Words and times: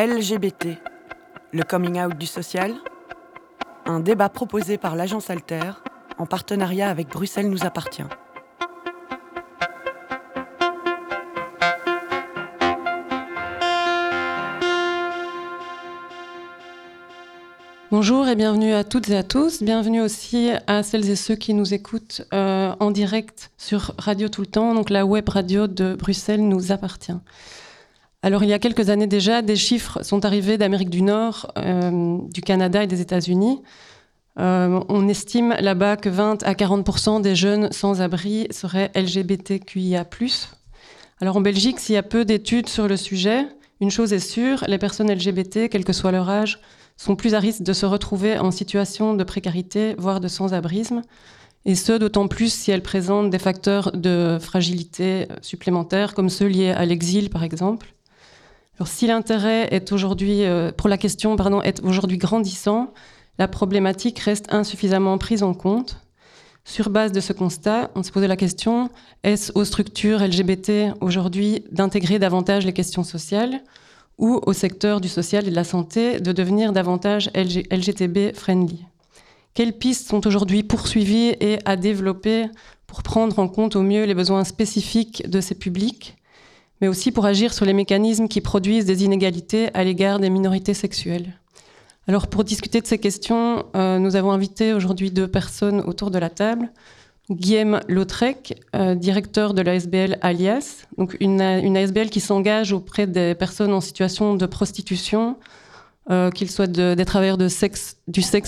LGBT, 0.00 0.78
le 1.52 1.62
coming 1.62 2.00
out 2.00 2.16
du 2.16 2.24
social 2.24 2.72
Un 3.84 4.00
débat 4.00 4.30
proposé 4.30 4.78
par 4.78 4.96
l'agence 4.96 5.28
Alter 5.28 5.72
en 6.16 6.24
partenariat 6.24 6.88
avec 6.88 7.08
Bruxelles 7.08 7.50
nous 7.50 7.66
appartient. 7.66 8.04
Bonjour 17.90 18.26
et 18.26 18.36
bienvenue 18.36 18.72
à 18.72 18.84
toutes 18.84 19.10
et 19.10 19.18
à 19.18 19.22
tous. 19.22 19.62
Bienvenue 19.62 20.00
aussi 20.00 20.50
à 20.66 20.82
celles 20.82 21.10
et 21.10 21.16
ceux 21.16 21.34
qui 21.34 21.52
nous 21.52 21.74
écoutent 21.74 22.22
euh, 22.32 22.74
en 22.80 22.90
direct 22.90 23.50
sur 23.58 23.92
Radio 23.98 24.30
Tout 24.30 24.40
le 24.40 24.46
Temps. 24.46 24.72
Donc 24.74 24.88
la 24.88 25.04
web 25.04 25.28
radio 25.28 25.66
de 25.66 25.94
Bruxelles 25.94 26.48
nous 26.48 26.72
appartient. 26.72 27.12
Alors 28.22 28.44
il 28.44 28.50
y 28.50 28.52
a 28.52 28.58
quelques 28.58 28.90
années 28.90 29.06
déjà, 29.06 29.40
des 29.40 29.56
chiffres 29.56 30.02
sont 30.02 30.26
arrivés 30.26 30.58
d'Amérique 30.58 30.90
du 30.90 31.00
Nord, 31.00 31.50
euh, 31.56 32.18
du 32.34 32.42
Canada 32.42 32.84
et 32.84 32.86
des 32.86 33.00
États-Unis. 33.00 33.62
Euh, 34.38 34.80
on 34.90 35.08
estime 35.08 35.54
là-bas 35.58 35.96
que 35.96 36.10
20 36.10 36.42
à 36.42 36.52
40% 36.52 37.22
des 37.22 37.34
jeunes 37.34 37.72
sans 37.72 38.02
abri 38.02 38.46
seraient 38.50 38.90
LGBTQIA+. 38.94 40.06
Alors 41.22 41.36
en 41.38 41.40
Belgique, 41.40 41.80
s'il 41.80 41.94
y 41.94 41.98
a 41.98 42.02
peu 42.02 42.26
d'études 42.26 42.68
sur 42.68 42.88
le 42.88 42.98
sujet, 42.98 43.46
une 43.80 43.90
chose 43.90 44.12
est 44.12 44.18
sûre, 44.18 44.64
les 44.68 44.78
personnes 44.78 45.10
LGBT, 45.10 45.70
quel 45.70 45.84
que 45.84 45.94
soit 45.94 46.12
leur 46.12 46.28
âge, 46.28 46.60
sont 46.98 47.16
plus 47.16 47.32
à 47.32 47.38
risque 47.38 47.62
de 47.62 47.72
se 47.72 47.86
retrouver 47.86 48.38
en 48.38 48.50
situation 48.50 49.14
de 49.14 49.24
précarité, 49.24 49.94
voire 49.96 50.20
de 50.20 50.28
sans-abrisme, 50.28 51.00
et 51.64 51.74
ce 51.74 51.92
d'autant 51.92 52.28
plus 52.28 52.52
si 52.52 52.70
elles 52.70 52.82
présentent 52.82 53.30
des 53.30 53.38
facteurs 53.38 53.92
de 53.92 54.36
fragilité 54.38 55.26
supplémentaires, 55.40 56.12
comme 56.12 56.28
ceux 56.28 56.46
liés 56.46 56.70
à 56.70 56.84
l'exil 56.84 57.30
par 57.30 57.44
exemple. 57.44 57.94
Si 58.86 59.06
l'intérêt 59.06 59.68
est 59.72 59.92
aujourd'hui 59.92 60.44
euh, 60.44 60.72
pour 60.72 60.88
la 60.88 60.96
question 60.96 61.36
pardon, 61.36 61.60
est 61.62 61.82
aujourd'hui 61.82 62.18
grandissant, 62.18 62.92
la 63.38 63.48
problématique 63.48 64.18
reste 64.18 64.52
insuffisamment 64.52 65.18
prise 65.18 65.42
en 65.42 65.54
compte. 65.54 66.00
Sur 66.64 66.90
base 66.90 67.12
de 67.12 67.20
ce 67.20 67.32
constat, 67.32 67.90
on 67.94 68.02
se 68.02 68.12
posait 68.12 68.28
la 68.28 68.36
question 68.36 68.90
est-ce 69.22 69.52
aux 69.54 69.64
structures 69.64 70.20
LGBT 70.20 70.94
aujourd'hui 71.00 71.64
d'intégrer 71.72 72.18
davantage 72.18 72.66
les 72.66 72.72
questions 72.72 73.02
sociales 73.02 73.62
ou 74.18 74.40
au 74.46 74.52
secteur 74.52 75.00
du 75.00 75.08
social 75.08 75.46
et 75.46 75.50
de 75.50 75.54
la 75.54 75.64
santé 75.64 76.20
de 76.20 76.32
devenir 76.32 76.72
davantage 76.72 77.30
LGTB 77.34 78.34
friendly? 78.34 78.84
Quelles 79.54 79.76
pistes 79.76 80.08
sont 80.08 80.26
aujourd'hui 80.26 80.62
poursuivies 80.62 81.34
et 81.40 81.58
à 81.64 81.76
développer 81.76 82.46
pour 82.86 83.02
prendre 83.02 83.38
en 83.38 83.48
compte 83.48 83.76
au 83.76 83.82
mieux 83.82 84.04
les 84.04 84.14
besoins 84.14 84.44
spécifiques 84.44 85.28
de 85.28 85.40
ces 85.40 85.54
publics, 85.54 86.19
mais 86.80 86.88
aussi 86.88 87.12
pour 87.12 87.26
agir 87.26 87.52
sur 87.52 87.64
les 87.64 87.72
mécanismes 87.72 88.28
qui 88.28 88.40
produisent 88.40 88.86
des 88.86 89.04
inégalités 89.04 89.68
à 89.74 89.84
l'égard 89.84 90.18
des 90.18 90.30
minorités 90.30 90.74
sexuelles 90.74 91.34
Alors 92.08 92.28
pour 92.28 92.44
discuter 92.44 92.80
de 92.80 92.86
ces 92.86 92.98
questions, 92.98 93.64
euh, 93.76 93.98
nous 93.98 94.16
avons 94.16 94.32
invité 94.32 94.72
aujourd'hui 94.72 95.10
deux 95.10 95.28
personnes 95.28 95.80
autour 95.80 96.10
de 96.10 96.18
la 96.18 96.30
table. 96.30 96.70
Guillaume 97.30 97.80
Lautrec, 97.86 98.60
euh, 98.74 98.96
directeur 98.96 99.54
de 99.54 99.62
l'ASBL 99.62 100.18
Alias, 100.20 100.86
donc 100.98 101.16
une, 101.20 101.40
ASBL 101.40 102.10
qui 102.10 102.18
s'engage 102.18 102.72
auprès 102.72 103.06
des 103.06 103.36
personnes 103.36 103.72
en 103.72 103.80
situation 103.80 104.34
de 104.34 104.46
prostitution, 104.46 105.36
euh, 106.10 106.30
qu'ils 106.32 106.50
soient 106.50 106.66
des 106.66 107.04
travailleurs 107.04 107.38
du 107.38 107.48
sexe, 107.48 107.96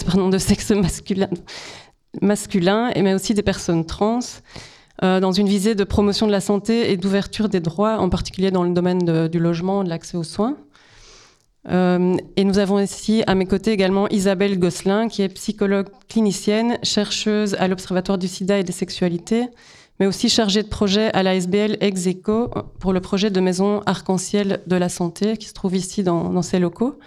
pardon, 0.04 0.28
de 0.30 0.38
sexe 0.38 0.72
masculin, 0.72 1.30
masculin, 2.20 2.90
mais 2.96 3.14
aussi 3.14 3.34
des 3.34 3.42
personnes 3.42 3.86
trans, 3.86 4.18
euh, 5.02 5.20
dans 5.20 5.32
une 5.32 5.48
visée 5.48 5.74
de 5.74 5.84
promotion 5.84 6.26
de 6.26 6.32
la 6.32 6.40
santé 6.40 6.92
et 6.92 6.96
d'ouverture 6.96 7.48
des 7.48 7.60
droits, 7.60 7.98
en 7.98 8.08
particulier 8.08 8.50
dans 8.50 8.62
le 8.62 8.70
domaine 8.70 9.28
du 9.28 9.38
logement, 9.38 9.82
de 9.84 9.88
l'accès 9.88 10.16
aux 10.16 10.22
soins. 10.22 10.56
Euh, 11.68 12.16
et 12.36 12.44
nous 12.44 12.58
avons 12.58 12.78
ici 12.80 13.22
à 13.26 13.34
mes 13.34 13.46
côtés 13.46 13.72
également 13.72 14.08
Isabelle 14.08 14.58
Gosselin, 14.58 15.08
qui 15.08 15.22
est 15.22 15.28
psychologue 15.28 15.88
clinicienne, 16.08 16.78
chercheuse 16.82 17.54
à 17.54 17.68
l'Observatoire 17.68 18.18
du 18.18 18.28
sida 18.28 18.58
et 18.58 18.64
des 18.64 18.72
sexualités, 18.72 19.46
mais 20.00 20.06
aussi 20.06 20.28
chargée 20.28 20.62
de 20.62 20.68
projet 20.68 21.12
à 21.12 21.22
l'ASBL 21.22 21.76
Execo 21.80 22.50
pour 22.80 22.92
le 22.92 23.00
projet 23.00 23.30
de 23.30 23.40
maison 23.40 23.80
arc-en-ciel 23.86 24.60
de 24.66 24.76
la 24.76 24.88
santé 24.88 25.36
qui 25.36 25.46
se 25.46 25.54
trouve 25.54 25.76
ici 25.76 26.02
dans, 26.02 26.30
dans 26.30 26.42
ces 26.42 26.58
locaux. 26.58 26.98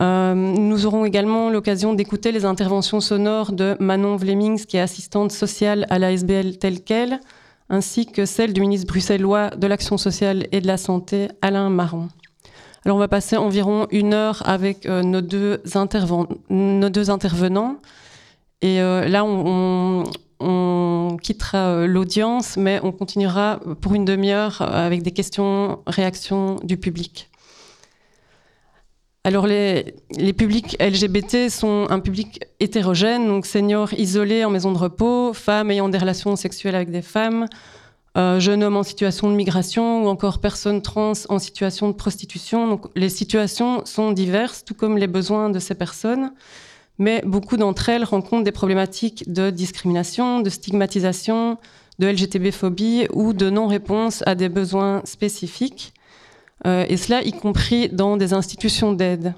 Euh, 0.00 0.34
nous 0.34 0.86
aurons 0.86 1.04
également 1.04 1.50
l'occasion 1.50 1.94
d'écouter 1.94 2.32
les 2.32 2.44
interventions 2.44 3.00
sonores 3.00 3.52
de 3.52 3.76
Manon 3.80 4.16
Vlemings, 4.16 4.64
qui 4.64 4.76
est 4.76 4.80
assistante 4.80 5.32
sociale 5.32 5.86
à 5.90 5.98
l'ASBL 5.98 6.58
telle 6.58 6.82
qu'elle, 6.82 7.20
ainsi 7.68 8.06
que 8.06 8.24
celle 8.24 8.52
du 8.52 8.60
ministre 8.60 8.86
bruxellois 8.86 9.50
de 9.50 9.66
l'Action 9.66 9.98
sociale 9.98 10.46
et 10.52 10.60
de 10.60 10.66
la 10.66 10.76
santé, 10.76 11.28
Alain 11.42 11.68
Marron. 11.68 12.08
Alors 12.84 12.96
on 12.96 13.00
va 13.00 13.08
passer 13.08 13.36
environ 13.36 13.86
une 13.90 14.14
heure 14.14 14.42
avec 14.46 14.86
euh, 14.86 15.02
nos, 15.02 15.20
deux 15.20 15.60
intervenants. 15.74 17.76
Et 18.62 18.80
euh, 18.80 19.06
là, 19.06 19.24
on, 19.24 20.04
quittera 21.20 21.58
euh, 21.58 21.86
l'audience, 21.86 22.56
mais 22.56 22.80
on 22.82 22.92
continuera 22.92 23.60
pour 23.80 23.94
une 23.94 24.04
demi-heure 24.04 24.62
avec 24.62 25.02
des 25.02 25.10
questions, 25.10 25.80
réactions 25.86 26.56
du 26.62 26.76
public. 26.76 27.28
Alors 29.24 29.46
les, 29.46 29.94
publics 30.36 30.76
LGBT 30.80 31.50
sont 31.50 31.86
un 31.90 32.00
public 32.00 32.40
hétérogène, 32.60 33.26
donc 33.26 33.46
seniors 33.46 33.92
isolés 33.92 34.44
en 34.44 34.50
maison 34.50 34.72
de 34.72 34.78
repos, 34.78 35.32
femmes 35.34 35.70
ayant 35.70 35.88
des 35.88 35.98
relations 35.98 36.34
sexuelles 36.36 36.74
avec 36.74 36.90
des 36.90 37.02
femmes, 37.02 37.46
euh, 38.16 38.40
jeunes 38.40 38.62
hommes 38.62 38.76
en 38.76 38.82
situation 38.82 39.30
de 39.30 39.36
migration 39.36 40.04
ou 40.04 40.08
encore 40.08 40.38
personnes 40.38 40.82
trans 40.82 41.12
en 41.28 41.38
situation 41.38 41.88
de 41.88 41.92
prostitution. 41.92 42.68
Donc, 42.68 42.86
les 42.94 43.10
situations 43.10 43.84
sont 43.84 44.12
diverses, 44.12 44.64
tout 44.64 44.74
comme 44.74 44.96
les 44.96 45.06
besoins 45.08 45.50
de 45.50 45.58
ces 45.58 45.74
personnes, 45.74 46.32
mais 46.98 47.22
beaucoup 47.26 47.56
d'entre 47.56 47.88
elles 47.90 48.04
rencontrent 48.04 48.44
des 48.44 48.52
problématiques 48.52 49.30
de 49.30 49.50
discrimination, 49.50 50.40
de 50.40 50.48
stigmatisation, 50.48 51.58
de 51.98 52.06
LGTB-phobie 52.06 53.08
ou 53.12 53.32
de 53.32 53.50
non-réponse 53.50 54.22
à 54.26 54.34
des 54.34 54.48
besoins 54.48 55.02
spécifiques, 55.04 55.92
et 56.64 56.96
cela 56.96 57.22
y 57.22 57.32
compris 57.32 57.88
dans 57.88 58.16
des 58.16 58.32
institutions 58.32 58.92
d'aide. 58.92 59.34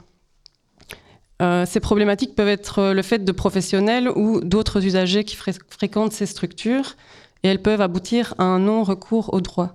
Euh, 1.40 1.64
ces 1.66 1.80
problématiques 1.80 2.34
peuvent 2.34 2.48
être 2.48 2.92
le 2.92 3.02
fait 3.02 3.24
de 3.24 3.32
professionnels 3.32 4.10
ou 4.14 4.40
d'autres 4.40 4.84
usagers 4.84 5.24
qui 5.24 5.36
fréquentent 5.36 6.12
ces 6.12 6.26
structures, 6.26 6.96
et 7.42 7.48
elles 7.48 7.62
peuvent 7.62 7.80
aboutir 7.80 8.34
à 8.38 8.44
un 8.44 8.58
non-recours 8.58 9.32
au 9.32 9.40
droit. 9.40 9.74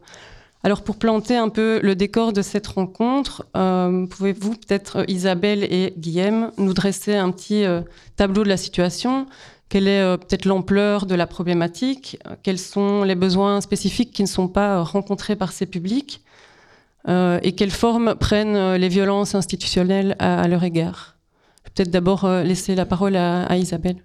Alors 0.64 0.84
pour 0.84 0.98
planter 0.98 1.36
un 1.36 1.50
peu 1.50 1.80
le 1.82 1.96
décor 1.96 2.34
de 2.34 2.42
cette 2.42 2.68
rencontre, 2.68 3.46
euh, 3.56 4.06
pouvez-vous 4.08 4.52
peut-être, 4.52 5.06
Isabelle 5.08 5.64
et 5.64 5.94
Guillaume, 5.98 6.52
nous 6.58 6.74
dresser 6.74 7.16
un 7.16 7.32
petit 7.32 7.64
euh, 7.64 7.82
tableau 8.16 8.44
de 8.44 8.50
la 8.50 8.58
situation? 8.58 9.28
Quelle 9.70 9.88
est 9.88 10.02
euh, 10.02 10.18
peut-être 10.18 10.46
l'ampleur 10.46 11.06
de 11.06 11.14
la 11.14 11.28
problématique? 11.28 12.18
Quels 12.44 12.60
sont 12.60 13.04
les 13.04 13.16
besoins 13.16 13.62
spécifiques 13.62 14.12
qui 14.12 14.24
ne 14.24 14.28
sont 14.28 14.48
pas 14.48 14.82
rencontrés 14.82 15.36
par 15.36 15.52
ces 15.52 15.68
publics? 15.68 16.25
Et 17.08 17.54
quelles 17.56 17.72
formes 17.72 18.16
prennent 18.16 18.76
les 18.76 18.90
violences 18.90 19.36
institutionnelles 19.36 20.16
à, 20.20 20.48
leur 20.48 20.64
égard? 20.64 21.16
Peut-être 21.64 21.92
d'abord 21.92 22.28
laisser 22.28 22.74
la 22.76 22.86
parole 22.86 23.16
à, 23.16 23.58
Isabelle. 23.58 23.98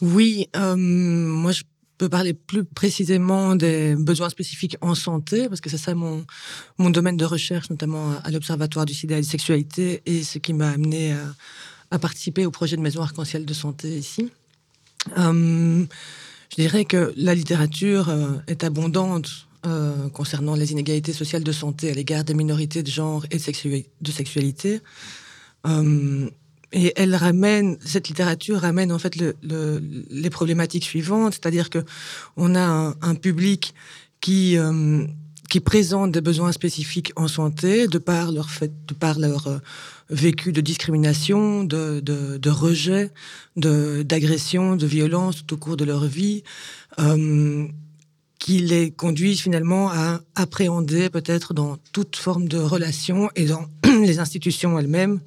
Oui, 0.00 0.48
moi 0.54 1.52
je 1.52 1.62
peux 1.98 2.08
parler 2.08 2.34
plus 2.34 2.64
précisément 2.64 3.56
des 3.56 3.94
besoins 3.96 4.28
spécifiques 4.28 4.76
en 4.80 4.94
santé, 4.94 5.48
parce 5.48 5.60
que 5.60 5.70
c'est 5.70 5.78
ça 5.78 5.94
mon, 5.94 6.24
domaine 6.78 7.16
de 7.16 7.24
recherche, 7.24 7.70
notamment 7.70 8.12
à 8.22 8.30
l'Observatoire 8.30 8.86
du 8.86 8.94
sida 8.94 9.16
et 9.16 9.20
de 9.20 9.24
la 9.24 9.30
sexualité, 9.30 10.02
et 10.06 10.22
ce 10.22 10.38
qui 10.38 10.52
m'a 10.52 10.70
amené 10.70 11.14
à, 11.90 11.98
participer 11.98 12.44
au 12.46 12.50
projet 12.50 12.76
de 12.76 12.82
maison 12.82 13.02
arc-en-ciel 13.02 13.44
de 13.44 13.54
santé 13.54 13.88
ici. 13.88 14.30
Je 16.50 16.62
dirais 16.62 16.84
que 16.84 17.12
la 17.16 17.34
littérature 17.34 18.08
euh, 18.08 18.32
est 18.46 18.64
abondante 18.64 19.45
euh, 19.66 20.08
concernant 20.10 20.54
les 20.54 20.72
inégalités 20.72 21.12
sociales 21.12 21.44
de 21.44 21.52
santé 21.52 21.90
à 21.90 21.94
l'égard 21.94 22.24
des 22.24 22.34
minorités 22.34 22.82
de 22.82 22.90
genre 22.90 23.26
et 23.30 23.36
de, 23.36 24.10
sexualité. 24.10 24.80
Hum, 25.64 26.30
et 26.72 26.92
elle 26.96 27.14
ramène, 27.14 27.76
cette 27.84 28.08
littérature 28.08 28.60
ramène 28.60 28.92
en 28.92 28.98
fait 28.98 29.16
le, 29.16 29.34
le, 29.42 29.82
les 30.10 30.30
problématiques 30.30 30.84
suivantes, 30.84 31.34
c'est-à-dire 31.34 31.70
que 31.70 31.84
on 32.36 32.54
a 32.54 32.94
un, 33.00 33.14
public 33.14 33.74
qui 34.20 34.58
euh, 34.58 35.06
qui 35.48 35.60
présente 35.60 36.12
des 36.12 36.20
besoins 36.20 36.52
spécifiques 36.52 37.12
en 37.16 37.28
santé 37.28 37.86
de 37.86 37.98
par 37.98 38.32
leur 38.32 38.50
fait, 38.50 38.72
de 38.88 38.94
par 38.94 39.18
leur 39.18 39.46
euh, 39.46 39.58
vécu 40.10 40.52
de 40.52 40.60
discrimination, 40.60 41.64
de, 41.64 42.00
de, 42.00 42.36
de 42.36 42.50
rejet, 42.50 43.10
d'agression, 43.56 44.76
de 44.76 44.86
violence 44.86 45.44
tout 45.46 45.54
au 45.54 45.56
cours 45.56 45.76
de 45.76 45.84
leur 45.84 46.04
vie. 46.04 46.42
Euh, 46.98 47.66
qui 48.46 48.60
les 48.60 48.92
conduisent 48.92 49.40
finalement 49.40 49.90
à 49.90 50.20
appréhender 50.36 51.10
peut-être 51.10 51.52
dans 51.52 51.78
toute 51.90 52.14
forme 52.14 52.46
de 52.46 52.58
relation 52.58 53.28
et 53.34 53.46
dans 53.46 53.66
les 54.04 54.20
institutions 54.20 54.78
elles-mêmes 54.78 55.18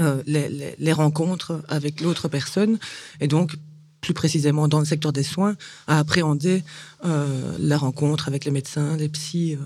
euh, 0.00 0.22
les, 0.26 0.50
les, 0.50 0.74
les, 0.78 0.92
rencontres 0.92 1.62
avec 1.68 2.02
l'autre 2.02 2.28
personne. 2.28 2.78
Et 3.22 3.26
donc 3.26 3.54
plus 4.02 4.12
précisément 4.14 4.68
dans 4.68 4.80
le 4.80 4.84
secteur 4.84 5.12
des 5.12 5.22
soins, 5.22 5.54
à 5.86 5.98
appréhender 6.00 6.62
euh, 7.06 7.56
la 7.58 7.78
rencontre 7.78 8.28
avec 8.28 8.44
les 8.44 8.50
médecins, 8.50 8.96
les 8.96 9.08
psys, 9.08 9.56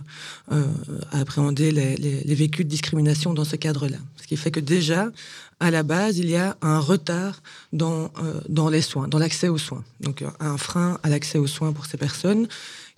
euh, 0.53 0.63
à 1.11 1.21
appréhender 1.21 1.73
les, 1.73 1.97
les, 1.97 2.35
vécus 2.35 2.65
de 2.65 2.71
discrimination 2.71 3.33
dans 3.33 3.45
ce 3.45 3.57
cadre-là. 3.57 3.97
Ce 4.21 4.27
qui 4.27 4.37
fait 4.37 4.51
que 4.51 4.61
déjà, 4.61 5.11
à 5.59 5.71
la 5.71 5.83
base, 5.83 6.19
il 6.19 6.29
y 6.29 6.37
a 6.37 6.57
un 6.61 6.79
retard 6.79 7.43
dans, 7.73 8.13
dans 8.51 8.69
les 8.69 8.83
soins, 8.83 9.09
dans 9.09 9.19
l'accès 9.19 9.49
aux 9.49 9.59
soins. 9.59 9.83
Donc 10.01 10.23
un 10.39 10.59
frein 10.59 10.99
à 11.03 11.09
l'accès 11.09 11.39
aux 11.39 11.47
soins 11.47 11.73
pour 11.73 11.87
ces 11.87 11.97
personnes 11.97 12.47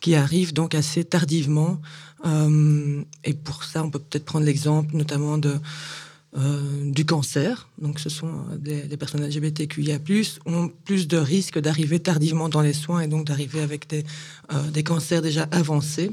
qui 0.00 0.16
arrivent 0.16 0.52
donc 0.52 0.74
assez 0.74 1.04
tardivement. 1.04 1.80
et 3.24 3.34
pour 3.34 3.62
ça, 3.62 3.84
on 3.84 3.90
peut 3.90 4.00
peut-être 4.00 4.24
prendre 4.24 4.44
l'exemple 4.44 4.96
notamment 4.96 5.38
de 5.38 5.54
euh, 6.36 6.90
du 6.90 7.06
cancer. 7.06 7.68
Donc, 7.80 8.00
ce 8.00 8.10
sont 8.10 8.30
des, 8.58 8.82
les 8.82 8.96
personnes 8.98 9.26
LGBTQIA+, 9.26 9.98
ont 10.44 10.70
plus 10.84 11.08
de 11.08 11.16
risques 11.16 11.58
d'arriver 11.58 12.00
tardivement 12.00 12.50
dans 12.50 12.60
les 12.60 12.74
soins 12.74 13.00
et 13.00 13.06
donc 13.06 13.26
d'arriver 13.26 13.60
avec 13.60 13.88
des, 13.88 14.04
euh, 14.52 14.70
des 14.70 14.82
cancers 14.82 15.22
déjà 15.22 15.48
avancés. 15.50 16.10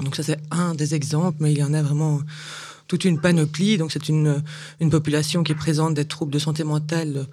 Donc, 0.00 0.14
ça, 0.16 0.22
c'est 0.22 0.38
un 0.50 0.74
des 0.74 0.94
exemples, 0.94 1.38
mais 1.40 1.52
il 1.52 1.58
y 1.58 1.62
en 1.62 1.72
a 1.72 1.82
vraiment 1.82 2.20
toute 2.86 3.06
une 3.06 3.18
panoplie. 3.18 3.78
Donc, 3.78 3.92
c'est 3.92 4.10
une, 4.10 4.42
une 4.78 4.90
population 4.90 5.42
qui 5.42 5.54
présente 5.54 5.94
des 5.94 6.04
troubles 6.04 6.32
de 6.32 6.38
santé 6.38 6.62
mentale 6.62 7.26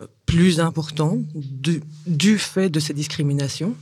euh, 0.00 0.06
plus 0.26 0.58
importants 0.58 1.18
du, 2.06 2.38
fait 2.38 2.68
de 2.68 2.80
ces 2.80 2.94
discriminations. 2.94 3.76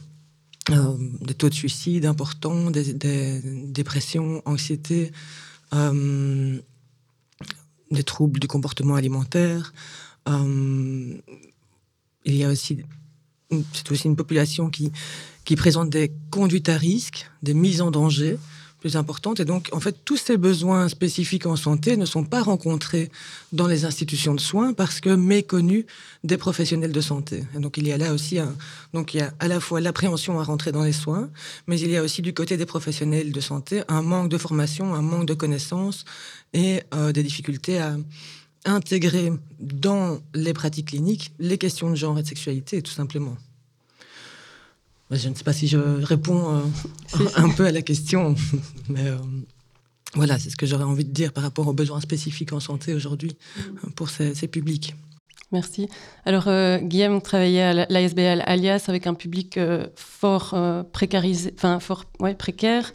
Euh, 0.70 0.94
des 1.22 1.34
taux 1.34 1.48
de 1.48 1.54
suicide 1.54 2.04
importants, 2.04 2.70
des, 2.70 2.92
des 2.92 3.40
dépressions, 3.66 4.42
anxiété, 4.44 5.10
euh, 5.74 6.60
des 7.92 8.04
troubles 8.04 8.40
du 8.40 8.48
comportement 8.48 8.96
alimentaire. 8.96 9.72
Euh, 10.28 11.14
il 12.24 12.36
y 12.36 12.44
a 12.44 12.48
aussi, 12.48 12.78
c'est 13.72 13.90
aussi 13.90 14.06
une 14.06 14.16
population 14.16 14.70
qui, 14.70 14.92
qui 15.44 15.56
présente 15.56 15.90
des 15.90 16.12
conduites 16.30 16.68
à 16.68 16.76
risque, 16.76 17.30
des 17.42 17.54
mises 17.54 17.80
en 17.80 17.90
danger 17.90 18.38
plus 18.82 18.96
importantes. 18.96 19.38
Et 19.38 19.44
donc, 19.44 19.68
en 19.72 19.78
fait, 19.78 19.96
tous 20.04 20.16
ces 20.16 20.36
besoins 20.36 20.88
spécifiques 20.88 21.46
en 21.46 21.54
santé 21.54 21.96
ne 21.96 22.04
sont 22.04 22.24
pas 22.24 22.42
rencontrés 22.42 23.10
dans 23.52 23.68
les 23.68 23.84
institutions 23.84 24.34
de 24.34 24.40
soins 24.40 24.72
parce 24.72 25.00
que 25.00 25.10
méconnus 25.10 25.84
des 26.24 26.36
professionnels 26.36 26.90
de 26.90 27.00
santé. 27.00 27.44
Et 27.54 27.60
donc, 27.60 27.76
il 27.76 27.86
y 27.86 27.92
a 27.92 27.96
là 27.96 28.12
aussi 28.12 28.40
un, 28.40 28.54
donc 28.92 29.14
il 29.14 29.18
y 29.18 29.20
a 29.20 29.32
à 29.38 29.46
la 29.46 29.60
fois 29.60 29.80
l'appréhension 29.80 30.40
à 30.40 30.42
rentrer 30.42 30.72
dans 30.72 30.82
les 30.82 30.92
soins, 30.92 31.30
mais 31.68 31.78
il 31.78 31.90
y 31.90 31.96
a 31.96 32.02
aussi 32.02 32.22
du 32.22 32.34
côté 32.34 32.56
des 32.56 32.66
professionnels 32.66 33.30
de 33.30 33.40
santé 33.40 33.82
un 33.86 34.02
manque 34.02 34.28
de 34.28 34.38
formation, 34.38 34.94
un 34.94 35.02
manque 35.02 35.26
de 35.26 35.34
connaissances 35.34 36.04
et 36.52 36.82
euh, 36.94 37.12
des 37.12 37.22
difficultés 37.22 37.78
à 37.78 37.96
intégrer 38.64 39.32
dans 39.60 40.20
les 40.34 40.52
pratiques 40.52 40.88
cliniques 40.88 41.32
les 41.38 41.58
questions 41.58 41.90
de 41.90 41.96
genre 41.96 42.18
et 42.18 42.22
de 42.22 42.28
sexualité, 42.28 42.82
tout 42.82 42.92
simplement. 42.92 43.36
Je 45.12 45.28
ne 45.28 45.34
sais 45.34 45.44
pas 45.44 45.52
si 45.52 45.68
je 45.68 45.78
réponds 45.78 46.56
euh, 46.56 47.24
un 47.36 47.50
peu 47.50 47.66
à 47.66 47.70
la 47.70 47.82
question, 47.82 48.34
mais 48.88 49.08
euh, 49.08 49.16
voilà, 50.14 50.38
c'est 50.38 50.48
ce 50.48 50.56
que 50.56 50.64
j'aurais 50.64 50.84
envie 50.84 51.04
de 51.04 51.10
dire 51.12 51.34
par 51.34 51.44
rapport 51.44 51.68
aux 51.68 51.74
besoins 51.74 52.00
spécifiques 52.00 52.52
en 52.54 52.60
santé 52.60 52.94
aujourd'hui 52.94 53.36
euh, 53.58 53.90
pour 53.94 54.08
ces, 54.08 54.32
publics. 54.48 54.94
Merci. 55.52 55.86
Alors, 56.24 56.48
Guillaume 56.80 57.20
travaillait 57.20 57.60
à 57.62 57.86
l'ASBL 57.90 58.42
Alias 58.46 58.84
avec 58.88 59.06
un 59.06 59.12
public 59.12 59.60
fort 59.96 60.56
précarisé, 60.92 61.52
enfin 61.58 61.78
fort 61.78 62.06
ouais, 62.20 62.34
précaire, 62.34 62.90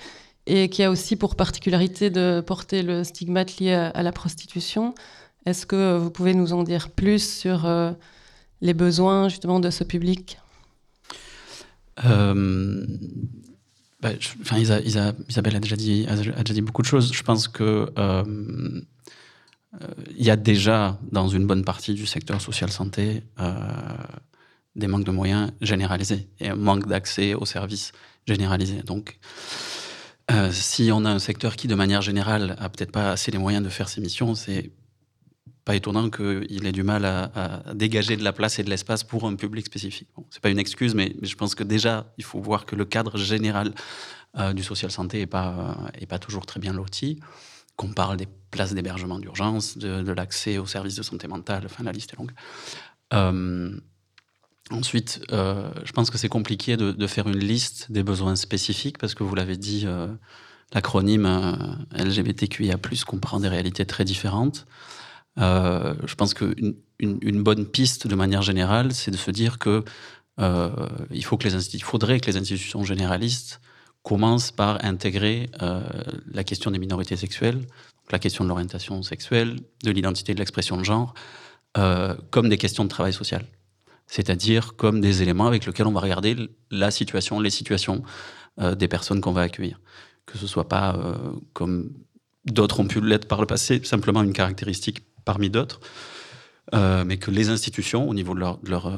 et 0.47 0.69
qui 0.69 0.81
a 0.81 0.89
aussi 0.89 1.15
pour 1.15 1.35
particularité 1.35 2.09
de 2.09 2.41
porter 2.45 2.81
le 2.81 3.03
stigmate 3.03 3.59
lié 3.59 3.73
à, 3.73 4.01
la 4.01 4.11
prostitution. 4.11 4.95
Est-ce 5.45 5.65
que 5.65 5.97
vous 5.97 6.09
pouvez 6.09 6.33
nous 6.33 6.53
en 6.53 6.63
dire 6.63 6.89
plus 6.89 7.39
sur 7.39 7.69
les 8.61 8.73
besoins 8.73 9.29
justement 9.29 9.59
de 9.59 9.69
ce 9.69 9.83
public? 9.83 10.39
Euh, 12.05 12.85
bah, 14.01 14.09
enfin, 14.41 14.57
Isabelle 14.57 15.55
a 15.55 15.59
déjà, 15.59 15.75
dit, 15.75 16.05
beaucoup 16.61 16.81
de 16.81 16.87
choses. 16.87 17.13
Je 17.13 17.23
pense 17.23 17.47
que 17.47 17.91
euh, 17.97 18.81
il 20.15 20.25
y 20.25 20.29
a 20.29 20.35
déjà 20.35 20.99
dans 21.11 21.27
une 21.27 21.45
bonne 21.45 21.63
partie 21.63 21.93
du 21.93 22.05
secteur 22.05 22.41
social 22.41 22.71
santé 22.71 23.23
euh, 23.39 23.53
des 24.75 24.87
manques 24.87 25.03
de 25.03 25.11
moyens 25.11 25.51
généralisés 25.61 26.27
et 26.39 26.49
un 26.49 26.55
manque 26.55 26.87
d'accès 26.87 27.33
aux 27.33 27.45
services 27.45 27.91
généralisés. 28.27 28.83
Donc, 28.83 29.17
si 30.51 30.89
on 30.91 31.05
a 31.05 31.09
un 31.09 31.19
secteur 31.19 31.55
qui, 31.55 31.67
de 31.67 31.75
manière 31.75 32.01
générale, 32.01 32.55
a 32.59 32.69
peut-être 32.69 32.91
pas 32.91 33.11
assez 33.11 33.31
les 33.31 33.37
moyens 33.37 33.63
de 33.63 33.69
faire 33.69 33.89
ses 33.89 34.01
missions, 34.01 34.35
c'est 34.35 34.71
pas 35.67 35.75
étonnant 35.75 36.09
qu'il 36.09 36.65
ait 36.65 36.71
du 36.71 36.83
mal 36.83 37.03
à, 37.03 37.61
dégager 37.73 38.15
de 38.15 38.23
la 38.23 38.31
place 38.31 38.57
et 38.57 38.63
de 38.63 38.69
l'espace 38.69 39.03
pour 39.03 39.27
un 39.27 39.35
public 39.35 39.65
spécifique. 39.65 40.07
Bon, 40.15 40.25
c'est 40.29 40.41
pas 40.41 40.49
une 40.49 40.59
excuse, 40.59 40.95
mais, 40.95 41.13
je 41.21 41.35
pense 41.35 41.55
que 41.55 41.63
déjà, 41.63 42.13
il 42.17 42.23
faut 42.23 42.39
voir 42.39 42.65
que 42.65 42.77
le 42.77 42.85
cadre 42.85 43.17
général 43.17 43.73
euh, 44.37 44.53
du 44.53 44.63
social 44.63 44.91
santé 44.91 45.19
est 45.19 45.27
pas, 45.27 45.77
est 45.99 46.05
pas 46.05 46.19
toujours 46.19 46.45
très 46.45 46.61
bien 46.61 46.71
loti. 46.71 47.19
Qu'on 47.75 47.91
parle 47.91 48.15
des 48.15 48.29
places 48.49 48.73
d'hébergement 48.73 49.19
d'urgence, 49.19 49.77
de, 49.77 50.11
l'accès 50.13 50.57
aux 50.57 50.65
services 50.65 50.95
de 50.95 51.03
santé 51.03 51.27
mentale, 51.27 51.63
enfin 51.65 51.83
la 51.83 51.91
liste 51.91 52.13
est 52.13 52.17
longue. 52.17 52.31
Euh, 54.71 54.75
ensuite, 54.75 55.21
euh, 55.31 55.71
je 55.83 55.91
pense 55.91 56.09
que 56.09 56.17
c'est 56.17 56.29
compliqué 56.29 56.77
de, 56.77 57.07
faire 57.07 57.27
une 57.27 57.39
liste 57.39 57.91
des 57.91 58.03
besoins 58.03 58.35
spécifiques 58.35 58.97
parce 58.97 59.15
que 59.15 59.23
vous 59.23 59.35
l'avez 59.35 59.57
dit, 59.57 59.85
l'acronyme 60.73 61.77
LGBTQIA+ 61.93 62.77
comprend 63.05 63.39
des 63.39 63.49
réalités 63.49 63.85
très 63.85 64.05
différentes. 64.05 64.65
Euh, 65.39 65.93
je 66.05 66.15
pense 66.15 66.33
qu'une 66.33 66.75
une, 66.99 67.43
bonne 67.43 67.65
piste 67.65 68.07
de 68.07 68.15
manière 68.15 68.41
générale, 68.41 68.91
c'est 68.93 69.11
de 69.11 69.17
se 69.17 69.31
dire 69.31 69.59
que 69.59 69.83
euh, 70.39 70.69
il, 71.11 71.23
faut 71.23 71.37
que 71.37 71.47
les 71.47 71.79
faudrait 71.79 72.19
que 72.19 72.29
les 72.29 72.37
institutions 72.37 72.83
généralistes 72.83 73.61
commencent 74.03 74.51
par 74.51 74.83
intégrer 74.83 75.49
euh, 75.61 75.81
la 76.31 76.43
question 76.43 76.71
des 76.71 76.79
minorités 76.79 77.17
sexuelles, 77.17 77.61
la 78.11 78.19
question 78.19 78.43
de 78.43 78.49
l'orientation 78.49 79.03
sexuelle, 79.03 79.59
de 79.83 79.91
l'identité 79.91 80.33
de 80.33 80.39
l'expression 80.39 80.77
de 80.77 80.83
genre, 80.83 81.13
comme 82.31 82.49
des 82.49 82.57
questions 82.57 82.83
de 82.83 82.89
travail 82.89 83.13
social. 83.13 83.45
C'est-à-dire 84.07 84.75
comme 84.75 85.01
des 85.01 85.21
éléments 85.21 85.47
avec 85.47 85.65
lesquels 85.65 85.87
on 85.87 85.91
va 85.91 85.99
regarder 85.99 86.35
la 86.71 86.91
situation, 86.91 87.39
les 87.39 87.49
situations 87.49 88.03
des 88.57 88.87
personnes 88.87 89.21
qu'on 89.21 89.33
va 89.33 89.41
accueillir. 89.41 89.79
Que 90.25 90.37
ce 90.37 90.47
soit 90.47 90.67
pas 90.67 90.97
comme 91.53 91.91
d'autres 92.51 92.79
ont 92.79 92.87
pu 92.87 93.01
l'être 93.01 93.27
par 93.27 93.41
le 93.41 93.47
passé, 93.47 93.81
simplement 93.83 94.23
une 94.23 94.33
caractéristique 94.33 95.03
parmi 95.25 95.49
d'autres, 95.49 95.79
euh, 96.73 97.03
mais 97.05 97.17
que 97.17 97.31
les 97.31 97.49
institutions, 97.49 98.09
au 98.09 98.13
niveau 98.13 98.33
de 98.33 98.39
leur, 98.39 98.57
de 98.59 98.69
leur, 98.69 98.91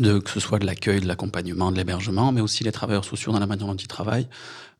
de 0.00 0.18
que 0.18 0.30
ce 0.30 0.40
soit 0.40 0.58
de 0.58 0.66
l'accueil, 0.66 1.00
de 1.00 1.06
l'accompagnement, 1.06 1.70
de 1.70 1.76
l'hébergement, 1.76 2.32
mais 2.32 2.40
aussi 2.40 2.64
les 2.64 2.72
travailleurs 2.72 3.04
sociaux 3.04 3.32
dans 3.32 3.40
la 3.40 3.46
manière 3.46 3.66
dont 3.66 3.76
ils 3.76 3.88
travaillent, 3.88 4.28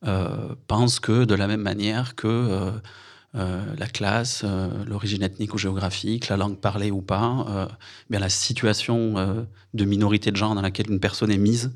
euh, 0.05 0.55
pensent 0.67 1.01
que 1.01 1.25
de 1.25 1.35
la 1.35 1.47
même 1.47 1.61
manière 1.61 2.15
que 2.15 2.73
euh, 3.35 3.63
la 3.79 3.87
classe, 3.87 4.43
euh, 4.45 4.69
l'origine 4.85 5.23
ethnique 5.23 5.55
ou 5.55 5.59
géographique, 5.59 6.29
la 6.29 6.37
langue 6.37 6.59
parlée 6.59 6.91
ou 6.91 7.01
pas, 7.01 7.47
euh, 7.49 7.67
bien 8.11 8.21
la 8.21 8.29
situation 8.29 9.47
de 9.73 9.85
minorité 9.85 10.31
de 10.31 10.37
genre 10.37 10.55
dans 10.55 10.61
laquelle 10.61 10.91
une 10.91 11.01
personne 11.01 11.31
est 11.31 11.39
mise, 11.39 11.73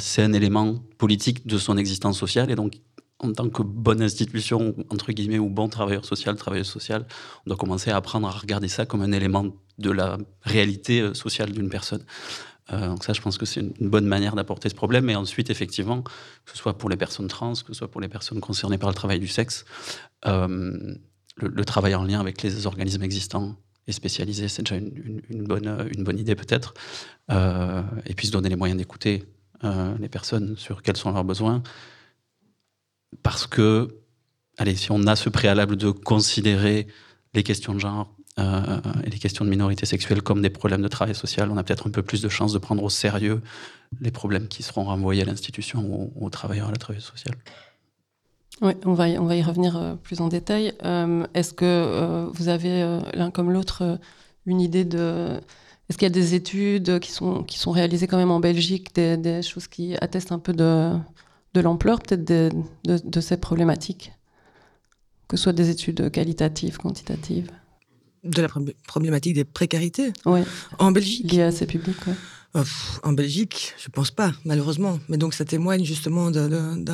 c'est 0.00 0.22
un 0.22 0.32
élément 0.32 0.76
politique 0.96 1.46
de 1.46 1.56
son 1.56 1.76
existence 1.76 2.18
sociale 2.18 2.50
et 2.50 2.56
donc 2.56 2.80
en 3.20 3.32
tant 3.32 3.48
que 3.48 3.62
bonne 3.62 4.02
institution, 4.02 4.74
entre 4.90 5.12
guillemets, 5.12 5.38
ou 5.38 5.48
bon 5.48 5.68
travailleur 5.68 6.04
social, 6.04 6.36
travailleuse 6.36 6.68
sociale, 6.68 7.06
on 7.44 7.50
doit 7.50 7.56
commencer 7.56 7.90
à 7.90 7.96
apprendre 7.96 8.26
à 8.26 8.30
regarder 8.30 8.68
ça 8.68 8.86
comme 8.86 9.02
un 9.02 9.12
élément 9.12 9.46
de 9.78 9.90
la 9.90 10.18
réalité 10.42 11.14
sociale 11.14 11.52
d'une 11.52 11.68
personne. 11.68 12.04
Euh, 12.72 12.88
donc 12.88 13.04
ça, 13.04 13.12
je 13.12 13.20
pense 13.20 13.38
que 13.38 13.46
c'est 13.46 13.60
une 13.60 13.88
bonne 13.88 14.06
manière 14.06 14.34
d'apporter 14.34 14.68
ce 14.68 14.74
problème. 14.74 15.08
Et 15.10 15.16
ensuite, 15.16 15.50
effectivement, 15.50 16.02
que 16.02 16.10
ce 16.52 16.56
soit 16.56 16.76
pour 16.76 16.90
les 16.90 16.96
personnes 16.96 17.28
trans, 17.28 17.52
que 17.52 17.68
ce 17.68 17.74
soit 17.74 17.90
pour 17.90 18.00
les 18.00 18.08
personnes 18.08 18.40
concernées 18.40 18.78
par 18.78 18.88
le 18.88 18.94
travail 18.94 19.20
du 19.20 19.28
sexe, 19.28 19.64
euh, 20.26 20.94
le, 21.36 21.64
travail 21.64 21.94
en 21.94 22.04
lien 22.04 22.20
avec 22.20 22.42
les 22.42 22.66
organismes 22.66 23.02
existants 23.02 23.56
et 23.86 23.92
spécialisés, 23.92 24.48
c'est 24.48 24.62
déjà 24.62 24.76
une, 24.76 25.44
bonne, 25.44 25.88
une 25.96 26.04
bonne 26.04 26.18
idée 26.18 26.34
peut-être. 26.34 26.74
et 27.30 28.14
puis 28.14 28.26
se 28.26 28.32
donner 28.32 28.48
les 28.48 28.56
moyens 28.56 28.76
d'écouter 28.76 29.24
les 29.62 30.08
personnes 30.08 30.56
sur 30.56 30.82
quels 30.82 30.96
sont 30.96 31.12
leurs 31.12 31.24
besoins 31.24 31.62
parce 33.22 33.46
que, 33.46 33.88
allez, 34.56 34.76
si 34.76 34.90
on 34.90 35.06
a 35.06 35.16
ce 35.16 35.28
préalable 35.28 35.76
de 35.76 35.90
considérer 35.90 36.86
les 37.34 37.42
questions 37.42 37.74
de 37.74 37.78
genre 37.78 38.14
euh, 38.38 38.80
et 39.04 39.10
les 39.10 39.18
questions 39.18 39.44
de 39.44 39.50
minorité 39.50 39.86
sexuelle 39.86 40.22
comme 40.22 40.42
des 40.42 40.50
problèmes 40.50 40.82
de 40.82 40.88
travail 40.88 41.14
social, 41.14 41.50
on 41.50 41.56
a 41.56 41.62
peut-être 41.62 41.88
un 41.88 41.90
peu 41.90 42.02
plus 42.02 42.22
de 42.22 42.28
chances 42.28 42.52
de 42.52 42.58
prendre 42.58 42.82
au 42.82 42.90
sérieux 42.90 43.40
les 44.00 44.10
problèmes 44.10 44.48
qui 44.48 44.62
seront 44.62 44.84
renvoyés 44.84 45.22
à 45.22 45.24
l'institution 45.24 45.80
ou 45.80 46.12
aux 46.24 46.30
travailleurs 46.30 46.68
à 46.68 46.72
la 46.72 46.76
travail 46.76 47.02
sociale. 47.02 47.34
Oui, 48.60 48.72
on 48.84 48.94
va 48.94 49.08
y, 49.08 49.18
on 49.18 49.24
va 49.24 49.36
y 49.36 49.42
revenir 49.42 49.76
euh, 49.76 49.94
plus 49.94 50.20
en 50.20 50.28
détail. 50.28 50.72
Euh, 50.84 51.26
est-ce 51.34 51.52
que 51.52 52.28
vous 52.34 52.48
avez 52.48 53.00
l'un 53.14 53.30
comme 53.30 53.52
l'autre 53.52 53.98
une 54.46 54.60
idée 54.60 54.84
de... 54.84 55.40
Est-ce 55.88 55.96
qu'il 55.96 56.06
y 56.06 56.10
a 56.10 56.14
des 56.14 56.34
études 56.34 56.98
qui 57.00 57.12
sont, 57.12 57.44
qui 57.44 57.58
sont 57.58 57.70
réalisées 57.70 58.06
quand 58.06 58.18
même 58.18 58.30
en 58.30 58.40
Belgique, 58.40 58.94
des 58.94 59.40
choses 59.42 59.68
qui 59.68 59.96
attestent 59.96 60.32
un 60.32 60.38
peu 60.38 60.52
de, 60.52 60.92
de 61.54 61.60
l'ampleur 61.60 62.00
peut-être 62.00 62.24
de, 62.24 63.20
ces 63.20 63.36
problématiques, 63.36 64.12
que 65.28 65.36
ce 65.36 65.44
soit 65.44 65.52
des 65.52 65.70
études 65.70 66.10
qualitatives, 66.10 66.78
quantitatives? 66.78 67.50
De 68.24 68.42
la 68.42 68.48
problématique 68.86 69.34
des 69.34 69.44
précarités 69.44 70.12
ouais. 70.26 70.44
en 70.78 70.92
Belgique. 70.92 71.38
À 71.38 71.52
ces 71.52 71.66
publics, 71.66 71.96
euh, 72.56 72.64
en 73.02 73.12
Belgique, 73.12 73.74
je 73.78 73.88
pense 73.88 74.10
pas, 74.10 74.32
malheureusement. 74.44 74.98
Mais 75.08 75.18
donc 75.18 75.34
ça 75.34 75.44
témoigne 75.44 75.84
justement 75.84 76.30
d'un 76.30 76.84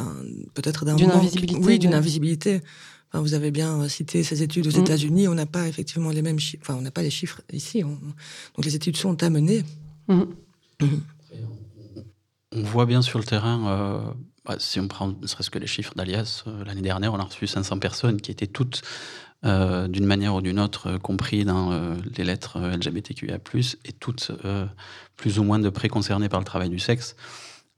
peut-être 0.55 0.85
d'un 0.85 0.97
d'une 0.97 1.11
invisibilité. 1.11 1.61
Oui, 1.61 1.79
d'une 1.79 1.95
invisibilité. 1.95 2.61
Enfin, 3.13 3.23
vous 3.23 3.35
avez 3.35 3.53
bien 3.53 3.89
cité 3.89 4.25
ces 4.25 4.43
études 4.43 4.67
aux 4.67 4.77
mm. 4.77 4.83
États-Unis. 4.83 5.29
On 5.29 5.35
n'a 5.35 5.47
pas 5.47 5.69
effectivement 5.69 6.11
les 6.11 6.23
mêmes 6.23 6.41
chiffres. 6.41 6.63
Enfin, 6.63 6.75
on 6.77 6.83
n'a 6.83 6.91
pas 6.91 7.03
les 7.03 7.11
chiffres 7.11 7.41
ici. 7.53 7.83
Donc 7.83 8.65
les 8.65 8.75
études 8.75 8.97
sont 8.97 9.23
à 9.23 9.31
mener. 9.31 9.63
Mm. 10.09 10.23
Mm. 10.81 10.87
On 12.57 12.63
voit 12.63 12.87
bien 12.87 13.03
sur 13.03 13.19
le 13.19 13.25
terrain. 13.25 13.69
Euh, 13.69 14.13
bah, 14.45 14.57
si 14.59 14.79
on 14.79 14.89
prend 14.89 15.09
ne 15.09 15.27
serait-ce 15.27 15.51
que 15.51 15.59
les 15.59 15.67
chiffres 15.67 15.95
d'Alias, 15.95 16.45
euh, 16.47 16.65
l'année 16.65 16.83
dernière, 16.83 17.15
on 17.15 17.19
a 17.19 17.23
reçu 17.23 17.47
500 17.47 17.79
personnes 17.79 18.21
qui 18.21 18.31
étaient 18.31 18.47
toutes 18.47 18.83
euh, 19.45 19.89
d'une 19.89 20.07
manière 20.07 20.35
ou 20.35 20.41
d'une 20.41 20.59
autre, 20.59 20.93
euh, 20.93 20.99
compris 20.99 21.45
dans 21.45 21.71
euh, 21.71 21.97
les 22.17 22.25
lettres 22.25 22.59
LGBTQIA+, 22.59 23.39
et 23.85 23.93
toutes 23.93 24.33
plus 25.17 25.39
ou 25.39 25.45
moins 25.45 25.59
de 25.59 25.69
près 25.69 25.89
concernées 25.89 26.31
par 26.31 26.41
le 26.41 26.47
travail 26.47 26.71
du 26.71 26.79
sexe. 26.79 27.15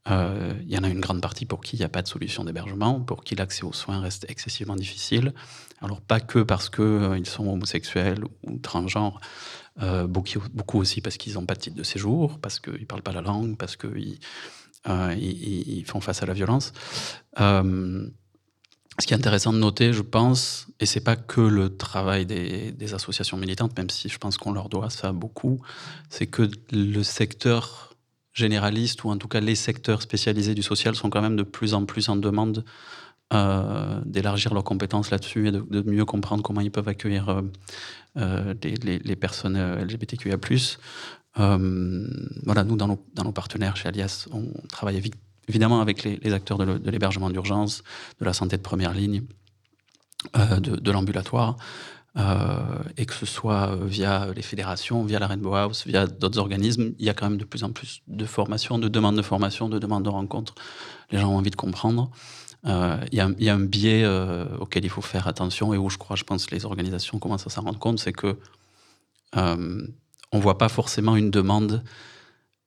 Il 0.09 0.69
y 0.69 0.77
en 0.77 0.85
a 0.85 0.87
une 0.87 1.01
grande 1.01 1.21
partie 1.21 1.45
pour 1.45 1.59
qui 1.59 1.75
il 1.75 1.79
n'y 1.79 1.85
a 1.85 1.89
pas 1.89 2.01
de 2.01 2.07
solution 2.07 2.45
d'hébergement, 2.45 3.01
pour 3.01 3.25
qui 3.25 3.35
l'accès 3.35 3.63
aux 3.65 3.73
soins 3.73 3.99
reste 3.99 4.25
excessivement 4.29 4.77
difficile. 4.77 5.33
Alors 5.81 5.99
pas 5.99 6.21
que 6.21 6.39
parce 6.39 6.69
qu'ils 6.69 7.25
sont 7.25 7.45
homosexuels 7.45 8.23
ou 8.23 8.57
transgenres, 8.59 9.19
beaucoup, 10.07 10.79
aussi 10.79 11.01
parce 11.01 11.17
qu'ils 11.17 11.33
n'ont 11.33 11.45
pas 11.45 11.55
de 11.55 11.59
titre 11.59 11.75
de 11.75 11.83
séjour, 11.83 12.39
parce 12.39 12.61
qu'ils 12.61 12.79
ne 12.79 12.85
parlent 12.85 13.01
pas 13.01 13.11
la 13.11 13.21
langue, 13.21 13.57
parce 13.57 13.75
qu'ils 13.75 14.19
ils, 14.87 15.83
font 15.85 15.99
face 15.99 16.23
à 16.23 16.25
la 16.25 16.33
violence. 16.33 16.71
Ce 18.99 19.05
qui 19.05 19.13
est 19.13 19.17
intéressant 19.17 19.53
de 19.53 19.59
noter, 19.59 19.93
je 19.93 20.01
pense, 20.01 20.67
et 20.79 20.87
c'est 20.87 21.01
pas 21.01 21.15
que 21.15 21.41
le 21.41 21.75
travail 21.75 22.25
des, 22.25 22.93
associations 22.93 23.37
militantes, 23.37 23.77
même 23.77 23.91
si 23.91 24.09
je 24.09 24.17
pense 24.17 24.37
qu'on 24.37 24.51
leur 24.51 24.69
doit 24.69 24.89
ça 24.89 25.11
beaucoup, 25.11 25.61
c'est 26.09 26.25
que 26.25 26.49
le 26.71 27.03
secteur 27.03 27.95
généraliste, 28.33 29.03
ou 29.03 29.09
en 29.09 29.17
tout 29.17 29.27
cas 29.27 29.39
les 29.39 29.55
secteurs 29.55 30.01
spécialisés 30.01 30.55
du 30.55 30.63
social, 30.63 30.95
sont 30.95 31.11
quand 31.11 31.21
même 31.21 31.35
de 31.35 31.43
plus 31.43 31.75
en 31.75 31.85
plus 31.85 32.09
en 32.09 32.15
demande 32.15 32.65
euh, 33.33 34.01
d'élargir 34.05 34.53
leurs 34.53 34.63
compétences 34.63 35.11
là-dessus 35.11 35.49
et 35.49 35.51
de, 35.51 35.81
mieux 35.81 36.05
comprendre 36.05 36.41
comment 36.41 36.61
ils 36.61 36.71
peuvent 36.71 36.87
accueillir 36.87 37.29
euh, 37.29 37.41
euh, 38.17 38.53
les, 38.63 39.15
personnes 39.15 39.57
LGBTQIA+. 39.57 40.37
voilà, 41.35 42.63
nous, 42.63 42.77
dans 42.77 42.87
nos, 42.87 43.05
dans 43.13 43.25
nos, 43.25 43.31
partenaires 43.31 43.75
chez 43.75 43.89
Alias, 43.89 44.27
on 44.31 44.45
travaille 44.69 44.99
vite 44.99 45.15
évidemment 45.47 45.81
avec 45.81 46.03
les, 46.03 46.33
acteurs 46.33 46.57
de 46.57 46.89
l'hébergement 46.89 47.29
d'urgence, 47.29 47.83
de 48.19 48.25
la 48.25 48.33
santé 48.33 48.57
de 48.57 48.61
première 48.61 48.93
ligne, 48.93 49.23
euh, 50.35 50.59
de, 50.59 50.91
l'ambulatoire, 50.91 51.57
euh, 52.17 52.57
et 52.97 53.05
que 53.05 53.13
ce 53.13 53.27
soit 53.27 53.69
euh, 53.69 53.85
via 53.85 54.27
les 54.35 54.41
fédérations, 54.41 55.03
via 55.03 55.19
la 55.19 55.27
Rainbow 55.27 55.53
House, 55.53 55.85
via 55.85 56.07
d'autres 56.07 56.39
organismes, 56.39 56.93
il 56.97 57.05
y 57.05 57.09
a 57.09 57.13
quand 57.13 57.29
même 57.29 57.37
de 57.37 57.45
plus 57.45 57.63
en 57.63 57.71
plus 57.71 58.01
de 58.07 58.25
formations, 58.25 58.79
de 58.79 58.87
demandes 58.87 59.15
de 59.15 59.21
formation, 59.21 59.69
de 59.69 59.77
demandes 59.79 60.03
de 60.03 60.09
rencontres. 60.09 60.55
Les 61.11 61.19
gens 61.19 61.31
ont 61.31 61.37
envie 61.37 61.51
de 61.51 61.55
comprendre. 61.55 62.09
Il 62.65 63.13
y, 63.13 63.49
a 63.49 63.53
un 63.53 63.59
biais 63.59 64.05
auquel 64.59 64.83
il 64.83 64.89
faut 64.89 65.03
faire 65.03 65.27
attention 65.27 65.73
et 65.73 65.77
où 65.77 65.89
je 65.89 65.97
crois, 65.97 66.17
je 66.17 66.25
pense, 66.25 66.51
les 66.51 66.65
organisations 66.65 67.17
commencent 67.17 67.47
à 67.47 67.49
s'en 67.49 67.61
rendre 67.61 67.79
compte, 67.79 67.99
c'est 67.99 68.11
que 68.11 68.37
on 69.33 70.39
voit 70.39 70.57
pas 70.57 70.67
forcément 70.67 71.15
une 71.15 71.31
demande 71.31 71.83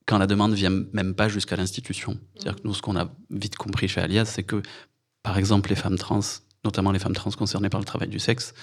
quand 0.06 0.18
la 0.18 0.26
demande 0.26 0.54
vient 0.54 0.84
même 0.92 1.14
pas 1.14 1.28
jusqu'à 1.28 1.56
l'institution. 1.56 2.18
C'est-à-dire 2.34 2.60
que 2.60 2.66
nous, 2.66 2.74
ce 2.74 2.82
qu'on 2.82 2.96
a 2.96 3.10
vite 3.30 3.56
compris 3.56 3.88
chez 3.88 4.00
Alias, 4.00 4.26
c'est 4.26 4.42
que, 4.42 4.62
par 5.22 5.38
exemple, 5.38 5.70
les 5.70 5.76
femmes 5.76 5.98
trans, 5.98 6.20
notamment 6.64 6.92
les 6.92 6.98
femmes 6.98 7.14
trans 7.14 7.30
concernées 7.30 7.68
par 7.68 7.80
le 7.80 7.86
travail 7.86 8.08
du 8.08 8.18
sexe, 8.18 8.54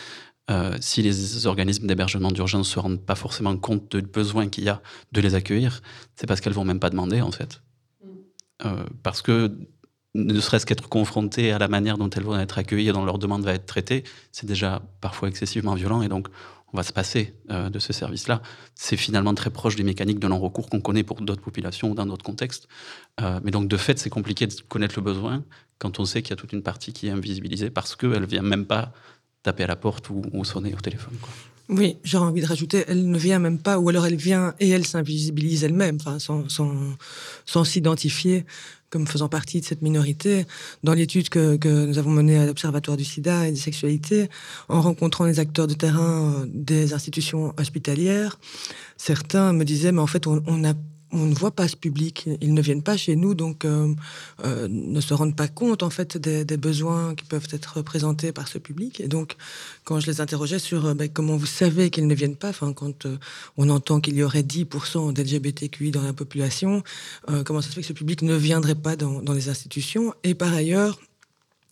euh, 0.50 0.78
si 0.80 1.02
les 1.02 1.46
organismes 1.46 1.88
d'hébergement 1.88 2.32
d'urgence 2.32 2.70
se 2.70 2.80
rendent 2.80 3.06
pas 3.06 3.16
forcément 3.16 3.56
compte 3.58 3.96
du 3.96 4.02
besoin 4.02 4.48
qu'il 4.48 4.64
y 4.64 4.70
a 4.70 4.82
de 5.12 5.22
les 5.22 5.36
accueillir, 5.36 5.82
c'est 6.16 6.26
parce 6.26 6.40
qu'elles 6.40 6.54
vont 6.54 6.66
même 6.66 6.80
pas 6.80 6.90
demander, 6.90 7.22
en 7.22 7.32
fait. 7.32 7.62
Mm. 8.04 8.08
Euh, 8.66 8.86
parce 9.04 9.22
que 9.22 9.58
ne 10.16 10.40
serait-ce 10.40 10.66
qu'être 10.66 10.90
confrontées 10.90 11.52
à 11.52 11.60
la 11.60 11.68
manière 11.68 11.98
dont 11.98 12.10
elles 12.10 12.24
vont 12.24 12.40
être 12.40 12.58
accueillies 12.58 12.90
et 12.90 12.92
dont 12.94 13.06
leur 13.06 13.20
demande 13.20 13.44
va 13.44 13.54
être 13.54 13.66
traitée, 13.66 14.04
c'est 14.32 14.48
déjà 14.48 14.82
parfois 15.02 15.28
excessivement 15.30 15.76
violent. 15.76 16.02
Et 16.02 16.08
donc, 16.08 16.28
on 16.74 16.78
va 16.78 16.84
se 16.84 16.94
passer 16.94 17.34
euh, 17.50 17.70
de 17.70 17.80
ce 17.80 17.94
service-là. 17.94 18.42
C'est 18.76 18.98
finalement 18.98 19.34
très 19.34 19.50
proche 19.50 19.76
des 19.76 19.84
mécaniques 19.84 20.20
de 20.20 20.28
non-recours 20.28 20.70
qu'on 20.70 20.82
connaît 20.82 21.04
pour 21.04 21.22
d'autres 21.22 21.42
populations 21.42 21.92
ou 21.92 21.96
dans 21.96 22.06
d'autres 22.06 22.26
contextes. 22.26 22.68
Euh, 23.22 23.40
mais 23.44 23.52
donc, 23.52 23.68
de 23.68 23.78
fait, 23.78 23.98
c'est 24.00 24.10
compliqué 24.10 24.48
de 24.48 24.54
connaître 24.68 24.96
le 24.98 25.04
besoin 25.04 25.44
quand 25.80 26.00
on 26.00 26.06
sait 26.06 26.22
qu'il 26.22 26.32
y 26.32 26.34
a 26.34 26.36
toute 26.36 26.54
une 26.54 26.64
partie 26.64 26.92
qui 26.92 27.08
est 27.08 27.12
invisibilisée 27.12 27.70
parce 27.70 27.96
qu'elle 27.96 28.22
ne 28.22 28.26
vient 28.26 28.42
même 28.42 28.66
pas 28.66 28.92
taper 29.44 29.64
à 29.64 29.68
la 29.68 29.76
porte 29.76 30.10
ou, 30.10 30.44
sonner 30.44 30.74
au 30.74 30.80
téléphone. 30.80 31.14
Oui, 31.70 31.98
j'aurais 32.04 32.28
envie 32.28 32.42
de 32.42 32.48
rajouter, 32.48 32.86
elle 32.88 33.10
ne 33.10 33.18
vient 33.18 33.40
même 33.40 33.60
pas, 33.60 33.78
ou 33.78 33.90
alors 33.90 34.06
elle 34.06 34.16
vient 34.16 34.56
et 34.60 34.70
elle 34.70 34.86
s'invisibilise 34.86 35.66
elle-même, 35.66 35.98
sans 36.20 37.64
s'identifier 37.66 38.46
comme 38.90 39.08
faisant 39.08 39.30
partie 39.30 39.60
de 39.62 39.66
cette 39.66 39.82
minorité. 39.82 40.46
Dans 40.84 40.94
l'étude 40.94 41.30
que, 41.30 41.58
que, 41.58 41.86
nous 41.86 41.98
avons 41.98 42.12
menée 42.12 42.38
à 42.38 42.46
l'Observatoire 42.46 42.98
du 42.98 43.04
sida 43.04 43.48
et 43.48 43.52
des 43.52 43.58
sexualités, 43.58 44.30
en 44.70 44.82
rencontrant 44.82 45.26
les 45.26 45.40
acteurs 45.40 45.68
de 45.68 45.74
terrain 45.74 46.34
euh, 46.34 46.46
des 46.48 46.94
institutions 46.94 47.54
hospitalières, 47.58 48.40
certains 48.98 49.54
me 49.54 49.66
disaient, 49.66 49.92
mais 49.92 50.02
en 50.02 50.08
fait, 50.08 50.28
on, 50.28 50.44
on 50.48 50.64
a 50.64 50.74
on 51.12 51.26
ne 51.26 51.34
voit 51.34 51.52
pas 51.52 51.68
ce 51.68 51.76
public. 51.76 52.28
Ils 52.42 52.54
ne 52.54 52.62
viennent 52.62 52.84
pas 52.84 52.98
chez 52.98 53.16
nous, 53.16 53.34
donc 53.34 53.66
euh, 53.66 53.94
euh, 54.44 54.68
ne 54.70 55.00
se 55.02 55.14
rendent 55.14 55.36
pas 55.36 55.48
compte 55.48 55.84
en 55.84 55.90
fait 55.90 56.18
des, 56.18 56.58
besoins 56.58 57.16
qui 57.16 57.26
peuvent 57.26 57.48
être 57.52 57.82
présentés 57.82 58.32
par 58.32 58.48
ce 58.48 58.58
public. 58.58 59.00
Et 59.00 59.08
donc, 59.08 59.36
quand 59.84 60.00
je 60.00 60.08
les 60.08 60.22
interrogeais 60.22 60.60
sur 60.60 60.86
euh, 60.86 60.94
ben, 60.94 61.10
comment 61.10 61.38
vous 61.38 61.46
savez 61.46 61.90
qu'ils 61.90 62.08
ne 62.08 62.16
viennent 62.16 62.36
pas, 62.36 62.50
enfin, 62.50 62.74
quand 62.74 63.08
on 63.58 63.70
entend 63.70 64.02
qu'il 64.02 64.16
y 64.16 64.24
aurait 64.24 64.42
10% 64.42 65.14
d'LGBTQI 65.14 65.92
dans 65.92 66.02
la 66.02 66.14
population, 66.14 66.84
comment 67.46 67.62
ça 67.62 67.70
se 67.70 67.76
fait 67.76 67.82
que 67.82 67.88
ce 67.88 67.94
public 67.94 68.22
ne 68.22 68.36
viendrait 68.36 68.76
pas 68.76 68.96
dans, 68.96 69.22
dans 69.22 69.34
les 69.34 69.50
institutions? 69.50 70.14
Et 70.24 70.34
par 70.34 70.54
ailleurs, 70.54 71.00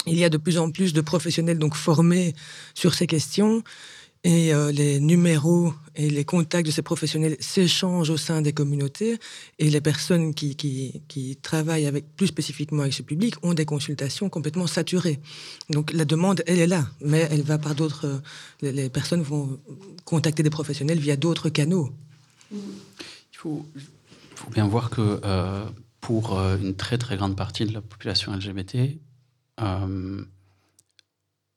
il 0.07 0.17
y 0.17 0.23
a 0.23 0.29
de 0.29 0.37
plus 0.37 0.57
en 0.57 0.71
plus 0.71 0.93
de 0.93 1.01
professionnels 1.01 1.57
donc 1.57 1.75
formés 1.75 2.35
sur 2.73 2.93
ces 2.93 3.07
questions 3.07 3.63
et 4.25 4.51
euh, 4.55 4.71
les 4.71 4.99
numéros 4.99 5.71
et 5.95 6.09
les 6.09 6.25
contacts 6.25 6.65
de 6.65 6.71
ces 6.71 6.81
professionnels 6.81 7.37
s'échangent 7.39 8.09
au 8.09 8.17
sein 8.17 8.41
des 8.41 8.53
communautés. 8.53 9.19
Et 9.59 9.69
les 9.69 9.81
personnes 9.81 10.33
qui, 10.33 11.37
travaillent 11.43 11.85
avec, 11.85 12.15
plus 12.15 12.27
spécifiquement 12.27 12.81
avec 12.81 12.93
ce 12.95 13.03
public 13.03 13.35
ont 13.43 13.53
des 13.53 13.65
consultations 13.65 14.27
complètement 14.27 14.65
saturées. 14.65 15.19
Donc 15.69 15.93
la 15.93 16.05
demande, 16.05 16.41
elle 16.47 16.57
est 16.57 16.65
là, 16.67 16.87
mais 17.01 17.27
elle 17.29 17.43
va 17.43 17.59
par 17.59 17.75
d'autres. 17.75 18.07
Euh, 18.63 18.71
les, 18.71 18.89
personnes 18.89 19.21
vont 19.21 19.59
contacter 20.05 20.41
des 20.41 20.49
professionnels 20.49 20.97
via 20.97 21.15
d'autres 21.15 21.49
canaux. 21.49 21.91
Il 22.51 22.57
faut, 23.33 23.63
faut, 24.33 24.49
bien 24.49 24.67
voir 24.67 24.89
que 24.89 25.21
euh, 25.23 25.65
pour 26.01 26.39
une 26.39 26.75
très 26.75 26.97
très 26.97 27.15
grande 27.15 27.35
partie 27.35 27.65
de 27.65 27.73
la 27.73 27.81
population 27.81 28.33
LGBT, 28.33 28.97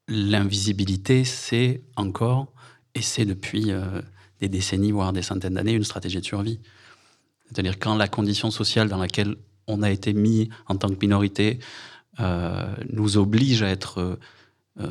l'invisibilité, 0.09 1.25
c'est 1.25 1.83
encore 1.97 2.53
et 2.99 3.03
c'est 3.03 3.25
depuis 3.25 3.71
euh, 3.71 4.03
des 4.41 4.49
décennies, 4.49 4.91
voire 4.91 5.13
des 5.13 5.23
centaines 5.23 5.55
d'années, 5.55 5.73
une 5.73 5.85
stratégie 5.85 6.21
de 6.21 6.25
survie. 6.25 6.59
C'est-à-dire 7.47 7.79
quand 7.79 7.95
la 7.95 8.09
condition 8.09 8.51
sociale 8.51 8.89
dans 8.89 8.99
laquelle 8.99 9.37
on 9.67 9.83
a 9.83 9.91
été 9.91 10.13
mis 10.13 10.51
en 10.67 10.77
tant 10.77 10.89
que 10.89 10.99
minorité 11.01 11.61
euh, 12.21 12.75
nous 12.93 13.17
oblige 13.17 13.63
à 13.63 13.69
être 13.69 14.19
euh, 14.81 14.91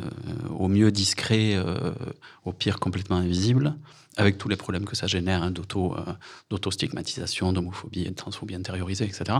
au 0.58 0.68
mieux 0.68 0.92
discret, 0.92 1.56
au 2.44 2.52
pire 2.52 2.78
complètement 2.80 3.16
invisible, 3.16 3.74
avec 4.18 4.38
tous 4.38 4.50
les 4.50 4.58
problèmes 4.58 4.84
que 4.84 4.98
ça 4.98 5.08
génère 5.08 5.44
hein, 5.44 5.52
d'auto-stigmatisation, 5.52 7.54
d'homophobie 7.54 8.04
et 8.04 8.10
de 8.10 8.16
transphobie 8.16 8.56
intériorisée, 8.56 9.06
etc. 9.06 9.40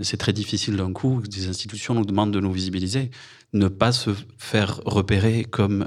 c'est 0.00 0.16
très 0.16 0.32
difficile 0.32 0.76
d'un 0.76 0.92
coup, 0.92 1.22
des 1.22 1.48
institutions 1.48 1.94
nous 1.94 2.04
demandent 2.04 2.32
de 2.32 2.40
nous 2.40 2.50
visibiliser, 2.50 3.12
ne 3.52 3.68
pas 3.68 3.92
se 3.92 4.10
faire 4.38 4.80
repérer 4.84 5.44
comme 5.44 5.86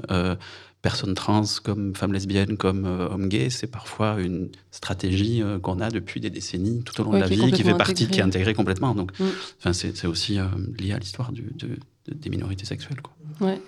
personnes 0.82 1.14
trans, 1.14 1.44
comme 1.62 1.94
femmes 1.94 2.12
lesbiennes, 2.12 2.56
comme 2.56 2.86
euh, 2.86 3.08
hommes 3.08 3.28
gays, 3.28 3.50
c'est 3.50 3.66
parfois 3.66 4.16
une 4.18 4.48
stratégie 4.70 5.42
euh, 5.42 5.58
qu'on 5.58 5.80
a 5.80 5.90
depuis 5.90 6.20
des 6.20 6.30
décennies 6.30 6.82
tout 6.82 6.98
au 7.00 7.04
long 7.04 7.12
de 7.12 7.18
la 7.18 7.26
vie, 7.26 7.52
qui 7.52 7.62
fait 7.62 7.74
partie, 7.74 8.06
qui 8.08 8.20
est 8.20 8.22
intégrée 8.22 8.54
complètement. 8.54 8.94
Donc, 8.94 9.18
mm. 9.18 9.24
enfin, 9.58 9.72
c'est 9.72 10.06
aussi 10.06 10.38
euh, 10.38 10.44
lié 10.78 10.92
à 10.92 10.98
l'histoire 10.98 11.32
de, 11.32 11.42
des 12.08 12.30
minorités 12.30 12.64
sexuelles. 12.64 13.00
Quoi. 13.02 13.46
Ouais. 13.46 13.60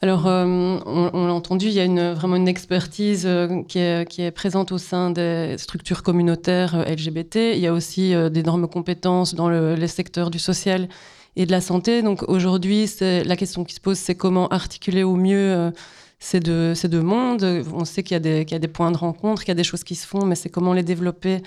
Alors, 0.00 0.24
on, 0.24 1.26
l'a 1.26 1.34
entendu, 1.34 1.66
il 1.66 1.72
y 1.72 1.80
a 1.80 1.84
une, 1.84 2.12
vraiment 2.12 2.36
une 2.36 2.48
expertise 2.48 3.28
qui, 3.68 3.78
est, 3.78 4.08
qui, 4.08 4.22
est, 4.22 4.30
présente 4.30 4.72
au 4.72 4.78
sein 4.78 5.10
des 5.10 5.56
structures 5.58 6.02
communautaires 6.02 6.82
LGBT. 6.88 7.52
Il 7.54 7.58
y 7.58 7.66
a 7.66 7.72
aussi 7.74 8.14
d'énormes 8.30 8.68
compétences 8.68 9.34
dans 9.34 9.50
le, 9.50 9.74
les 9.74 9.86
secteurs 9.86 10.30
du 10.30 10.38
social 10.38 10.88
et 11.36 11.46
de 11.46 11.50
la 11.50 11.60
santé. 11.60 12.02
Donc 12.02 12.22
aujourd'hui, 12.28 12.88
la 13.00 13.36
question 13.36 13.64
qui 13.64 13.74
se 13.74 13.80
pose, 13.80 13.98
c'est 13.98 14.14
comment 14.14 14.48
articuler 14.48 15.02
au 15.02 15.16
mieux 15.16 15.36
euh, 15.36 15.70
ces, 16.18 16.40
deux, 16.40 17.02
mondes. 17.02 17.64
On 17.72 17.84
sait 17.84 18.02
qu'il 18.02 18.14
y, 18.14 18.54
a 18.54 18.58
des 18.58 18.68
points 18.68 18.90
de 18.90 18.96
rencontre, 18.96 19.42
qu'il 19.42 19.50
y 19.50 19.52
a 19.52 19.54
des 19.54 19.64
choses 19.64 19.84
qui 19.84 19.94
se 19.94 20.06
font, 20.06 20.24
mais 20.24 20.34
c'est 20.34 20.50
comment 20.50 20.72
les 20.72 20.82
développer 20.82 21.42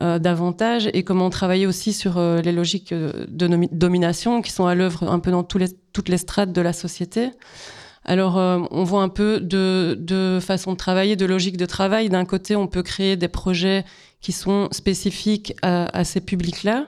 euh, 0.00 0.18
davantage 0.18 0.88
et 0.92 1.02
comment 1.02 1.28
travailler 1.30 1.66
aussi 1.66 1.92
sur 1.92 2.18
euh, 2.18 2.40
les 2.40 2.52
logiques 2.52 2.94
de 2.94 3.68
domination 3.72 4.42
qui 4.42 4.50
sont 4.50 4.66
à 4.66 4.74
l'œuvre 4.74 5.10
un 5.10 5.18
peu 5.18 5.30
dans 5.30 5.42
toutes 5.44 6.08
les 6.08 6.18
strates 6.18 6.52
de 6.52 6.60
la 6.60 6.72
société. 6.72 7.30
Alors, 8.04 8.34
on 8.36 8.82
voit 8.82 9.02
un 9.02 9.08
peu 9.08 9.38
de, 9.38 9.96
de 9.96 10.40
façon 10.42 10.72
de 10.72 10.76
travailler, 10.76 11.14
de 11.14 11.24
logique 11.24 11.56
de 11.56 11.66
travail. 11.66 12.08
D'un 12.08 12.24
côté, 12.24 12.56
on 12.56 12.66
peut 12.66 12.82
créer 12.82 13.14
des 13.14 13.28
projets 13.28 13.84
qui 14.22 14.32
sont 14.32 14.68
spécifiques 14.70 15.54
à, 15.60 16.04
ces 16.04 16.20
publics-là. 16.20 16.86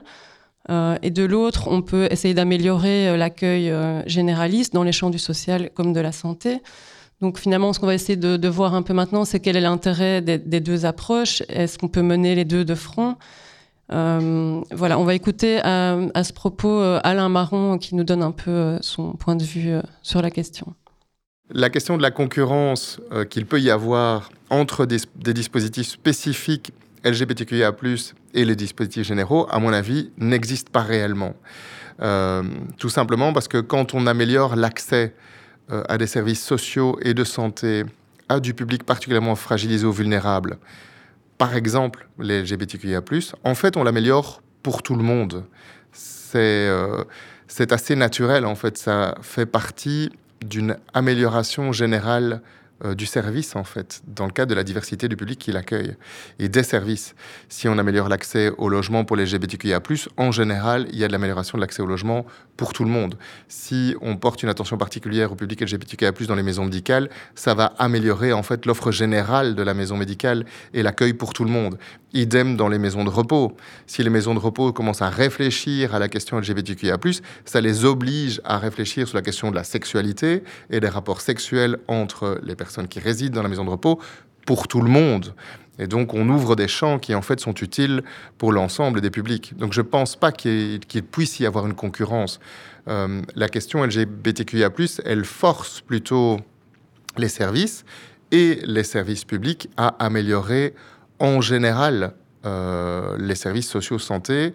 Et 0.69 1.09
de 1.11 1.23
l'autre, 1.23 1.67
on 1.69 1.81
peut 1.81 2.07
essayer 2.09 2.33
d'améliorer 2.33 3.15
l'accueil 3.17 3.71
généraliste 4.07 4.73
dans 4.73 4.83
les 4.83 4.91
champs 4.91 5.09
du 5.09 5.19
social 5.19 5.69
comme 5.75 5.93
de 5.93 5.99
la 5.99 6.11
santé. 6.11 6.61
Donc 7.21 7.39
finalement, 7.39 7.71
ce 7.73 7.79
qu'on 7.79 7.85
va 7.85 7.93
essayer 7.93 8.17
de, 8.17 8.47
voir 8.47 8.75
un 8.75 8.81
peu 8.81 8.93
maintenant, 8.93 9.25
c'est 9.25 9.39
quel 9.39 9.55
est 9.55 9.61
l'intérêt 9.61 10.21
des, 10.21 10.59
deux 10.59 10.85
approches. 10.85 11.43
Est-ce 11.49 11.77
qu'on 11.77 11.87
peut 11.87 12.01
mener 12.01 12.35
les 12.35 12.45
deux 12.45 12.65
de 12.65 12.75
front? 12.75 13.15
Euh, 13.91 14.61
Voilà, 14.71 14.99
on 14.99 15.05
va 15.05 15.13
écouter 15.13 15.59
à, 15.63 16.23
ce 16.23 16.33
propos 16.33 16.69
euh, 16.69 16.99
Alain 17.03 17.29
Marron 17.29 17.77
qui 17.77 17.95
nous 17.95 18.03
donne 18.03 18.21
un 18.21 18.31
peu 18.31 18.51
euh, 18.51 18.77
son 18.81 19.13
point 19.13 19.35
de 19.35 19.43
vue 19.43 19.79
sur 20.01 20.21
la 20.21 20.31
question. 20.31 20.73
La 21.51 21.69
question 21.69 21.95
de 21.95 22.01
la 22.01 22.11
concurrence 22.11 22.99
qu'il 23.29 23.45
peut 23.45 23.61
y 23.61 23.69
avoir 23.69 24.31
entre 24.49 24.85
des 24.85 25.33
dispositifs 25.33 25.89
spécifiques 25.89 26.73
LGBTQIA+, 27.05 27.73
et 28.33 28.43
les 28.43 28.55
dispositifs 28.55 29.07
généraux, 29.07 29.47
à 29.49 29.59
mon 29.59 29.71
avis, 29.71 30.11
n'existe 30.17 30.69
pas 30.69 30.81
réellement. 30.81 31.35
tout 32.77 32.89
simplement 32.89 33.31
parce 33.31 33.47
que 33.47 33.59
quand 33.59 33.93
on 33.93 34.05
améliore 34.07 34.57
l'accès 34.57 35.13
euh, 35.71 35.81
à 35.89 35.97
des 35.97 36.05
services 36.05 36.43
sociaux 36.43 36.99
et 37.01 37.15
de 37.15 37.23
santé 37.23 37.85
à 38.29 38.39
du 38.39 38.53
public 38.53 38.83
particulièrement 38.83 39.35
fragilisé 39.35 39.83
ou 39.87 39.91
vulnérable, 39.91 40.59
par 41.39 41.55
exemple 41.55 42.07
les 42.19 42.43
LGBTQIA+, 42.43 43.01
en 43.43 43.55
fait, 43.55 43.75
on 43.75 43.83
l'améliore 43.83 44.43
pour 44.61 44.83
tout 44.83 44.95
le 44.95 45.01
monde. 45.01 45.43
C'est 45.91 46.37
euh, 46.37 47.03
assez 47.71 47.95
naturel, 47.95 48.45
en 48.45 48.53
fait. 48.53 48.77
Ça 48.77 49.15
fait 49.23 49.47
partie 49.47 50.11
d'une 50.45 50.77
amélioration 50.93 51.71
générale 51.71 52.33
euh, 52.33 52.39
du 52.83 53.05
service, 53.05 53.55
en 53.55 53.63
fait, 53.63 54.01
dans 54.05 54.25
le 54.25 54.31
cadre 54.31 54.49
de 54.49 54.55
la 54.55 54.63
diversité 54.63 55.07
du 55.07 55.15
public 55.15 55.39
qui 55.39 55.51
l'accueille, 55.53 55.95
et 56.39 56.49
des 56.49 56.63
services. 56.63 57.15
Si 57.47 57.69
on 57.69 57.77
améliore 57.77 58.09
l'accès 58.09 58.51
au 58.57 58.67
logement 58.67 59.05
pour 59.05 59.15
les 59.15 59.25
LGBTQIA+, 59.25 59.81
en 60.17 60.31
général, 60.31 60.87
il 60.91 60.99
y 60.99 61.05
a 61.05 61.07
de 61.07 61.13
l'amélioration 61.13 61.57
de 61.57 61.61
l'accès 61.61 61.81
au 61.81 61.85
logement 61.85 62.25
pour 62.57 62.73
tout 62.73 62.83
le 62.83 62.89
monde. 62.89 63.17
Si 63.47 63.95
on 64.01 64.17
porte 64.17 64.43
une 64.43 64.49
attention 64.49 64.77
particulière 64.77 65.31
au 65.31 65.35
public 65.35 65.61
LGBTQIA+, 65.61 66.11
dans 66.27 66.35
les 66.35 66.43
maisons 66.43 66.65
médicales, 66.65 67.09
ça 67.33 67.53
va 67.53 67.73
améliorer, 67.77 68.33
en 68.33 68.43
fait, 68.43 68.65
l'offre 68.65 68.91
générale 68.91 69.55
de 69.55 69.63
la 69.63 69.73
maison 69.73 69.95
médicale 69.95 70.45
et 70.73 70.83
l'accueil 70.83 71.13
pour 71.13 71.33
tout 71.33 71.45
le 71.45 71.51
monde. 71.51 71.77
Idem 72.13 72.55
dans 72.55 72.69
les 72.69 72.77
maisons 72.77 73.03
de 73.03 73.09
repos. 73.09 73.55
Si 73.87 74.03
les 74.03 74.09
maisons 74.09 74.33
de 74.33 74.39
repos 74.39 74.71
commencent 74.73 75.01
à 75.01 75.09
réfléchir 75.09 75.95
à 75.95 75.99
la 75.99 76.07
question 76.07 76.39
LGBTQIA+, 76.39 76.97
ça 77.45 77.61
les 77.61 77.85
oblige 77.85 78.41
à 78.43 78.57
réfléchir 78.57 79.07
sur 79.07 79.17
la 79.17 79.21
question 79.21 79.49
de 79.49 79.55
la 79.55 79.63
sexualité 79.63 80.43
et 80.69 80.79
des 80.79 80.89
rapports 80.89 81.21
sexuels 81.21 81.77
entre 81.87 82.39
les 82.43 82.55
personnes 82.55 82.64
personnes 82.65 82.87
qui 82.87 82.99
résident 82.99 83.35
dans 83.35 83.43
la 83.43 83.49
maison 83.49 83.65
de 83.65 83.69
repos 83.69 83.99
pour 84.45 84.67
tout 84.67 84.81
le 84.81 84.89
monde. 84.89 85.33
Et 85.77 85.87
donc, 85.87 86.13
on 86.13 86.29
ouvre 86.29 86.55
des 86.55 86.67
champs 86.67 86.99
qui, 86.99 87.13
en 87.15 87.21
fait, 87.21 87.39
sont 87.39 87.53
utiles 87.53 88.03
pour 88.37 88.51
l'ensemble 88.53 89.01
des 89.01 89.09
publics. 89.09 89.57
Donc, 89.57 89.73
je 89.73 89.81
ne 89.81 89.87
pense 89.87 90.15
pas 90.15 90.31
qu'il 90.31 90.79
puisse 91.11 91.39
y 91.39 91.45
avoir 91.45 91.65
une 91.65 91.73
concurrence. 91.73 92.39
Euh, 92.87 93.21
la 93.35 93.49
question 93.49 93.83
LGBTQIA, 93.83 94.69
elle 95.03 95.25
force 95.25 95.81
plutôt 95.81 96.39
les 97.17 97.29
services 97.29 97.83
et 98.31 98.59
les 98.63 98.83
services 98.83 99.25
publics 99.25 99.69
à 99.75 99.87
améliorer 100.03 100.73
en 101.19 101.41
général 101.41 102.13
euh, 102.45 103.17
les 103.17 103.35
services 103.35 103.69
sociaux 103.69 103.99
santé, 103.99 104.53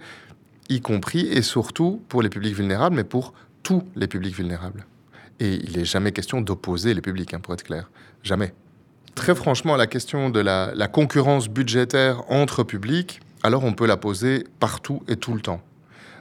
y 0.69 0.81
compris 0.81 1.26
et 1.26 1.43
surtout 1.43 2.02
pour 2.09 2.23
les 2.23 2.29
publics 2.29 2.55
vulnérables, 2.55 2.97
mais 2.97 3.05
pour 3.05 3.35
tous 3.62 3.83
les 3.97 4.07
publics 4.07 4.35
vulnérables. 4.35 4.87
Et 5.40 5.54
il 5.54 5.78
n'est 5.78 5.85
jamais 5.85 6.12
question 6.12 6.40
d'opposer 6.42 6.94
les 6.94 7.00
publics, 7.00 7.35
hein, 7.35 7.40
pour 7.40 7.54
être 7.54 7.62
clair. 7.62 7.90
Jamais. 8.23 8.52
Très 9.14 9.35
franchement, 9.35 9.76
la 9.76 9.87
question 9.87 10.30
de 10.30 10.40
la, 10.40 10.88
concurrence 10.88 11.49
budgétaire 11.49 12.23
entre 12.30 12.62
publics, 12.62 13.20
alors 13.42 13.64
on 13.64 13.73
peut 13.73 13.87
la 13.87 13.97
poser 13.97 14.44
partout 14.61 15.02
et 15.09 15.16
tout 15.16 15.35
le 15.35 15.40
temps. 15.40 15.62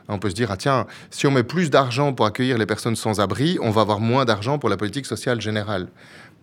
On 0.08 0.18
peut 0.18 0.32
se 0.32 0.36
dire, 0.36 0.50
ah 0.50 0.58
tiens, 0.58 0.88
si 1.12 1.28
on 1.28 1.32
met 1.32 1.44
plus 1.44 1.70
d'argent 1.70 2.14
pour 2.14 2.26
accueillir 2.26 2.58
les 2.58 2.66
personnes 2.66 2.96
sans 2.96 3.20
abri, 3.20 3.60
on 3.62 3.70
va 3.70 3.82
avoir 3.82 4.00
moins 4.00 4.26
d'argent 4.26 4.58
pour 4.58 4.68
la 4.68 4.76
politique 4.76 5.06
sociale 5.06 5.40
générale. 5.40 5.90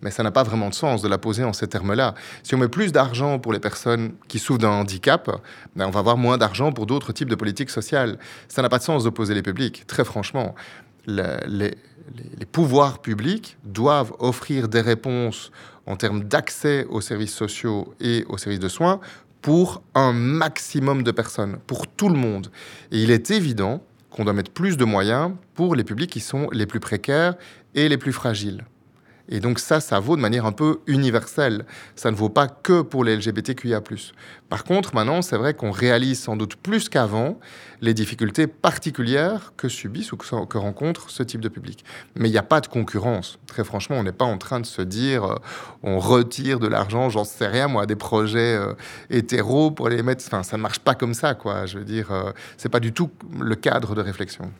Mais 0.01 0.11
ça 0.11 0.23
n'a 0.23 0.31
pas 0.31 0.43
vraiment 0.43 0.69
de 0.69 0.73
sens 0.73 1.01
de 1.01 1.09
la 1.09 1.17
poser 1.17 1.43
en 1.43 1.51
ces 1.51 1.67
termes-là. 1.67 2.13
Si 2.43 2.55
on 2.55 2.59
met 2.59 2.69
plus 2.69 2.93
d'argent 2.93 3.39
pour 3.39 3.51
les 3.51 3.59
personnes 3.59 4.13
qui 4.29 4.39
souffrent 4.39 4.59
d'un 4.59 4.69
handicap, 4.69 5.29
ben 5.75 5.85
on 5.85 5.89
va 5.89 5.99
avoir 5.99 6.17
moins 6.17 6.37
d'argent 6.37 6.71
pour 6.71 6.85
d'autres 6.85 7.11
types 7.11 7.29
de 7.29 7.35
politiques 7.35 7.71
sociales. 7.71 8.19
Ça 8.47 8.61
n'a 8.61 8.69
pas 8.69 8.77
de 8.77 8.83
sens 8.83 9.03
d'opposer 9.03 9.33
les 9.33 9.41
publics, 9.41 9.85
très 9.85 10.05
franchement. 10.05 10.55
Les, 12.39 12.45
pouvoirs 12.45 12.99
publics 12.99 13.57
doivent 13.63 14.13
offrir 14.19 14.67
des 14.67 14.81
réponses 14.81 15.51
en 15.85 15.95
termes 15.95 16.23
d'accès 16.23 16.85
aux 16.89 17.01
services 17.01 17.33
sociaux 17.33 17.93
et 17.99 18.25
aux 18.29 18.37
services 18.37 18.59
de 18.59 18.67
soins 18.67 18.99
pour 19.41 19.81
un 19.95 20.13
maximum 20.13 21.03
de 21.03 21.11
personnes, 21.11 21.57
pour 21.67 21.87
tout 21.87 22.09
le 22.09 22.17
monde. 22.17 22.51
Et 22.91 23.01
il 23.01 23.11
est 23.11 23.31
évident 23.31 23.81
qu'on 24.09 24.23
doit 24.23 24.33
mettre 24.33 24.51
plus 24.51 24.77
de 24.77 24.85
moyens 24.85 25.31
pour 25.53 25.75
les 25.75 25.83
publics 25.83 26.09
qui 26.09 26.19
sont 26.19 26.49
les 26.51 26.65
plus 26.65 26.79
précaires 26.79 27.35
et 27.75 27.87
les 27.87 27.97
plus 27.97 28.13
fragiles. 28.13 28.65
Et 29.29 29.39
donc 29.39 29.59
ça, 29.59 29.79
ça 29.79 29.99
vaut 29.99 30.15
de 30.15 30.21
manière 30.21 30.45
un 30.45 30.51
peu 30.51 30.79
universelle. 30.87 31.65
Ça 31.95 32.11
ne 32.11 32.15
vaut 32.15 32.29
pas 32.29 32.47
que 32.47 32.81
pour 32.81 33.03
les 33.03 33.15
LGBTQIA. 33.15 33.81
Par 34.49 34.63
contre, 34.63 34.95
maintenant, 34.95 35.21
c'est 35.21 35.37
vrai 35.37 35.53
qu'on 35.53 35.71
réalise 35.71 36.21
sans 36.21 36.35
doute 36.35 36.55
plus 36.55 36.89
qu'avant 36.89 37.39
les 37.81 37.93
difficultés 37.93 38.47
particulières 38.47 39.53
que 39.57 39.67
subissent 39.69 40.11
ou 40.11 40.17
que, 40.17 40.57
rencontre 40.57 41.09
ce 41.09 41.23
type 41.23 41.41
de 41.41 41.49
public. 41.49 41.83
Mais 42.15 42.29
il 42.29 42.31
n'y 42.31 42.37
a 42.37 42.43
pas 42.43 42.61
de 42.61 42.67
concurrence. 42.67 43.37
Très 43.47 43.63
franchement, 43.63 43.97
on 43.97 44.03
n'est 44.03 44.11
pas 44.11 44.25
en 44.25 44.37
train 44.37 44.59
de 44.59 44.65
se 44.65 44.81
dire 44.81 45.23
euh, 45.25 45.35
on 45.83 45.99
retire 45.99 46.59
de 46.59 46.67
l'argent, 46.67 47.09
j'en 47.09 47.23
sais 47.23 47.47
rien, 47.47 47.67
moi, 47.67 47.85
des 47.85 47.95
projets 47.95 48.55
euh, 48.55 48.73
hétéros 49.09 49.71
pour 49.71 49.89
les 49.89 50.01
mettre. 50.01 50.23
Enfin, 50.25 50.43
ça 50.43 50.57
ne 50.57 50.61
marche 50.61 50.79
pas 50.79 50.95
comme 50.95 51.13
ça, 51.13 51.35
quoi. 51.35 51.65
Je 51.65 51.79
veux 51.79 51.85
dire, 51.85 52.11
euh, 52.11 52.31
c'est 52.57 52.69
pas 52.69 52.79
du 52.79 52.93
tout 52.93 53.11
le 53.39 53.55
cadre 53.55 53.93
de 53.93 54.01
réflexion. 54.01 54.51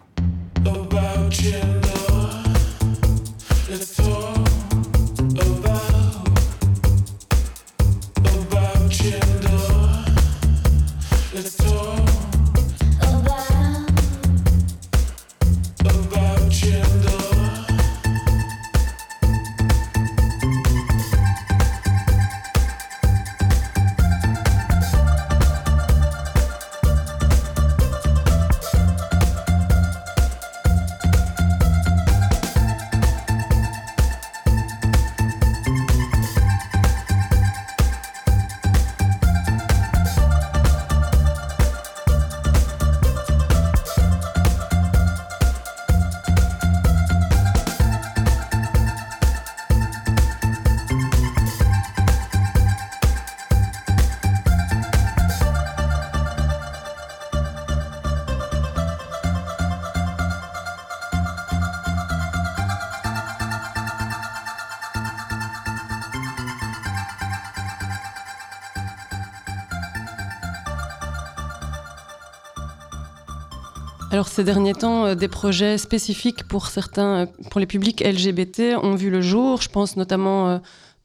Ces 74.38 74.44
derniers 74.44 74.76
temps, 74.76 75.06
euh, 75.06 75.16
des 75.16 75.28
projets 75.28 75.80
spécifiques 75.80 76.48
pour 76.48 76.68
certains, 76.68 77.22
euh, 77.22 77.26
pour 77.50 77.60
les 77.60 77.66
publics 77.66 78.02
LGBT 78.06 78.78
ont 78.84 78.94
vu 78.94 79.10
le 79.10 79.20
jour. 79.20 79.64
Je 79.64 79.70
pense 79.70 79.98
notamment 79.98 80.48
euh, 80.48 80.58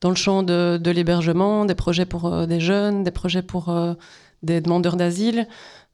dans 0.03 0.11
le 0.11 0.17
champ 0.17 0.43
de, 0.43 0.91
l'hébergement, 0.91 1.65
des 1.65 1.75
projets 1.75 2.05
pour 2.05 2.47
des 2.47 2.61
jeunes, 2.61 3.05
des 3.05 3.11
projets 3.11 3.41
pour 3.41 3.75
des 4.43 4.61
demandeurs 4.61 4.97
d'asile. 4.97 5.47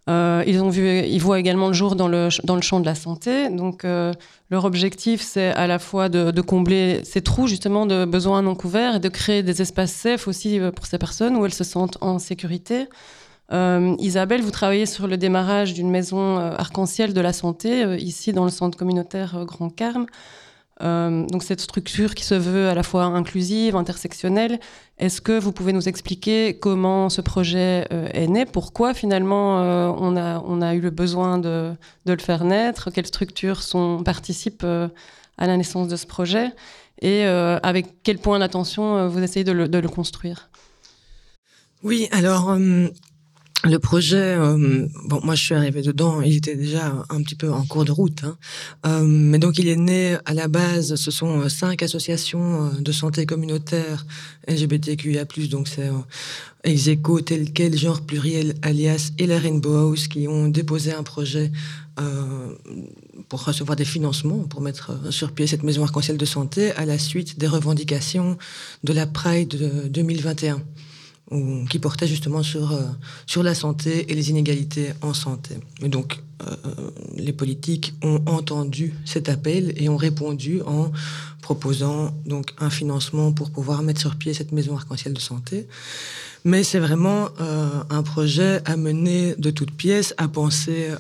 ils 0.09 0.61
ont 0.63 0.71
vu, 0.71 1.05
ils 1.05 1.21
voient 1.21 1.39
également 1.39 1.69
le 1.69 1.75
jour 1.75 1.95
dans 1.95 2.09
le 2.09 2.31
dans 2.43 2.57
le 2.57 2.63
champ 2.63 2.81
de 2.81 2.87
la 2.87 2.95
santé. 2.95 3.51
Donc 3.51 3.85
leur 4.51 4.65
objectif, 4.65 5.21
c'est 5.21 5.51
à 5.51 5.67
la 5.67 5.79
fois 5.79 6.09
de, 6.09 6.31
de, 6.31 6.41
combler 6.41 7.03
ces 7.05 7.21
trous 7.21 7.47
justement 7.49 7.85
de 7.85 8.07
besoins 8.07 8.41
non 8.41 8.55
couverts 8.55 8.97
et 8.97 9.01
de 9.01 9.11
créer 9.11 9.43
des 9.43 9.61
espaces 9.61 9.93
safe 9.93 10.27
aussi 10.27 10.59
pour 10.75 10.87
ces 10.87 10.97
personnes 10.97 11.37
où 11.37 11.45
elles 11.45 11.59
se 11.63 11.65
sentent 11.65 11.99
en 12.01 12.19
sécurité. 12.19 12.89
Euh, 13.53 13.97
Isabelle, 13.99 14.43
vous 14.43 14.51
travaillez 14.51 14.87
sur 14.87 15.07
le 15.07 15.17
démarrage 15.17 15.73
d'une 15.73 15.91
maison 15.91 16.39
euh, 16.39 16.53
arc-en-ciel 16.57 17.15
de 17.15 17.21
la 17.21 17.33
santé, 17.33 17.83
euh, 17.83 17.97
ici 17.97 18.33
dans 18.33 18.45
le 18.45 18.51
centre 18.51 18.77
communautaire 18.77 19.45
Grand 19.47 19.71
Carme. 19.71 20.07
Donc 20.81 21.43
cette 21.43 21.61
structure 21.61 22.15
qui 22.15 22.23
se 22.23 22.37
veut 22.37 22.69
à 22.69 22.75
la 22.77 22.85
fois 22.85 23.07
inclusive, 23.07 23.75
intersectionnelle, 23.75 24.61
est-ce 24.99 25.21
que 25.21 25.37
vous 25.37 25.51
pouvez 25.51 25.73
nous 25.73 25.89
expliquer 25.89 26.57
comment 26.57 27.09
ce 27.09 27.21
projet 27.21 27.85
est 27.91 28.29
né? 28.29 28.47
Pourquoi 28.47 28.95
finalement 28.95 29.57
on, 29.99 30.17
a, 30.63 30.75
eu 30.77 30.81
le 30.81 30.91
besoin 30.91 31.39
de, 31.39 31.73
le 32.07 32.19
faire 32.19 32.45
naître? 32.45 32.93
Quelles 32.93 33.09
structures 33.09 33.61
participent 34.05 34.63
à 34.63 35.47
la 35.49 35.57
naissance 35.57 35.89
de 35.89 35.97
ce 35.97 36.07
projet? 36.07 36.53
Et 37.03 37.25
avec 37.25 38.05
quel 38.05 38.19
point 38.19 38.39
d'attention 38.39 39.09
vous 39.09 39.21
essayez 39.21 39.43
de 39.43 39.51
le 39.51 39.89
construire? 39.89 40.49
Oui, 41.83 42.09
alors 42.13 42.57
le 43.65 43.79
projet, 43.81 44.37
euh, 44.37 44.87
bon, 45.07 45.21
moi 45.25 45.35
je 45.35 45.43
suis 45.43 45.55
arrivée 45.55 45.83
dedans, 45.83 46.21
il 46.21 46.37
était 46.37 46.55
déjà 46.55 47.05
un 47.09 47.23
petit 47.23 47.35
peu 47.35 47.51
en 47.51 47.65
cours 47.65 47.85
de 47.85 47.91
route, 47.91 48.23
hein. 48.23 48.37
euh, 48.87 49.03
mais 49.03 49.41
donc 49.41 49.59
il 49.59 49.67
est 49.67 49.77
né 49.77 50.17
à 50.27 50.35
la 50.35 50.47
base. 50.47 50.95
Ce 50.95 51.11
sont 51.11 51.41
euh, 51.41 51.49
cinq 51.49 51.83
associations 51.83 52.71
de 52.79 52.93
santé 52.93 53.27
communautaire 53.27 54.07
LGBTQIA+, 54.47 55.25
donc 55.51 55.67
c'est 55.67 55.91
Execo, 56.63 57.21
tel 57.21 57.53
quel, 57.53 57.77
genre 57.77 58.03
pluriel, 58.03 58.55
alias 58.63 59.11
et 59.19 59.27
la 59.27 59.41
Rainbow 59.41 59.75
House 59.75 60.07
qui 60.07 60.29
ont 60.29 60.47
déposé 60.47 60.93
un 60.93 61.03
projet 61.03 61.51
pour 63.29 63.45
recevoir 63.45 63.75
des 63.75 63.85
financements 63.85 64.45
pour 64.45 64.61
mettre 64.61 64.93
sur 65.11 65.33
pied 65.33 65.49
cette 65.49 65.65
maison 65.65 65.83
arc-en-ciel 65.83 66.17
de 66.17 66.25
santé 66.25 66.71
à 66.73 66.85
la 66.85 66.97
suite 66.97 67.41
des 67.41 67.49
revendications 67.49 68.39
de 68.85 68.93
la 68.93 69.09
Pride 69.09 69.49
de 69.49 69.89
2021 69.89 70.63
qui 71.69 71.79
portait 71.79 72.07
justement 72.07 72.43
sur, 72.43 72.73
euh, 72.73 72.83
sur 73.27 73.43
la 73.43 73.55
santé 73.55 74.11
et 74.11 74.15
les 74.15 74.31
inégalités 74.31 74.93
en 75.03 75.13
santé. 75.13 75.57
Et 75.83 75.89
donc, 75.89 76.23
euh, 76.47 76.55
les 77.17 77.33
politiques 77.33 77.95
ont 78.03 78.23
entendu 78.27 78.95
cet 79.05 79.29
appel 79.29 79.75
et 79.77 79.89
ont 79.89 79.97
répondu 79.97 80.63
en 80.63 80.91
proposant 81.43 82.15
donc 82.25 82.55
un 82.59 82.71
financement 82.71 83.33
pour 83.33 83.51
pouvoir 83.51 83.83
mettre 83.83 84.01
sur 84.01 84.17
pied 84.17 84.33
cette 84.33 84.53
maison 84.53 84.77
arc-en-ciel 84.77 85.13
de 85.13 85.21
santé. 85.21 85.67
Mais 86.45 86.63
c'est 86.63 86.79
vraiment 86.79 87.29
euh, 87.41 87.69
un 87.91 88.03
projet 88.03 88.61
à 88.65 88.77
mener 88.77 89.35
de 89.37 89.51
toutes 89.51 89.73
pièces, 89.73 90.15
à 90.19 90.29
penser 90.29 90.89
euh, 90.89 90.97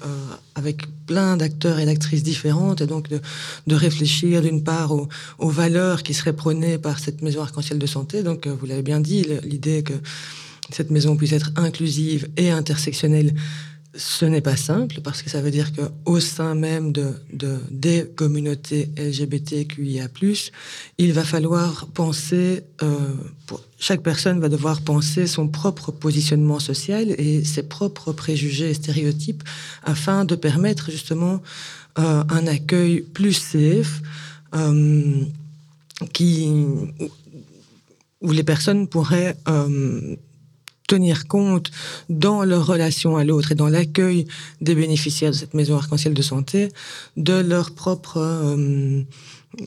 avec 0.55 0.83
plein 1.07 1.37
d'acteurs 1.37 1.79
et 1.79 1.87
d'actrices 1.87 2.23
différentes, 2.23 2.81
et 2.81 2.87
donc 2.87 3.09
de, 3.09 3.75
réfléchir 3.75 4.43
d'une 4.43 4.63
part 4.63 4.93
aux, 4.93 5.09
aux, 5.39 5.51
valeurs 5.51 6.03
qui 6.03 6.15
seraient 6.15 6.33
prônées 6.33 6.79
par 6.79 6.99
cette 6.99 7.23
maison 7.23 7.43
arc-en-ciel 7.43 7.79
de 7.79 7.87
santé. 7.87 8.23
Donc, 8.23 8.47
euh, 8.47 8.55
vous 8.59 8.67
l'avez 8.67 8.83
bien 8.83 9.01
dit, 9.01 9.27
l'idée 9.45 9.83
que 9.83 9.95
cette 10.71 10.91
maison 10.91 11.17
puisse 11.17 11.33
être 11.33 11.51
inclusive 11.57 12.29
et 12.37 12.51
intersectionnelle 12.51 13.33
ce 13.99 14.25
n'est 14.25 14.41
pas 14.41 14.57
simple 14.57 15.01
parce 15.03 15.23
que 15.23 15.29
ça 15.29 15.43
veut 15.43 15.51
dire 15.51 15.73
qu'au 15.73 16.21
sein 16.21 16.55
même 16.55 16.93
de, 16.93 17.15
des 17.71 18.07
communautés 18.15 18.89
LGBTQIA+, 18.97 20.09
il 20.99 21.13
va 21.13 21.25
falloir 21.25 21.89
penser, 21.89 22.63
euh, 22.83 22.97
chaque 23.79 24.03
personne 24.03 24.39
va 24.39 24.49
devoir 24.49 24.83
penser 24.83 25.27
son 25.27 25.49
propre 25.49 25.91
positionnement 25.91 26.61
social 26.61 27.11
et 27.19 27.45
ses 27.45 27.65
propres 27.65 28.13
préjugés 28.13 28.71
et 28.71 28.75
stéréotypes 28.75 29.43
afin 29.83 30.25
de 30.25 30.37
permettre 30.37 30.93
justement 30.93 31.43
euh, 31.99 32.23
un 32.29 32.47
accueil 32.47 33.01
plus 33.01 33.33
safe 33.33 34.01
euh, 34.55 35.23
qui 36.13 36.49
où 38.21 38.33
les 38.33 38.43
personnes 38.43 38.89
pourraient 38.89 39.37
tenir 40.89 41.29
compte 41.29 41.71
dans 42.09 42.43
leur 42.43 42.67
relation 42.67 43.17
à 43.17 43.23
l'autre 43.23 43.53
et 43.53 43.55
dans 43.55 43.69
l'accueil 43.69 44.27
des 44.61 44.75
bénéficiaires 44.75 45.31
de 45.31 45.37
cette 45.37 45.55
maison 45.55 45.77
arc-en-ciel 45.77 46.15
de 46.15 46.23
santé 46.23 46.71
de 47.17 47.35
leur 47.35 47.71
propre, 47.71 48.17
euh, 48.17 49.03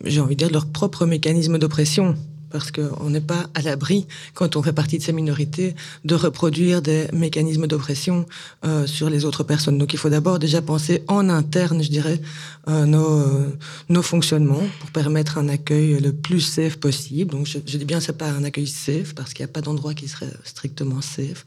j'ai 0.04 0.20
envie 0.20 0.36
de 0.36 0.40
dire, 0.40 0.52
leur 0.52 0.66
propre 0.66 1.06
mécanisme 1.06 1.58
d'oppression 1.58 2.18
parce 2.52 2.72
qu'on 2.72 3.10
n'est 3.10 3.22
pas 3.22 3.48
à 3.56 3.62
l'abri, 3.62 4.08
quand 4.34 4.56
on 4.56 4.64
fait 4.64 4.74
partie 4.74 4.98
de 4.98 5.04
ces 5.04 5.14
minorités, 5.14 5.76
de 6.06 6.16
reproduire 6.16 6.82
des 6.82 7.08
mécanismes 7.14 7.68
d'oppression 7.68 8.26
euh, 8.66 8.86
sur 8.86 9.10
les 9.10 9.26
autres 9.26 9.44
personnes. 9.44 9.78
Donc 9.78 9.94
il 9.94 10.00
faut 10.00 10.10
d'abord 10.10 10.40
déjà 10.40 10.62
penser 10.62 11.04
en 11.08 11.30
interne, 11.30 11.82
je 11.82 11.90
dirais, 11.90 12.22
euh, 12.68 12.86
nos, 12.86 13.20
euh, 13.20 13.58
nos 13.90 14.04
fonctionnements 14.04 14.62
pour 14.80 14.92
permettre 14.92 15.40
un 15.40 15.50
accueil 15.50 16.00
le 16.00 16.14
plus 16.14 16.42
safe 16.42 16.78
possible. 16.78 17.32
Donc 17.32 17.48
je, 17.48 17.58
dis 17.58 17.86
bien 17.86 18.00
c'est 18.00 18.18
pas 18.18 18.30
un 18.30 18.44
accueil 18.44 18.68
safe 18.68 19.16
parce 19.16 19.34
qu'il 19.34 19.44
n'y 19.44 19.50
a 19.50 19.54
pas 19.54 19.62
d'endroit 19.62 19.96
qui 19.96 20.08
serait 20.08 20.30
strictement 20.44 21.02
safe. 21.02 21.44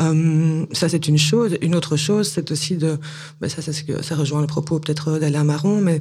Euh, 0.00 0.64
ça 0.72 0.88
c'est 0.88 1.08
une 1.08 1.18
chose. 1.18 1.56
Une 1.62 1.74
autre 1.74 1.96
chose, 1.96 2.28
c'est 2.28 2.52
aussi 2.52 2.76
de, 2.76 2.98
ben 3.40 3.48
ça, 3.48 3.60
ça 3.60 4.14
rejoint 4.14 4.40
le 4.40 4.46
propos 4.46 4.78
peut-être 4.78 5.18
d'Alain 5.18 5.42
Marron, 5.42 5.80
mais 5.80 6.00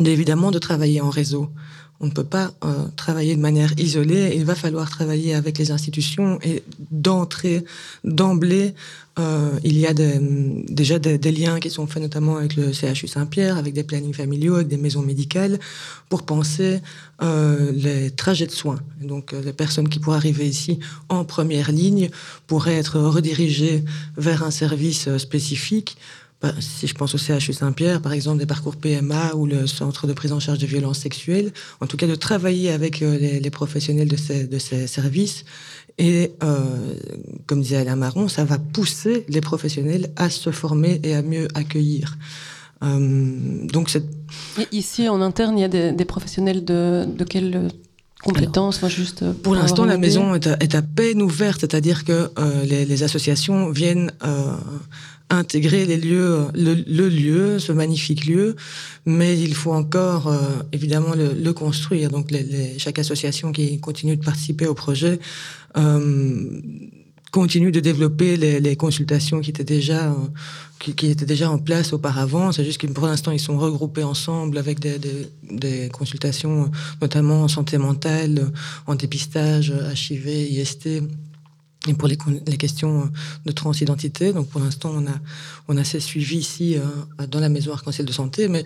évidemment 0.00 0.50
de 0.50 0.58
travailler 0.58 1.02
en 1.02 1.10
réseau. 1.10 1.50
On 2.00 2.06
ne 2.06 2.10
peut 2.10 2.24
pas 2.24 2.52
euh, 2.64 2.86
travailler 2.96 3.36
de 3.36 3.40
manière 3.40 3.72
isolée. 3.78 4.34
Il 4.36 4.44
va 4.44 4.54
falloir 4.54 4.90
travailler 4.90 5.34
avec 5.34 5.58
les 5.58 5.70
institutions 5.70 6.38
et 6.42 6.62
d'entrée, 6.90 7.64
d'emblée, 8.02 8.74
euh, 9.18 9.50
il 9.62 9.78
y 9.78 9.86
a 9.86 9.94
déjà 9.94 10.98
des, 10.98 11.30
liens 11.30 11.60
qui 11.60 11.70
sont 11.70 11.86
faits 11.86 12.02
notamment 12.02 12.36
avec 12.36 12.56
le 12.56 12.72
CHU 12.72 13.06
Saint-Pierre, 13.06 13.56
avec 13.56 13.72
des 13.72 13.84
plannings 13.84 14.12
familiaux, 14.12 14.56
avec 14.56 14.68
des 14.68 14.76
maisons 14.76 15.02
médicales, 15.02 15.60
pour 16.08 16.24
penser 16.24 16.80
euh, 17.22 17.70
les 17.72 18.10
trajets 18.10 18.46
de 18.46 18.50
soins. 18.50 18.80
donc 19.00 19.32
les 19.32 19.52
personnes 19.52 19.88
qui 19.88 20.00
pourraient 20.00 20.16
arriver 20.16 20.48
ici 20.48 20.80
en 21.08 21.24
première 21.24 21.70
ligne 21.70 22.10
pourraient 22.48 22.76
être 22.76 22.98
redirigées 22.98 23.84
vers 24.16 24.42
un 24.42 24.50
service 24.50 25.16
spécifique 25.18 25.96
si 26.60 26.86
je 26.86 26.94
pense 26.94 27.14
au 27.14 27.18
CHU 27.18 27.52
Saint-Pierre, 27.52 28.00
par 28.00 28.12
exemple, 28.12 28.38
des 28.38 28.46
parcours 28.46 28.76
PMA 28.76 29.34
ou 29.34 29.46
le 29.46 29.66
centre 29.66 30.06
de 30.06 30.12
prise 30.12 30.32
en 30.32 30.40
charge 30.40 30.58
de 30.58 30.66
violences 30.66 30.98
sexuelles, 30.98 31.52
en 31.80 31.86
tout 31.86 31.96
cas 31.96 32.06
de 32.06 32.14
travailler 32.14 32.70
avec 32.70 33.02
euh, 33.02 33.18
les, 33.18 33.50
professionnels 33.50 34.08
de 34.08 34.16
ces, 34.16 34.46
de 34.46 34.58
ces 34.58 34.86
services. 34.86 35.44
Et 35.98 36.32
euh, 36.42 36.58
comme 37.46 37.60
disait 37.62 37.76
Alain 37.76 37.96
Marron, 37.96 38.28
ça 38.28 38.44
va 38.44 38.58
pousser 38.58 39.24
les 39.28 39.40
professionnels 39.40 40.10
à 40.16 40.28
se 40.28 40.50
former 40.50 41.00
et 41.04 41.14
à 41.14 41.22
mieux 41.22 41.48
accueillir. 41.54 42.18
Euh, 42.82 43.66
donc 43.66 43.96
ici, 44.72 45.08
en 45.08 45.20
interne, 45.20 45.56
il 45.56 45.60
y 45.60 45.64
a 45.64 45.92
des, 45.92 46.04
professionnels 46.04 46.64
de, 46.64 47.06
de 47.06 47.68
compétences 48.22 48.84
juste 48.88 49.30
Pour 49.42 49.54
l'instant, 49.54 49.84
la 49.84 49.98
maison 49.98 50.34
est 50.34 50.74
à, 50.74 50.82
peine 50.82 51.22
ouverte, 51.22 51.60
c'est-à-dire 51.60 52.04
que 52.04 52.30
les, 52.64 52.84
les, 52.84 53.02
associations 53.04 53.70
viennent 53.70 54.10
intégrer 55.30 55.86
les 55.86 55.96
lieux, 55.96 56.46
le, 56.54 57.08
lieu, 57.08 57.58
ce 57.58 57.72
magnifique 57.72 58.26
lieu, 58.26 58.56
mais 59.06 59.38
il 59.38 59.54
faut 59.54 59.72
encore 59.72 60.28
euh, 60.28 60.38
évidemment 60.72 61.14
le, 61.14 61.52
construire. 61.52 62.10
Donc 62.10 62.32
chaque 62.78 62.98
association 62.98 63.52
qui 63.52 63.78
continue 63.80 64.16
de 64.16 64.24
participer 64.24 64.66
au 64.66 64.74
projet 64.74 65.18
euh, 65.76 66.60
continue 67.30 67.72
de 67.72 67.80
développer 67.80 68.36
les, 68.36 68.76
consultations 68.76 69.40
qui 69.40 69.50
étaient 69.50 69.64
déjà 69.64 70.12
euh, 70.12 70.92
qui, 70.92 71.06
étaient 71.06 71.24
déjà 71.24 71.50
en 71.50 71.58
place 71.58 71.92
auparavant. 71.92 72.52
C'est 72.52 72.64
juste 72.64 72.80
que 72.80 72.86
pour 72.86 73.06
l'instant 73.06 73.32
ils 73.32 73.40
sont 73.40 73.58
regroupés 73.58 74.04
ensemble 74.04 74.58
avec 74.58 74.78
des, 74.78 74.98
des, 75.50 75.88
consultations 75.88 76.70
notamment 77.00 77.42
en 77.42 77.48
santé 77.48 77.78
mentale, 77.78 78.52
en 78.86 78.94
dépistage, 78.94 79.72
HIV, 79.94 80.28
IST 80.28 80.88
et 81.86 81.94
pour 81.94 82.08
les, 82.08 82.16
questions 82.56 83.10
de 83.44 83.52
transidentité. 83.52 84.32
Donc 84.32 84.48
pour 84.48 84.60
l'instant, 84.60 84.92
on 84.94 85.06
a, 85.06 85.14
on 85.68 85.76
a 85.76 85.84
ces 85.84 86.00
suivis 86.00 86.38
ici 86.38 86.76
euh, 86.76 87.26
dans 87.26 87.40
la 87.40 87.48
maison 87.48 87.72
arc-en-ciel 87.72 88.06
de 88.06 88.12
santé, 88.12 88.48
mais 88.48 88.64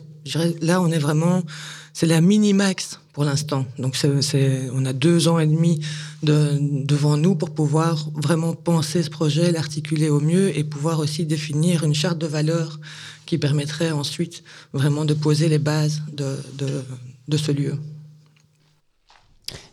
là, 0.61 0.81
on 0.81 0.91
est 0.91 0.99
vraiment, 0.99 1.43
c'est 1.93 2.07
la 2.07 2.21
mini-max 2.21 3.01
pour 3.13 3.25
l'instant. 3.25 3.67
Donc 3.79 3.97
on 4.05 4.87
a 4.87 4.93
deux 4.93 5.29
ans 5.29 5.39
et 5.39 5.47
demi 5.47 5.81
de, 6.23 6.59
devant 6.85 7.17
nous 7.17 7.35
pour 7.35 7.51
pouvoir 7.51 8.09
vraiment 8.15 8.55
penser 8.55 9.03
ce 9.03 9.11
projet, 9.11 9.51
l'articuler 9.51 10.11
au 10.11 10.21
mieux 10.21 10.57
et 10.57 10.63
pouvoir 10.63 11.01
aussi 11.01 11.25
définir 11.25 11.85
une 11.85 11.95
charte 11.95 12.19
de 12.19 12.27
valeurs 12.27 12.79
qui 13.27 13.37
permettrait 13.39 13.91
ensuite 13.91 14.43
vraiment 14.73 15.05
de 15.05 15.15
poser 15.15 15.49
les 15.49 15.59
bases 15.59 16.03
de 16.13 17.37
ce 17.37 17.53
lieu. 17.53 17.75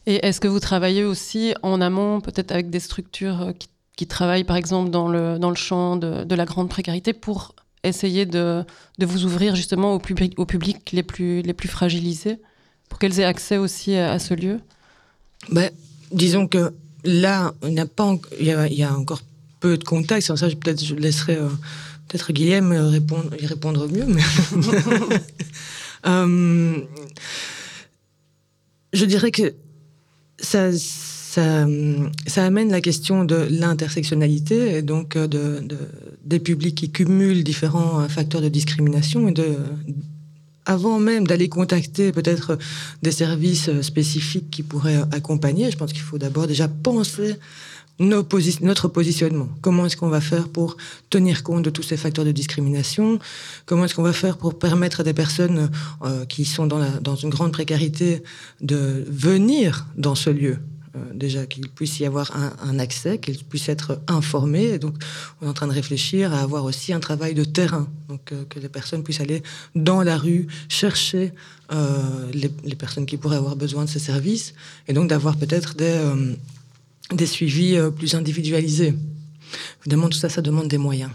Et 0.07 0.25
est-ce 0.25 0.39
que 0.39 0.47
vous 0.47 0.59
travaillez 0.59 1.03
aussi 1.03 1.53
en 1.63 1.81
amont, 1.81 2.21
peut-être 2.21 2.51
avec 2.51 2.69
des 2.69 2.79
structures 2.79 3.41
euh, 3.41 3.51
qui, 3.95 4.07
travaillent 4.07 4.43
par 4.43 4.57
exemple 4.57 4.91
dans 4.91 5.07
le, 5.07 5.39
dans 5.39 5.49
le 5.49 5.55
champ 5.55 5.95
de, 5.95 6.35
la 6.35 6.45
grande 6.45 6.69
précarité 6.69 7.13
pour 7.13 7.55
essayer 7.83 8.25
de, 8.25 8.63
de 8.99 9.05
vous 9.05 9.25
ouvrir 9.25 9.55
justement 9.55 9.93
au 9.93 9.99
public, 9.99 10.33
au 10.37 10.45
public 10.45 10.91
les, 10.91 11.01
plus, 11.01 11.41
les 11.41 11.53
plus 11.53 11.69
fragilisés, 11.69 12.39
pour 12.89 12.99
qu'elles 12.99 13.19
aient 13.19 13.25
accès 13.25 13.57
aussi 13.57 13.95
à, 13.95 14.19
ce 14.19 14.33
lieu? 14.33 14.59
Ben, 15.49 15.71
Disons 16.11 16.47
que 16.47 16.73
là, 17.03 17.53
il 17.63 17.83
pas 17.95 18.15
y 18.39 18.83
a, 18.83 18.93
encore 18.93 19.21
peu 19.59 19.77
de 19.77 19.83
contacts. 19.83 20.27
Sans 20.27 20.35
ça, 20.35 20.47
peut-être 20.47 20.83
je 20.83 20.93
laisserai 20.93 21.37
euh, 21.37 21.49
peut-être 22.07 22.31
Guillaume 22.31 22.71
répondre, 22.71 23.31
y 23.39 23.45
répondre 23.45 23.87
mieux. 23.89 24.05
Mais 24.05 24.21
euh, 26.05 26.77
je 28.93 29.05
dirais 29.05 29.31
que 29.31 29.53
ça, 30.37 30.71
ça, 30.71 31.67
ça, 32.27 32.45
amène 32.45 32.71
la 32.71 32.81
question 32.81 33.23
de 33.23 33.47
l'intersectionnalité 33.49 34.77
et 34.77 34.81
donc 34.81 35.15
euh, 35.15 35.27
de, 35.27 35.59
de, 35.61 35.77
des 36.23 36.39
publics 36.39 36.75
qui 36.75 36.91
cumulent 36.91 37.43
différents 37.43 38.01
euh, 38.01 38.07
facteurs 38.07 38.41
de 38.41 38.49
discrimination 38.49 39.27
et 39.27 39.31
de 39.31 39.55
avant 40.67 40.97
même 40.97 41.27
d'aller 41.27 41.47
contacter 41.47 42.11
peut-être 42.11 42.57
des 43.03 43.11
services 43.11 43.69
spécifiques 43.81 44.49
qui 44.49 44.63
pourraient 44.63 45.03
accompagner, 45.11 45.69
je 45.69 45.77
pense 45.77 45.93
qu'il 45.93 46.01
faut 46.01 46.17
d'abord 46.17 46.47
déjà 46.47 46.67
penser 46.67 47.35
notre 47.99 48.87
positionnement. 48.87 49.49
Comment 49.61 49.85
est-ce 49.85 49.97
qu'on 49.97 50.09
va 50.09 50.21
faire 50.21 50.49
pour 50.49 50.77
tenir 51.09 51.43
compte 51.43 51.63
de 51.63 51.69
tous 51.69 51.83
ces 51.83 51.97
facteurs 51.97 52.25
de 52.25 52.31
discrimination? 52.31 53.19
Comment 53.65 53.85
est-ce 53.85 53.95
qu'on 53.95 54.03
va 54.03 54.13
faire 54.13 54.37
pour 54.37 54.59
permettre 54.59 55.01
à 55.01 55.03
des 55.03 55.13
personnes 55.13 55.69
euh, 56.03 56.25
qui 56.25 56.45
sont 56.45 56.67
dans, 56.67 57.15
une 57.15 57.29
grande 57.29 57.53
précarité 57.53 58.21
de 58.61 59.05
venir 59.09 59.87
dans 59.97 60.15
ce 60.15 60.29
lieu 60.29 60.57
euh, 60.95 60.99
déjà 61.13 61.45
qu'il 61.45 61.69
puisse 61.69 61.99
y 61.99 62.05
avoir 62.05 62.31
un, 62.61 62.79
accès, 62.79 63.17
qu'ils 63.17 63.43
puissent 63.43 63.69
être 63.69 64.01
informés. 64.07 64.77
Donc, 64.77 64.95
on 65.41 65.45
est 65.45 65.49
en 65.49 65.53
train 65.53 65.67
de 65.67 65.73
réfléchir 65.73 66.33
à 66.33 66.41
avoir 66.41 66.65
aussi 66.65 66.91
un 66.91 66.99
travail 66.99 67.33
de 67.33 67.43
terrain, 67.43 67.87
donc 68.09 68.31
euh, 68.31 68.43
que 68.49 68.59
les 68.59 68.69
personnes 68.69 69.03
puissent 69.03 69.21
aller 69.21 69.41
dans 69.73 70.03
la 70.03 70.17
rue 70.17 70.47
chercher 70.67 71.31
les, 72.33 72.75
personnes 72.75 73.05
qui 73.05 73.17
pourraient 73.17 73.37
avoir 73.37 73.55
besoin 73.55 73.85
de 73.85 73.89
ces 73.89 73.99
services, 73.99 74.53
et 74.87 74.93
donc 74.93 75.09
d'avoir 75.09 75.35
peut-être 75.35 75.75
des 75.75 75.99
des 77.11 77.25
suivis 77.25 77.75
euh, 77.75 77.91
plus 77.91 78.15
individualisés. 78.15 78.93
Évidemment, 79.81 80.09
tout 80.09 80.17
ça, 80.17 80.29
ça 80.29 80.41
demande 80.41 80.67
des 80.67 80.77
moyens. 80.77 81.11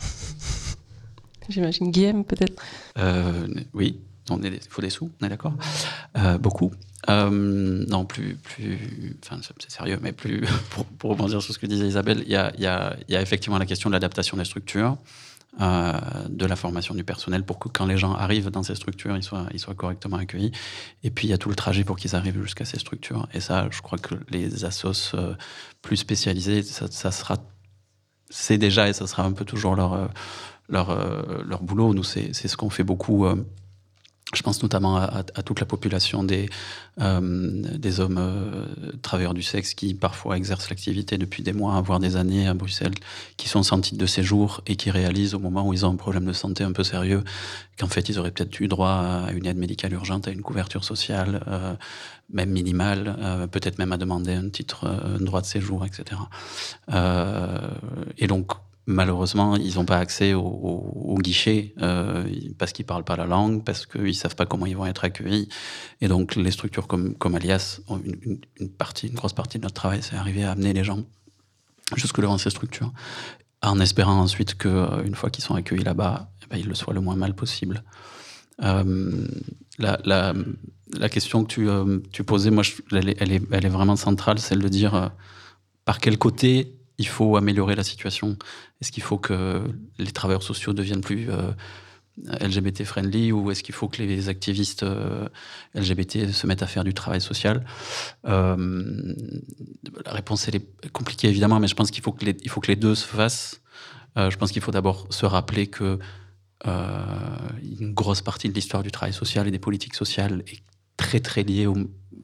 J'imagine 1.48 1.90
Guillaume, 1.90 2.24
peut-être 2.24 2.60
euh, 2.98 3.46
Oui, 3.72 4.00
il 4.30 4.60
faut 4.68 4.82
des 4.82 4.90
sous, 4.90 5.10
on 5.20 5.26
est 5.26 5.28
d'accord 5.28 5.54
euh, 6.16 6.38
Beaucoup. 6.38 6.72
non, 7.08 8.04
plus, 8.04 8.36
plus, 8.36 9.16
enfin, 9.24 9.40
c'est 9.42 9.70
sérieux, 9.70 9.98
mais 10.02 10.12
plus, 10.12 10.42
pour, 10.70 10.84
pour, 10.84 11.10
rebondir 11.10 11.40
sur 11.40 11.54
ce 11.54 11.58
que 11.58 11.66
disait 11.66 11.86
Isabelle, 11.86 12.22
il 12.26 12.32
y 12.32 12.36
a, 12.36 12.52
y, 12.58 12.66
a, 12.66 12.96
y 13.08 13.16
a, 13.16 13.22
effectivement 13.22 13.58
la 13.58 13.66
question 13.66 13.88
de 13.88 13.94
l'adaptation 13.94 14.36
des 14.36 14.44
structures. 14.44 14.96
Euh, 15.60 15.92
de 16.28 16.46
la 16.46 16.54
formation 16.54 16.94
du 16.94 17.02
personnel 17.02 17.42
pour 17.42 17.58
que 17.58 17.68
quand 17.68 17.84
les 17.84 17.96
gens 17.96 18.14
arrivent 18.14 18.48
dans 18.48 18.62
ces 18.62 18.76
structures, 18.76 19.16
ils 19.16 19.24
soient, 19.24 19.48
ils 19.52 19.58
soient 19.58 19.74
correctement 19.74 20.16
accueillis. 20.16 20.52
Et 21.02 21.10
puis 21.10 21.26
il 21.26 21.30
y 21.30 21.32
a 21.32 21.38
tout 21.38 21.48
le 21.48 21.56
trajet 21.56 21.82
pour 21.82 21.96
qu'ils 21.96 22.14
arrivent 22.14 22.40
jusqu'à 22.42 22.64
ces 22.64 22.78
structures. 22.78 23.26
Et 23.34 23.40
ça, 23.40 23.66
je 23.72 23.82
crois 23.82 23.98
que 23.98 24.14
les 24.28 24.64
assos 24.64 25.14
euh, 25.14 25.34
plus 25.82 25.96
spécialisés, 25.96 26.62
ça, 26.62 27.10
sera, 27.10 27.38
c'est 28.30 28.56
déjà 28.56 28.88
et 28.88 28.92
ça 28.92 29.08
sera 29.08 29.24
un 29.24 29.32
peu 29.32 29.44
toujours 29.44 29.74
leur, 29.74 29.94
euh, 29.94 30.06
leur, 30.68 31.44
leur 31.44 31.64
boulot. 31.64 31.92
Nous, 31.92 32.04
c'est 32.04 32.32
ce 32.32 32.56
qu'on 32.56 32.70
fait 32.70 32.84
beaucoup 32.84 33.26
je 34.34 34.42
pense 34.42 34.62
notamment 34.62 34.96
à, 34.96 35.22
toute 35.22 35.58
la 35.58 35.64
population 35.64 36.22
des, 36.22 36.50
euh, 37.00 37.98
hommes 37.98 38.18
euh, 38.18 38.66
travailleurs 39.00 39.32
du 39.32 39.42
sexe 39.42 39.72
qui 39.72 39.94
parfois 39.94 40.36
exercent 40.36 40.68
l'activité 40.68 41.16
depuis 41.16 41.42
des 41.42 41.54
mois, 41.54 41.80
voire 41.80 41.98
des 41.98 42.16
années 42.16 42.46
à 42.46 42.52
Bruxelles, 42.52 42.94
qui 43.38 43.48
sont 43.48 43.62
sans 43.62 43.80
titre 43.80 43.96
de 43.96 44.06
séjour 44.06 44.60
et 44.66 44.76
qui 44.76 44.90
réalisent 44.90 45.34
au 45.34 45.38
moment 45.38 45.66
où 45.66 45.72
ils 45.72 45.86
ont 45.86 45.90
un 45.90 45.96
problème 45.96 46.26
de 46.26 46.34
santé 46.34 46.62
un 46.62 46.72
peu 46.72 46.84
sérieux 46.84 47.24
qu'en 47.78 47.86
fait 47.86 48.10
ils 48.10 48.18
auraient 48.18 48.30
peut-être 48.30 48.60
eu 48.60 48.68
droit 48.68 48.90
à 49.26 49.32
une 49.32 49.46
aide 49.46 49.56
médicale 49.56 49.94
urgente, 49.94 50.28
à 50.28 50.30
une 50.30 50.42
couverture 50.42 50.84
sociale, 50.84 51.42
euh, 51.48 51.74
même 52.30 52.50
minimale, 52.50 53.48
peut-être 53.50 53.78
même 53.78 53.92
à 53.92 53.96
demander 53.96 54.34
un 54.34 54.50
titre, 54.50 54.86
un 54.86 55.24
droit 55.24 55.40
de 55.40 55.46
séjour, 55.46 55.86
etc. 55.86 56.20
et 58.18 58.26
donc 58.26 58.52
malheureusement, 58.88 59.54
ils 59.56 59.74
n'ont 59.74 59.84
pas 59.84 59.98
accès 59.98 60.32
au, 60.32 61.18
guichet 61.20 61.74
euh, 61.82 62.24
parce 62.56 62.72
qu'ils 62.72 62.84
ne 62.84 62.88
parlent 62.88 63.04
pas 63.04 63.16
la 63.16 63.26
langue, 63.26 63.62
parce 63.62 63.84
qu'ils 63.84 64.02
ne 64.02 64.12
savent 64.12 64.34
pas 64.34 64.46
comment 64.46 64.64
ils 64.64 64.76
vont 64.76 64.86
être 64.86 65.04
accueillis. 65.04 65.48
Et 66.00 66.08
donc, 66.08 66.36
les 66.36 66.50
structures 66.50 66.86
comme, 66.86 67.14
Alias 67.34 67.80
ont 67.88 68.00
une, 68.02 68.70
partie, 68.70 69.08
une 69.08 69.14
grosse 69.14 69.34
partie 69.34 69.58
de 69.58 69.64
notre 69.64 69.74
travail, 69.74 70.00
c'est 70.02 70.16
arriver 70.16 70.42
à 70.42 70.52
amener 70.52 70.72
les 70.72 70.84
gens 70.84 71.04
jusque 71.96 72.20
devant 72.20 72.38
ces 72.38 72.50
structures, 72.50 72.92
en 73.62 73.78
espérant 73.78 74.20
ensuite 74.20 74.56
qu'une 74.56 74.70
euh, 74.70 75.14
fois 75.14 75.28
qu'ils 75.30 75.44
sont 75.44 75.54
accueillis 75.54 75.84
là-bas, 75.84 76.30
eh 76.42 76.46
ben, 76.50 76.56
ils 76.58 76.66
le 76.66 76.74
soient 76.74 76.94
le 76.94 77.00
moins 77.00 77.16
mal 77.16 77.34
possible. 77.34 77.84
Euh, 78.62 79.26
la, 79.78 81.08
question 81.10 81.44
que 81.44 81.48
tu, 81.48 81.68
tu 82.10 82.24
posais, 82.24 82.50
moi, 82.50 82.64
elle, 82.92 83.10
est, 83.10 83.16
elle, 83.20 83.32
est, 83.32 83.42
elle, 83.50 83.66
est, 83.66 83.70
vraiment 83.70 83.96
centrale, 83.96 84.38
celle 84.38 84.60
de 84.60 84.68
dire 84.68 85.12
par 85.84 85.98
quel 85.98 86.16
côté 86.16 86.77
il 86.98 87.06
faut 87.06 87.36
améliorer 87.36 87.76
la 87.76 87.84
situation 87.84 88.36
Est-ce 88.80 88.92
qu'il 88.92 89.02
faut 89.02 89.18
que 89.18 89.62
les 89.98 90.10
travailleurs 90.10 90.42
sociaux 90.42 90.72
deviennent 90.72 91.00
plus 91.00 91.30
euh, 91.30 91.52
LGBT 92.40 92.84
friendly 92.84 93.30
ou 93.30 93.50
est-ce 93.52 93.62
qu'il 93.62 93.74
faut 93.74 93.88
que 93.88 94.02
les 94.02 94.28
activistes 94.28 94.82
euh, 94.82 95.28
LGBT 95.74 96.30
se 96.32 96.46
mettent 96.48 96.64
à 96.64 96.66
faire 96.66 96.84
du 96.84 96.92
travail 96.92 97.20
social? 97.20 97.64
Euh, 98.26 99.14
La 100.04 100.12
réponse 100.12 100.48
est 100.48 100.90
compliquée 100.92 101.28
évidemment, 101.28 101.60
mais 101.60 101.68
je 101.68 101.76
pense 101.76 101.90
qu'il 101.92 102.02
faut 102.02 102.12
que 102.12 102.24
les, 102.24 102.36
faut 102.48 102.60
que 102.60 102.68
les 102.68 102.76
deux 102.76 102.96
se 102.96 103.06
fassent. 103.06 103.60
je 104.16 104.36
pense 104.36 104.50
qu'il 104.50 104.62
faut 104.62 104.72
d'abord 104.72 105.06
se 105.10 105.26
rappeler 105.26 105.68
que 105.68 105.98
une 106.64 107.94
grosse 107.94 108.20
partie 108.20 108.48
de 108.48 108.54
l'histoire 108.54 108.82
du 108.82 108.90
travail 108.90 109.12
social 109.12 109.46
et 109.46 109.52
des 109.52 109.60
politiques 109.60 109.94
sociales 109.94 110.42
est 110.48 110.62
très 110.98 111.20
très 111.20 111.42
liée 111.42 111.66
au, 111.66 111.74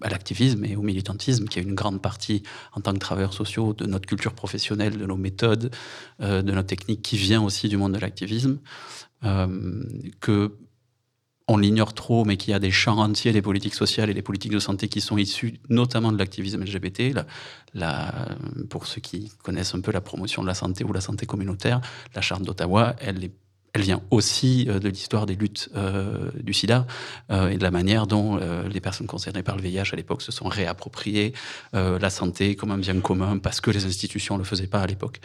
à 0.02 0.10
l'activisme 0.10 0.64
et 0.66 0.76
au 0.76 0.82
militantisme, 0.82 1.46
qui 1.48 1.58
est 1.58 1.62
une 1.62 1.74
grande 1.74 2.02
partie, 2.02 2.42
en 2.72 2.82
tant 2.82 2.92
que 2.92 2.98
travailleurs 2.98 3.32
sociaux, 3.32 3.72
de 3.72 3.86
notre 3.86 4.06
culture 4.06 4.34
professionnelle, 4.34 4.98
de 4.98 5.06
nos 5.06 5.16
méthodes, 5.16 5.74
euh, 6.20 6.42
de 6.42 6.52
notre 6.52 6.68
technique, 6.68 7.00
qui 7.00 7.16
vient 7.16 7.42
aussi 7.42 7.68
du 7.68 7.78
monde 7.78 7.92
de 7.92 7.98
l'activisme, 7.98 8.58
euh, 9.24 9.82
que 10.20 10.58
on 11.46 11.58
l'ignore 11.58 11.92
trop, 11.92 12.24
mais 12.24 12.38
qu'il 12.38 12.52
y 12.52 12.54
a 12.54 12.58
des 12.58 12.70
champs 12.70 12.96
entiers 12.96 13.32
des 13.32 13.42
politiques 13.42 13.74
sociales 13.74 14.08
et 14.08 14.14
des 14.14 14.22
politiques 14.22 14.52
de 14.52 14.58
santé 14.58 14.88
qui 14.88 15.02
sont 15.02 15.18
issus 15.18 15.60
notamment 15.68 16.10
de 16.10 16.16
l'activisme 16.16 16.62
LGBT. 16.62 17.14
La, 17.74 18.28
pour 18.70 18.86
ceux 18.86 19.02
qui 19.02 19.30
connaissent 19.42 19.74
un 19.74 19.82
peu 19.82 19.92
la 19.92 20.00
promotion 20.00 20.40
de 20.40 20.46
la 20.46 20.54
santé 20.54 20.84
ou 20.84 20.92
la 20.94 21.02
santé 21.02 21.26
communautaire, 21.26 21.82
la 22.14 22.22
charte 22.22 22.42
d'Ottawa, 22.42 22.96
elle 22.98 23.24
est 23.24 23.32
elle 23.74 23.82
vient 23.82 24.02
aussi 24.10 24.66
euh, 24.68 24.78
de 24.78 24.88
l'histoire 24.88 25.26
des 25.26 25.34
luttes 25.34 25.68
euh, 25.74 26.30
du 26.40 26.54
sida 26.54 26.86
euh, 27.30 27.48
et 27.48 27.58
de 27.58 27.62
la 27.62 27.72
manière 27.72 28.06
dont 28.06 28.38
les 28.72 28.80
personnes 28.80 29.06
concernées 29.06 29.42
par 29.42 29.56
le 29.56 29.62
VIH 29.62 29.92
à 29.92 29.96
l'époque 29.96 30.22
se 30.22 30.30
sont 30.30 30.48
réappropriées 30.48 31.32
la 31.72 32.10
santé 32.10 32.54
comme 32.54 32.70
un 32.70 32.78
bien 32.78 33.00
commun 33.00 33.38
parce 33.38 33.60
que 33.60 33.70
les 33.70 33.84
institutions 33.84 34.34
ne 34.34 34.40
le 34.40 34.44
faisaient 34.44 34.68
pas 34.68 34.80
à 34.80 34.86
l'époque. 34.86 35.20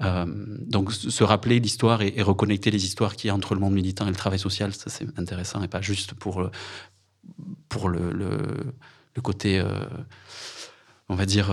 donc 0.00 0.92
se 0.92 1.24
rappeler 1.24 1.58
l'histoire 1.58 2.02
et, 2.02 2.22
reconnecter 2.22 2.70
les 2.70 2.84
histoires 2.84 3.16
qui 3.16 3.26
y 3.26 3.30
a 3.30 3.34
entre 3.34 3.54
le 3.54 3.60
monde 3.60 3.74
militant 3.74 4.06
et 4.06 4.10
le 4.10 4.16
travail 4.16 4.38
social, 4.38 4.72
ça 4.72 4.90
c'est 4.90 5.06
intéressant 5.18 5.62
et 5.62 5.68
pas 5.68 5.80
juste 5.80 6.14
pour, 6.14 6.48
pour 7.68 7.88
le, 7.88 8.12
le, 8.12 9.22
côté, 9.22 9.62
on 11.08 11.14
va 11.14 11.26
dire, 11.26 11.50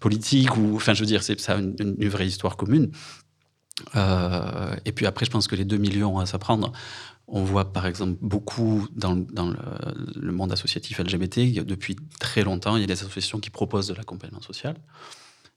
politique 0.00 0.56
ou, 0.56 0.76
enfin 0.76 0.94
je 0.94 1.00
veux 1.00 1.06
dire, 1.06 1.22
c'est 1.22 1.40
ça 1.40 1.56
une 1.56 2.08
vraie 2.08 2.26
histoire 2.26 2.56
commune. 2.56 2.90
Euh, 3.96 4.74
et 4.84 4.92
puis 4.92 5.06
après, 5.06 5.24
je 5.24 5.30
pense 5.30 5.48
que 5.48 5.56
les 5.56 5.64
deux 5.64 5.76
millions 5.76 6.18
à 6.18 6.26
s'apprendre. 6.26 6.72
On 7.28 7.44
voit 7.44 7.72
par 7.72 7.86
exemple 7.86 8.18
beaucoup 8.20 8.88
dans, 8.92 9.14
le, 9.14 10.32
monde 10.32 10.52
associatif 10.52 10.98
LGBT, 10.98 11.64
depuis 11.64 11.96
très 12.18 12.42
longtemps, 12.42 12.76
il 12.76 12.80
y 12.80 12.84
a 12.84 12.88
des 12.88 12.92
associations 12.92 13.38
qui 13.38 13.50
proposent 13.50 13.86
de 13.86 13.94
l'accompagnement 13.94 14.42
social, 14.42 14.76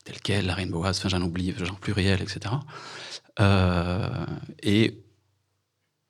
tel 0.04 0.16
quel 0.22 0.46
la 0.46 0.54
Rainbow 0.54 0.84
House, 0.84 1.00
enfin 1.00 1.10
j'en 1.10 1.22
oublie, 1.24 1.52
genre 1.58 1.80
pluriel, 1.80 2.22
etc. 2.22 2.56
Euh, 3.40 4.26
et 4.62 5.02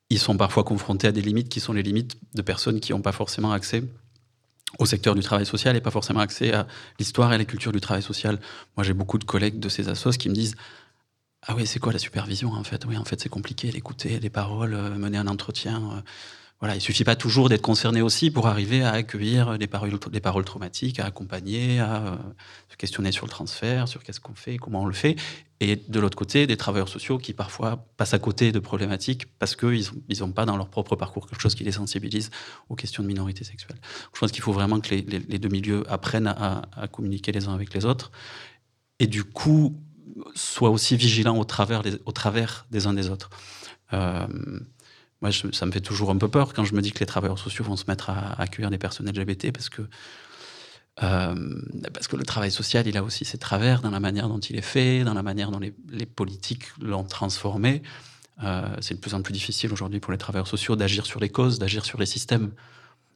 ils 0.10 0.19
sont 0.19 0.36
parfois 0.36 0.65
confrontés 0.65 1.08
à 1.08 1.13
des 1.13 1.21
limites 1.21 1.47
qui 1.47 1.62
sont 1.62 1.71
les 1.71 1.84
limites 1.84 2.17
de 2.34 2.41
personnes 2.41 2.82
qui 2.82 2.91
n'ont 2.91 3.02
pas 3.02 3.13
forcément 3.13 3.54
accès 3.54 3.84
au 4.80 4.86
secteur 4.86 5.15
du 5.15 5.21
travail 5.21 5.45
social 5.45 5.76
et 5.76 5.82
pas 5.82 5.91
forcément 5.91 6.19
accès 6.19 6.54
à 6.54 6.67
l'histoire 6.99 7.32
et 7.32 7.36
à 7.36 7.38
la 7.38 7.45
culture 7.45 7.71
du 7.71 7.80
travail 7.80 8.04
social. 8.04 8.39
Moi, 8.76 8.84
j'ai 8.84 8.93
beaucoup 8.93 9.17
de 9.17 9.23
collègues 9.23 9.60
de 9.60 9.69
ces 9.69 9.89
assos 9.89 10.17
qui 10.17 10.30
me 10.30 10.34
disent 10.34 10.56
ah 11.45 11.56
oui, 11.56 11.67
c'est 11.67 11.79
quoi 11.79 11.91
la 11.91 11.99
supervision 11.99 12.53
en 12.53 12.63
fait? 12.63 12.86
Oui, 12.86 12.95
en 12.95 13.03
fait, 13.03 13.19
c'est 13.19 13.29
compliqué 13.29 13.69
d'écouter 13.69 14.19
les 14.19 14.29
paroles, 14.29 14.73
euh, 14.73 14.95
mener 14.95 15.17
un 15.17 15.27
entretien. 15.27 15.91
Euh, 15.91 16.01
voilà, 16.62 16.75
il 16.75 16.82
suffit 16.82 17.03
pas 17.03 17.17
toujours 17.17 17.49
d'être 17.49 17.62
concerné 17.62 18.01
aussi 18.01 18.32
pour 18.32 18.47
arriver 18.47 18.84
à 18.84 18.91
accueillir 18.91 19.58
les 19.58 19.67
paroles, 19.67 19.99
les 20.13 20.21
paroles 20.21 20.45
traumatiques, 20.45 21.01
à 21.01 21.06
accompagner, 21.06 21.82
à 21.82 22.08
euh, 22.08 22.15
se 22.69 22.77
questionner 22.77 23.12
sur 23.12 23.25
le 23.25 23.32
transfert, 23.32 23.89
sur 23.89 24.01
qu'est-ce 24.01 24.21
qu'on 24.21 24.36
fait, 24.36 24.58
comment 24.58 24.84
on 24.84 24.86
le 24.86 24.93
fait. 24.93 25.17
Et 25.60 25.75
de 25.75 25.99
l'autre 25.99 26.17
côté, 26.17 26.47
des 26.47 26.56
travailleurs 26.56 26.88
sociaux 26.88 27.17
qui 27.17 27.34
parfois 27.34 27.86
passent 27.97 28.13
à 28.13 28.19
côté 28.19 28.53
de 28.53 28.60
problématiques 28.60 29.25
parce 29.39 29.58
qu'ils 29.58 29.89
n'ont 30.21 30.32
pas 30.32 30.45
dans 30.45 30.56
leur 30.56 30.69
propre 30.69 30.95
parcours 30.95 31.27
quelque 31.27 31.41
chose 31.41 31.56
qui 31.56 31.65
les 31.65 31.73
sensibilise 31.73 32.29
aux 32.69 32.75
questions 32.75 33.03
de 33.03 33.10
minorité 33.10 33.43
sexuelle. 33.43 33.77
Je 34.13 34.19
pense 34.19 34.32
qu'il 34.32 34.41
faut 34.41 34.53
vraiment 34.53 34.79
que 34.79 34.95
les, 34.95 35.39
deux 35.39 35.49
milieux 35.49 35.84
apprennent 35.91 36.27
à 36.27 36.88
communiquer 36.89 37.34
les 37.34 37.47
uns 37.47 37.53
avec 37.53 37.73
les 37.73 37.86
autres. 37.86 38.12
Et 38.99 39.08
du 39.08 39.25
coup, 39.25 39.77
soit 40.36 40.69
aussi 40.69 40.95
vigilant 40.95 41.38
au 41.38 41.43
travers, 41.43 41.82
des, 41.82 41.93
au 42.06 42.12
travers 42.12 42.65
des 42.71 42.88
uns 42.88 42.93
des 42.93 43.10
autres. 43.10 43.30
Euh, 43.93 44.28
moi, 45.21 45.32
ça 45.32 45.65
me 45.65 45.71
fait 45.71 45.82
toujours 45.82 46.10
un 46.10 46.17
peu 46.17 46.28
peur 46.28 46.54
quand 46.54 46.65
je 46.65 46.76
me 46.76 46.82
dis 46.82 46.91
que 46.91 46.99
les 46.99 47.06
travailleurs 47.06 47.39
sociaux 47.39 47.63
vont 47.63 47.78
se 47.78 47.86
mettre 47.88 48.10
à, 48.10 48.39
accueillir 48.41 48.69
des 48.69 48.78
personnes 48.78 49.10
LGBT 49.10 49.52
parce 49.52 49.69
que, 49.69 49.82
euh, 51.02 51.62
parce 51.93 52.08
que 52.08 52.15
le 52.15 52.23
travail 52.23 52.52
social, 52.52 52.88
il 52.88 52.97
a 52.97 53.04
aussi 53.04 53.23
ses 53.23 53.38
travers 53.38 53.82
dans 53.82 53.91
la 53.91 53.99
manière 53.99 54.28
dont 54.28 54.39
il 54.39 54.58
est 54.58 54.62
fait, 54.62 55.04
dans 55.04 55.13
la 55.13 55.23
manière 55.23 55.49
dont 55.49 55.60
les, 55.60 55.73
les 55.89 56.06
politiques 56.06 56.65
l'ont 56.82 57.06
transformé. 57.06 57.82
Euh, 58.43 58.65
c'est 58.82 58.95
de 58.95 58.99
plus 58.99 59.13
en 59.13 59.21
plus 59.21 59.34
difficile 59.34 59.71
aujourd'hui 59.71 59.99
pour 59.99 60.12
les 60.12 60.17
travailleurs 60.17 60.47
sociaux 60.47 60.76
d'agir 60.76 61.06
sur 61.06 61.19
les 61.19 61.30
causes, 61.30 61.60
d'agir 61.60 61.86
sur 61.86 61.99
les 61.99 62.06
systèmes. 62.06 62.52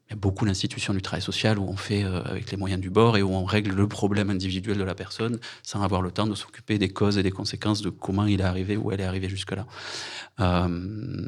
Il 0.08 0.12
y 0.12 0.13
a 0.13 0.15
beaucoup 0.15 0.46
d'institutions 0.46 0.93
du 0.93 1.02
travail 1.02 1.22
social 1.22 1.60
où 1.60 1.67
on 1.67 1.76
fait 1.76 2.06
euh, 2.06 2.22
avec 2.24 2.50
les 2.50 2.56
moyens 2.56 2.82
du 2.82 2.89
bord 2.89 3.17
et 3.17 3.22
où 3.22 3.34
on 3.34 3.43
règle 3.43 3.76
le 3.76 3.88
problème 3.89 4.30
individuel 4.30 4.78
de 4.78 4.84
la 4.84 4.96
personne 4.96 5.38
sans 5.63 5.82
avoir 5.82 6.02
le 6.02 6.12
temps 6.12 6.28
de 6.28 6.36
s'occuper 6.36 6.78
des 6.78 6.88
causes 6.88 7.17
et 7.17 7.24
des 7.24 7.32
conséquences 7.32 7.82
de 7.82 7.89
comment 7.89 8.26
il 8.26 8.39
est 8.39 8.46
arrivé, 8.46 8.78
où 8.78 8.91
elle 8.93 9.02
est 9.02 9.06
arrivée 9.06 9.28
jusque-là. 9.28 9.67
Euh, 10.39 11.28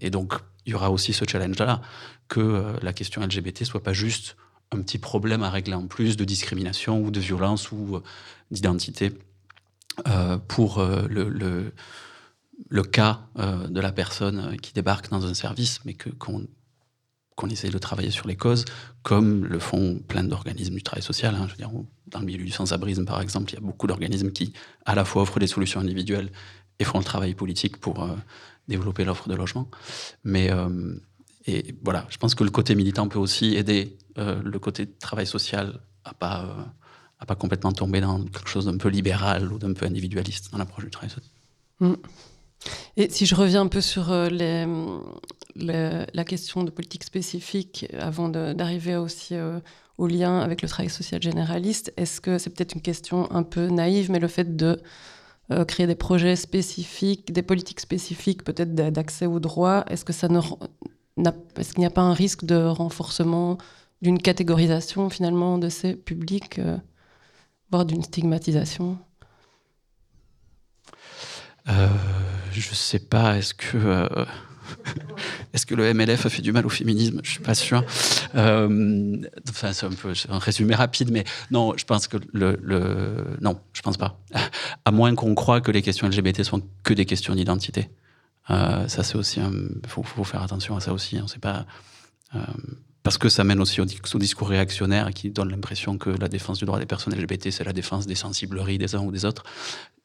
et 0.00 0.10
donc, 0.10 0.34
il 0.64 0.72
y 0.72 0.74
aura 0.74 0.92
aussi 0.92 1.12
ce 1.12 1.24
challenge-là, 1.28 1.82
que 2.28 2.76
la 2.82 2.92
question 2.92 3.20
LGBT 3.20 3.64
soit 3.64 3.82
pas 3.82 3.92
juste 3.92 4.36
un 4.70 4.80
petit 4.80 4.98
problème 4.98 5.42
à 5.42 5.50
régler 5.50 5.74
en 5.74 5.88
plus 5.88 6.16
de 6.16 6.24
discrimination 6.24 7.00
ou 7.02 7.10
de 7.10 7.20
violence 7.20 7.72
ou 7.72 8.00
d'identité 8.50 9.12
pour 10.48 10.82
le, 10.82 11.28
le, 12.70 12.82
cas 12.82 13.20
de 13.36 13.80
la 13.80 13.92
personne 13.92 14.56
qui 14.62 14.72
débarque 14.72 15.10
dans 15.10 15.26
un 15.26 15.34
service, 15.34 15.80
mais 15.84 15.92
que 15.92 16.08
qu'on 17.36 17.48
essaye 17.48 17.70
de 17.70 17.78
travailler 17.78 18.10
sur 18.10 18.28
les 18.28 18.36
causes, 18.36 18.64
comme 19.02 19.44
le 19.44 19.58
font 19.58 20.00
plein 20.06 20.24
d'organismes 20.24 20.74
du 20.74 20.82
travail 20.82 21.02
social. 21.02 21.34
Hein. 21.34 21.46
Je 21.46 21.52
veux 21.52 21.58
dire, 21.58 21.70
dans 22.06 22.20
le 22.20 22.26
milieu 22.26 22.44
du 22.44 22.50
sans-abrisme, 22.50 23.04
par 23.04 23.20
exemple, 23.20 23.50
il 23.52 23.54
y 23.54 23.58
a 23.58 23.60
beaucoup 23.60 23.86
d'organismes 23.86 24.30
qui, 24.30 24.52
à 24.84 24.94
la 24.94 25.04
fois, 25.04 25.22
offrent 25.22 25.40
des 25.40 25.46
solutions 25.46 25.80
individuelles 25.80 26.30
et 26.78 26.84
font 26.84 26.98
le 26.98 27.04
travail 27.04 27.34
politique 27.34 27.78
pour 27.78 28.02
euh, 28.02 28.14
développer 28.68 29.04
l'offre 29.04 29.28
de 29.28 29.34
logement. 29.34 29.68
Mais 30.22 30.50
euh, 30.50 30.94
voilà, 31.82 32.06
je 32.08 32.18
pense 32.18 32.34
que 32.34 32.44
le 32.44 32.50
côté 32.50 32.74
militant 32.74 33.08
peut 33.08 33.18
aussi 33.18 33.56
aider 33.56 33.96
euh, 34.18 34.40
le 34.42 34.58
côté 34.58 34.86
travail 34.86 35.26
social 35.26 35.80
à 36.04 36.14
pas 36.14 36.74
pas 37.26 37.34
complètement 37.34 37.72
tomber 37.72 38.00
dans 38.00 38.22
quelque 38.22 38.48
chose 38.48 38.66
d'un 38.66 38.76
peu 38.76 38.88
libéral 38.88 39.50
ou 39.52 39.58
d'un 39.58 39.72
peu 39.72 39.86
individualiste 39.86 40.52
dans 40.52 40.58
l'approche 40.58 40.84
du 40.84 40.90
travail 40.90 41.10
social. 41.10 41.30
Mm. 41.80 41.94
Et 42.96 43.10
si 43.10 43.26
je 43.26 43.34
reviens 43.34 43.62
un 43.62 43.66
peu 43.66 43.80
sur 43.80 44.12
les, 44.30 44.66
la 45.56 46.24
question 46.24 46.62
de 46.62 46.70
politique 46.70 47.04
spécifique, 47.04 47.86
avant 47.98 48.28
d'arriver 48.28 48.96
aussi 48.96 49.34
au 49.98 50.06
lien 50.06 50.40
avec 50.40 50.62
le 50.62 50.68
travail 50.68 50.90
social 50.90 51.22
généraliste, 51.22 51.92
est-ce 51.96 52.20
que 52.20 52.38
c'est 52.38 52.50
peut-être 52.50 52.74
une 52.74 52.82
question 52.82 53.30
un 53.30 53.42
peu 53.42 53.68
naïve, 53.68 54.10
mais 54.10 54.18
le 54.18 54.28
fait 54.28 54.56
de 54.56 54.80
euh, 55.50 55.64
créer 55.66 55.86
des 55.86 55.94
projets 55.94 56.36
spécifiques, 56.36 57.30
des 57.32 57.42
politiques 57.42 57.80
spécifiques, 57.80 58.44
peut-être 58.44 58.74
d'accès 58.74 59.26
aux 59.26 59.40
droits, 59.40 59.84
est-ce 59.90 60.04
que 60.04 60.12
est-ce 60.12 61.72
qu'il 61.72 61.80
n'y 61.80 61.86
a 61.86 61.90
pas 61.90 62.00
un 62.00 62.14
risque 62.14 62.44
de 62.44 62.56
renforcement 62.56 63.58
d'une 64.00 64.18
catégorisation 64.18 65.10
finalement 65.10 65.58
de 65.58 65.68
ces 65.68 65.94
publics, 65.94 66.58
euh, 66.58 66.78
voire 67.70 67.84
d'une 67.84 68.02
stigmatisation? 68.02 68.98
Euh, 71.68 71.88
Je 72.54 72.70
ne 72.70 72.74
sais 72.74 73.00
pas. 73.00 73.36
Est-ce 73.36 73.54
que 73.54 74.08
est-ce 75.52 75.66
que 75.66 75.74
le 75.74 75.92
MLF 75.92 76.26
a 76.26 76.30
fait 76.30 76.42
du 76.42 76.52
mal 76.52 76.66
au 76.66 76.68
féminisme? 76.68 77.20
Je 77.22 77.30
suis 77.30 77.40
pas 77.40 77.54
sûr. 77.54 77.84
Euh, 78.34 79.16
enfin, 79.48 79.72
c'est 79.72 79.86
un 79.86 79.90
peu 79.90 80.12
un 80.28 80.38
résumé 80.38 80.74
rapide, 80.74 81.10
mais 81.10 81.24
non, 81.50 81.74
je 81.76 81.84
pense 81.84 82.08
que 82.08 82.16
le, 82.32 82.58
non, 83.40 83.60
je 83.72 83.82
pense 83.82 83.96
pas. 83.96 84.20
À 84.84 84.90
moins 84.90 85.14
qu'on 85.14 85.34
croit 85.34 85.60
que 85.60 85.70
les 85.70 85.82
questions 85.82 86.08
LGBT 86.08 86.42
sont 86.42 86.62
que 86.82 86.94
des 86.94 87.06
questions 87.06 87.34
d'identité. 87.34 87.90
Euh, 88.50 88.86
ça, 88.88 89.02
c'est 89.02 89.16
aussi, 89.16 89.40
il 89.40 89.88
faut, 89.88 90.24
faire 90.24 90.42
attention 90.42 90.76
à 90.76 90.80
ça 90.80 90.92
aussi. 90.92 91.18
On 91.22 91.26
sait 91.26 91.38
pas. 91.38 91.66
Euh, 92.34 92.40
parce 93.02 93.18
que 93.18 93.28
ça 93.28 93.44
mène 93.44 93.60
aussi 93.60 93.80
au, 93.82 93.84
discours 93.84 94.48
réactionnaire 94.48 95.10
qui 95.12 95.30
donne 95.30 95.50
l'impression 95.50 95.98
que 95.98 96.08
la 96.08 96.28
défense 96.28 96.58
du 96.58 96.64
droit 96.64 96.78
des 96.78 96.86
personnes 96.86 97.14
LGBT, 97.14 97.50
c'est 97.50 97.64
la 97.64 97.74
défense 97.74 98.06
des 98.06 98.14
sensibleries 98.14 98.78
des 98.78 98.94
uns 98.94 99.02
ou 99.02 99.12
des 99.12 99.26
autres. 99.26 99.44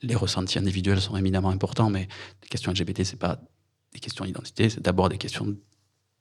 Les 0.02 0.16
ressentis 0.16 0.60
individuels 0.60 1.02
sont 1.02 1.18
éminemment 1.18 1.50
importants, 1.50 1.90
mais 1.90 2.08
les 2.42 2.48
questions 2.48 2.72
LGBT, 2.72 3.04
c'est 3.04 3.20
pas 3.20 3.40
des 3.94 4.00
questions 4.00 4.26
d'identité, 4.26 4.70
c'est 4.70 4.82
d'abord 4.82 5.10
des 5.10 5.18
questions 5.18 5.56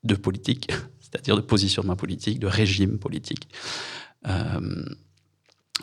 de 0.04 0.14
politique, 0.14 0.70
c'est-à-dire 1.00 1.36
de 1.36 1.40
positionnement 1.40 1.96
politique, 1.96 2.38
de 2.38 2.46
régime 2.46 2.98
politique. 2.98 3.48
Euh, 4.26 4.84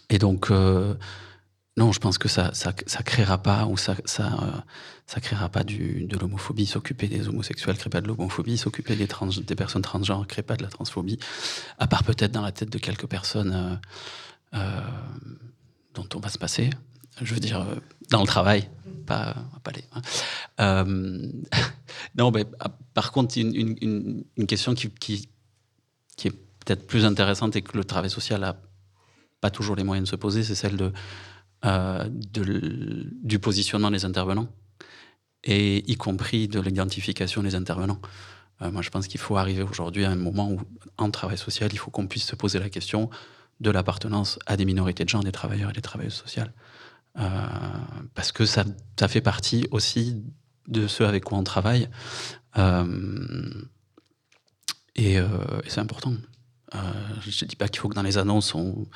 et 0.09 0.17
donc, 0.17 0.51
euh, 0.51 0.95
non, 1.77 1.91
je 1.91 1.99
pense 1.99 2.17
que 2.17 2.27
ça, 2.27 2.51
ça, 2.53 2.73
créera 2.73 3.37
pas 3.37 3.65
ou 3.65 3.73
euh, 3.73 4.55
ça 5.05 5.19
créera 5.21 5.49
pas 5.49 5.63
du, 5.63 6.05
de 6.05 6.17
l'homophobie. 6.17 6.65
S'occuper 6.65 7.07
des 7.07 7.27
homosexuels 7.27 7.77
crée 7.77 7.89
pas 7.89 8.01
de 8.01 8.07
l'homophobie. 8.07 8.57
S'occuper 8.57 8.95
des 8.95 9.07
personnes 9.55 9.81
transgenres 9.81 10.25
crée 10.27 10.43
pas 10.43 10.55
de 10.55 10.63
la 10.63 10.69
transphobie. 10.69 11.19
À 11.77 11.87
part 11.87 12.03
peut-être 12.03 12.31
dans 12.31 12.41
la 12.41 12.53
tête 12.53 12.69
de 12.69 12.77
quelques 12.77 13.07
personnes 13.07 13.79
dont 14.53 16.09
on 16.13 16.19
va 16.19 16.29
se 16.29 16.37
passer. 16.37 16.69
Je 17.21 17.33
veux 17.33 17.39
dire, 17.39 17.65
dans 18.09 18.21
le 18.21 18.27
travail, 18.27 18.69
pas, 19.05 19.35
pas 19.63 19.71
les. 19.71 19.83
Hein. 19.93 20.01
Euh, 20.59 21.31
non, 22.17 22.31
mais 22.31 22.45
ah, 22.59 22.69
par 22.93 23.11
contre, 23.11 23.37
une, 23.37 24.25
une, 24.35 24.47
question 24.47 24.75
qui, 24.75 24.89
qui, 24.99 25.29
est 26.25 26.31
peut-être 26.31 26.87
plus 26.87 27.05
intéressante 27.05 27.55
et 27.55 27.61
que 27.61 27.77
le 27.77 27.83
travail 27.83 28.09
social 28.09 28.41
n'a 28.41 28.57
pas 29.39 29.51
toujours 29.51 29.75
les 29.75 29.83
moyens 29.83 30.07
de 30.07 30.11
se 30.11 30.15
poser, 30.15 30.43
c'est 30.43 30.55
celle 30.55 30.77
de, 30.77 30.91
euh, 31.65 32.09
de, 32.09 33.07
du 33.23 33.39
positionnement 33.39 33.91
des 33.91 34.03
intervenants, 34.05 34.47
et 35.43 35.89
y 35.89 35.95
compris 35.95 36.47
de 36.47 36.59
l'identification 36.59 37.43
des 37.43 37.55
intervenants. 37.55 37.99
Euh, 38.61 38.71
moi, 38.71 38.81
je 38.81 38.89
pense 38.89 39.07
qu'il 39.07 39.19
faut 39.19 39.37
arriver 39.37 39.61
aujourd'hui 39.61 40.05
à 40.05 40.11
un 40.11 40.15
moment 40.15 40.49
où, 40.49 40.59
en 40.97 41.11
travail 41.11 41.37
social, 41.37 41.69
il 41.71 41.77
faut 41.77 41.91
qu'on 41.91 42.07
puisse 42.07 42.25
se 42.25 42.35
poser 42.35 42.59
la 42.59 42.69
question 42.69 43.09
de 43.59 43.69
l'appartenance 43.69 44.39
à 44.47 44.57
des 44.57 44.65
minorités 44.65 45.03
de 45.05 45.09
genre, 45.09 45.23
des 45.23 45.31
travailleurs 45.31 45.69
et 45.69 45.73
des 45.73 45.81
travailleuses 45.81 46.13
sociales. 46.15 46.51
Euh, 47.17 47.29
parce 48.13 48.31
que 48.31 48.45
ça, 48.45 48.65
fait 49.07 49.21
partie 49.21 49.67
aussi 49.71 50.23
de 50.67 50.87
ceux 50.87 51.05
avec 51.05 51.23
quoi 51.23 51.37
on 51.37 51.43
travaille. 51.43 51.89
Euh, 52.57 53.49
et, 54.95 55.19
euh, 55.19 55.27
et 55.63 55.69
c'est 55.69 55.79
important. 55.79 56.13
je 56.73 57.45
ne 57.45 57.47
dis 57.47 57.55
pas 57.55 57.67
qu'il 57.67 57.79
faut 57.79 57.89
que 57.89 57.95
dans 57.95 58.03
les 58.03 58.17
annonces, 58.17 58.53
on, 58.55 58.87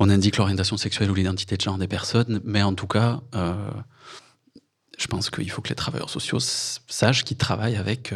indique 0.00 0.36
l'orientation 0.36 0.76
sexuelle 0.76 1.10
ou 1.10 1.14
l'identité 1.14 1.56
de 1.56 1.60
genre 1.60 1.78
des 1.78 1.88
personnes, 1.88 2.40
mais 2.44 2.62
en 2.62 2.74
tout 2.74 2.86
cas, 2.86 3.20
je 4.96 5.06
pense 5.08 5.30
qu'il 5.30 5.50
faut 5.50 5.60
que 5.60 5.68
les 5.68 5.74
travailleurs 5.74 6.10
sociaux 6.10 6.38
sachent 6.40 7.24
qu'ils 7.24 7.36
travaillent 7.36 7.76
avec 7.76 8.14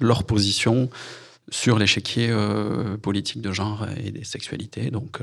leur 0.00 0.24
position 0.24 0.88
sur 1.50 1.78
l'échiquier 1.78 2.34
politique 3.02 3.42
de 3.42 3.52
genre 3.52 3.86
et 3.98 4.10
des 4.10 4.24
sexualités. 4.24 4.90
Donc, 4.90 5.20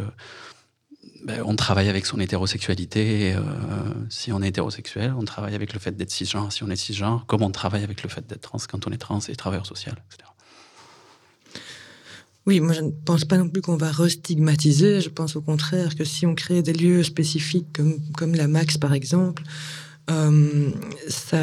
ben, 1.28 1.44
on 1.46 1.58
travaille 1.58 1.90
avec 1.90 2.06
son 2.06 2.22
hétérosexualité. 2.22 3.34
Euh, 3.36 3.42
si 4.10 4.32
on 4.32 4.42
est 4.42 4.48
hétérosexuel, 4.48 5.14
on 5.20 5.26
travaille 5.26 5.56
avec 5.56 5.74
le 5.74 5.80
fait 5.80 5.92
d'être 5.92 6.10
cisgenre 6.10 6.54
si 6.54 6.64
on 6.64 6.70
est 6.70 6.78
cisgenre, 6.78 7.26
comme 7.28 7.42
on 7.42 7.52
travaille 7.52 7.84
avec 7.84 8.02
le 8.02 8.08
fait 8.08 8.26
d'être 8.26 8.44
trans 8.44 8.60
quand 8.70 8.88
on 8.88 8.92
est 8.92 8.98
trans 8.98 9.20
et 9.20 9.36
travailleur 9.36 9.66
social, 9.66 9.96
etc. 10.08 10.30
Oui, 12.46 12.62
moi 12.62 12.72
je 12.72 12.80
ne 12.80 12.92
pense 12.92 13.26
pas 13.26 13.38
non 13.38 13.50
plus 13.50 13.62
qu'on 13.62 13.76
va 13.76 13.92
restigmatiser. 13.92 15.02
Je 15.02 15.10
pense 15.10 15.36
au 15.36 15.42
contraire 15.42 15.98
que 15.98 16.06
si 16.06 16.26
on 16.26 16.34
crée 16.34 16.62
des 16.62 16.72
lieux 16.72 17.04
spécifiques 17.04 17.68
comme, 17.76 18.00
comme 18.14 18.34
la 18.34 18.48
Max 18.48 18.78
par 18.78 18.94
exemple, 18.94 19.44
euh, 20.10 20.72
ça, 21.10 21.42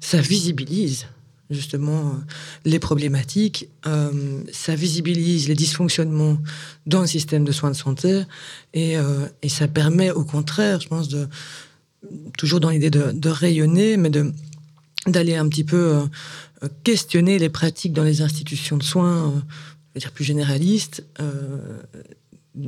ça 0.00 0.20
visibilise 0.20 1.06
justement 1.50 2.08
euh, 2.08 2.12
les 2.64 2.78
problématiques, 2.78 3.68
euh, 3.86 4.42
ça 4.52 4.74
visibilise 4.74 5.48
les 5.48 5.54
dysfonctionnements 5.54 6.38
dans 6.86 7.00
le 7.00 7.06
système 7.06 7.44
de 7.44 7.52
soins 7.52 7.70
de 7.70 7.76
santé 7.76 8.22
et, 8.74 8.98
euh, 8.98 9.26
et 9.42 9.48
ça 9.48 9.68
permet 9.68 10.10
au 10.10 10.24
contraire, 10.24 10.80
je 10.80 10.88
pense, 10.88 11.08
de 11.08 11.28
toujours 12.36 12.60
dans 12.60 12.70
l'idée 12.70 12.90
de, 12.90 13.28
rayonner, 13.28 13.96
mais 13.96 14.10
de 14.10 14.32
d'aller 15.06 15.36
un 15.36 15.48
petit 15.48 15.64
peu 15.64 16.02
questionner 16.84 17.38
les 17.38 17.48
pratiques 17.48 17.92
dans 17.92 18.04
les 18.04 18.20
institutions 18.20 18.76
de 18.76 18.82
soins, 18.82 19.32
je 19.32 19.94
veux 19.94 20.00
dire 20.00 20.12
plus 20.12 20.24
généralistes, 20.24 21.04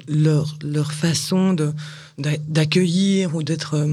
leur, 0.09 0.57
leur 0.63 0.93
façon 0.93 1.53
de 1.53 1.73
d'accueillir 2.19 3.35
ou 3.37 3.43
d'être 3.43 3.87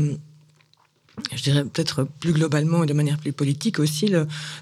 je 1.34 1.44
dirais 1.44 1.64
peut-être 1.64 2.08
plus 2.20 2.34
globalement 2.34 2.84
et 2.84 2.88
de 2.88 2.94
manière 2.94 3.18
plus 3.18 3.34
politique 3.34 3.80
aussi, 3.80 4.14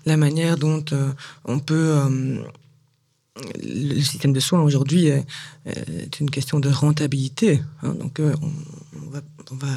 la 0.05 0.17
manière 0.17 0.57
dont 0.57 0.83
euh, 0.91 1.11
on 1.45 1.59
peut... 1.59 1.95
Euh, 1.95 2.39
le 3.61 3.99
système 3.99 4.31
de 4.31 4.39
soins 4.39 4.61
aujourd'hui 4.61 5.07
est, 5.07 6.19
une 6.21 6.29
question 6.29 6.61
de 6.61 6.69
rentabilité. 6.69 7.61
Hein, 7.83 7.93
donc 7.99 8.21
euh, 8.21 8.33
on, 9.51 9.55
va, 9.57 9.67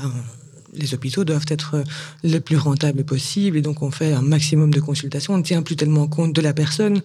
les 0.75 0.95
hôpitaux 0.95 1.25
doivent 1.25 1.47
être 1.49 1.83
le 2.23 2.39
plus 2.39 2.57
rentables 2.57 3.03
possible 3.03 3.57
et 3.57 3.61
donc 3.61 3.83
on 3.83 3.91
fait 3.91 4.13
un 4.13 4.23
maximum 4.23 4.73
de 4.73 4.79
consultations. 4.79 5.35
On 5.35 5.39
ne 5.39 5.43
tient 5.43 5.63
plus 5.63 5.75
tellement 5.75 6.07
compte 6.07 6.33
de 6.33 6.41
la 6.41 6.53
personne, 6.53 7.03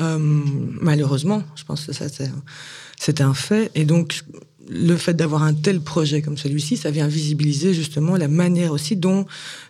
malheureusement. 0.00 1.44
Je 1.54 1.62
pense 1.62 1.86
que 1.86 1.92
ça, 1.92 2.06
c'est 2.98 3.20
un 3.20 3.34
fait. 3.34 3.70
Et 3.76 3.84
donc 3.84 4.24
le 4.68 4.96
fait 4.96 5.14
d'avoir 5.14 5.42
un 5.42 5.54
tel 5.54 5.80
projet 5.80 6.22
comme 6.22 6.36
celui-ci, 6.36 6.76
ça 6.76 6.90
vient 6.90 7.06
visibiliser 7.06 7.74
justement 7.74 8.16
la 8.16 8.28
manière 8.28 8.72
aussi 8.72 8.96
dont 8.96 9.26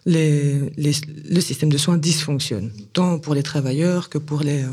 le 0.07 1.41
système 1.41 1.71
de 1.71 1.79
soins 1.79 1.97
dysfonctionne, 1.97 2.71
tant 2.93 3.19
pour 3.19 3.35
les 3.35 3.43
travailleurs 3.43 4.09
que 4.09 4.19
pour 4.19 4.41
les, 4.41 4.65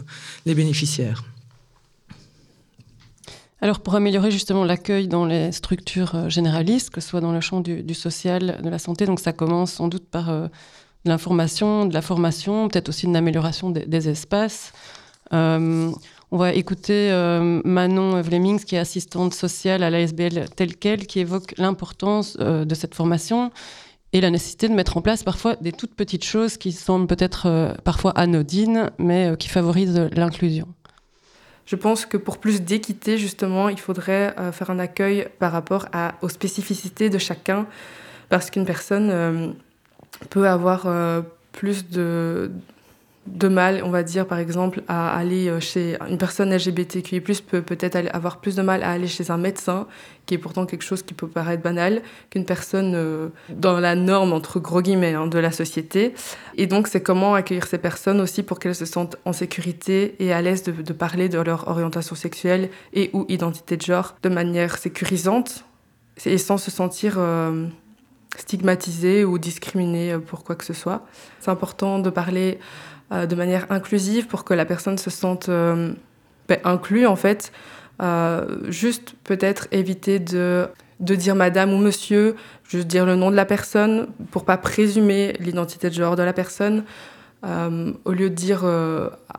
bénéficiaires. 0.45 1.23
Alors 3.61 3.81
pour 3.81 3.95
améliorer 3.95 4.31
justement 4.31 4.63
l'accueil 4.63 5.09
dans 5.09 5.25
les 5.25 5.51
structures 5.51 6.15
euh, 6.15 6.29
généralistes, 6.29 6.91
que 6.91 7.01
ce 7.01 7.09
soit 7.09 7.19
dans 7.19 7.33
le 7.33 7.41
champ 7.41 7.59
du, 7.59 7.93
social, 7.93 8.61
de 8.63 8.69
la 8.69 8.79
santé, 8.79 9.05
donc 9.05 9.19
ça 9.19 9.33
commence 9.33 9.73
sans 9.73 9.89
doute 9.89 10.05
par 10.05 10.29
euh, 10.29 10.47
de 11.03 11.09
l'information, 11.09 11.85
de 11.85 11.93
la 11.93 12.01
formation, 12.01 12.69
peut-être 12.69 12.87
aussi 12.87 13.05
une 13.05 13.17
amélioration 13.17 13.69
des, 13.69 13.85
des 13.85 14.07
espaces. 14.07 14.71
Euh, 15.33 15.91
on 16.31 16.37
va 16.37 16.53
écouter 16.53 17.11
euh, 17.11 17.61
Manon 17.65 18.21
Vlemings, 18.21 18.63
qui 18.63 18.75
est 18.75 18.79
assistante 18.79 19.33
sociale 19.33 19.83
à 19.83 19.89
l'ASBL 19.89 20.49
telle 20.55 20.75
qu'elle, 20.75 21.07
qui 21.07 21.19
évoque 21.19 21.55
l'importance 21.57 22.37
euh, 22.39 22.65
de 22.65 22.75
cette 22.75 22.93
formation 22.93 23.51
et 24.13 24.21
la 24.21 24.29
nécessité 24.29 24.69
de 24.69 24.73
mettre 24.73 24.97
en 24.97 25.01
place 25.01 25.23
parfois 25.23 25.55
des 25.55 25.71
toutes 25.71 25.95
petites 25.95 26.23
choses 26.23 26.57
qui 26.57 26.71
semblent 26.71 27.07
peut-être 27.07 27.75
parfois 27.83 28.11
anodines, 28.11 28.89
mais 28.97 29.35
qui 29.37 29.49
favorisent 29.49 30.09
l'inclusion. 30.13 30.67
Je 31.67 31.75
pense 31.75 32.07
que 32.07 32.17
pour 32.17 32.39
plus 32.39 32.63
d'équité, 32.63 33.19
justement, 33.19 33.69
il 33.69 33.79
faudrait 33.79 34.33
faire 34.51 34.71
un 34.71 34.79
accueil 34.79 35.27
par 35.37 35.51
rapport 35.51 35.85
aux 36.23 36.29
spécificités 36.29 37.11
de 37.11 37.19
chacun, 37.19 37.67
parce 38.29 38.49
qu'une 38.49 38.65
personne 38.65 39.53
peut 40.31 40.47
avoir 40.47 40.87
plus 41.51 41.87
de, 41.87 42.49
de 43.33 43.47
mal, 43.47 43.81
on 43.83 43.89
va 43.89 44.03
dire, 44.03 44.25
par 44.25 44.39
exemple, 44.39 44.83
à 44.87 45.15
aller 45.15 45.47
euh, 45.47 45.59
chez 45.59 45.97
une 46.09 46.17
personne 46.17 46.53
LGBTQI+, 46.53 47.21
peut 47.21 47.61
peut-être 47.61 47.97
avoir 48.13 48.39
plus 48.39 48.55
de 48.55 48.61
mal 48.61 48.83
à 48.83 48.91
aller 48.91 49.07
chez 49.07 49.31
un 49.31 49.37
médecin, 49.37 49.87
qui 50.25 50.33
est 50.35 50.37
pourtant 50.37 50.65
quelque 50.65 50.83
chose 50.83 51.03
qui 51.03 51.13
peut 51.13 51.27
paraître 51.27 51.63
banal, 51.63 52.01
qu'une 52.29 52.45
personne 52.45 52.93
euh, 52.95 53.29
dans 53.49 53.79
la 53.79 53.95
norme, 53.95 54.33
entre 54.33 54.59
gros 54.59 54.81
guillemets, 54.81 55.13
hein, 55.13 55.27
de 55.27 55.39
la 55.39 55.51
société. 55.51 56.13
Et 56.57 56.67
donc, 56.67 56.87
c'est 56.87 57.01
comment 57.01 57.35
accueillir 57.35 57.67
ces 57.67 57.77
personnes 57.77 58.19
aussi 58.19 58.43
pour 58.43 58.59
qu'elles 58.59 58.75
se 58.75 58.85
sentent 58.85 59.15
en 59.25 59.33
sécurité 59.33 60.15
et 60.19 60.33
à 60.33 60.41
l'aise 60.41 60.63
de, 60.63 60.93
parler 60.93 61.29
de 61.29 61.39
leur 61.39 61.67
orientation 61.67 62.15
sexuelle 62.15 62.69
et 62.93 63.09
ou 63.13 63.25
identité 63.29 63.77
de 63.77 63.81
genre 63.81 64.15
de 64.23 64.29
manière 64.29 64.77
sécurisante 64.77 65.65
et 66.25 66.37
sans 66.37 66.57
se 66.57 66.71
sentir... 66.71 67.15
Euh, 67.17 67.67
stigmatisées 68.37 69.25
ou 69.25 69.39
discriminées 69.39 70.17
pour 70.19 70.43
quoi 70.43 70.55
que 70.55 70.63
ce 70.63 70.71
soit. 70.71 71.05
C'est 71.39 71.49
important 71.49 71.97
de 71.97 72.11
parler 72.11 72.59
euh, 72.59 72.98
de 73.11 73.35
manière 73.35 73.65
inclusive 73.69 74.27
pour 74.27 74.43
que 74.43 74.53
la 74.53 74.65
personne 74.65 74.97
se 74.97 75.09
sente 75.09 75.49
euh, 75.49 75.93
ben, 76.47 76.59
inclue 76.63 77.07
en 77.07 77.15
fait. 77.15 77.51
Euh, 78.01 78.45
juste 78.69 79.15
peut-être 79.23 79.67
éviter 79.71 80.19
de, 80.19 80.67
de 80.99 81.15
dire 81.15 81.35
madame 81.35 81.73
ou 81.73 81.77
monsieur, 81.77 82.35
juste 82.63 82.87
dire 82.87 83.05
le 83.05 83.15
nom 83.15 83.31
de 83.31 83.35
la 83.35 83.45
personne 83.45 84.07
pour 84.31 84.45
pas 84.45 84.57
présumer 84.57 85.33
l'identité 85.39 85.89
de 85.89 85.95
genre 85.95 86.15
de 86.15 86.23
la 86.23 86.33
personne. 86.33 86.83
au 87.43 88.11
lieu 88.11 88.29
de 88.29 88.35
dire, 88.35 88.61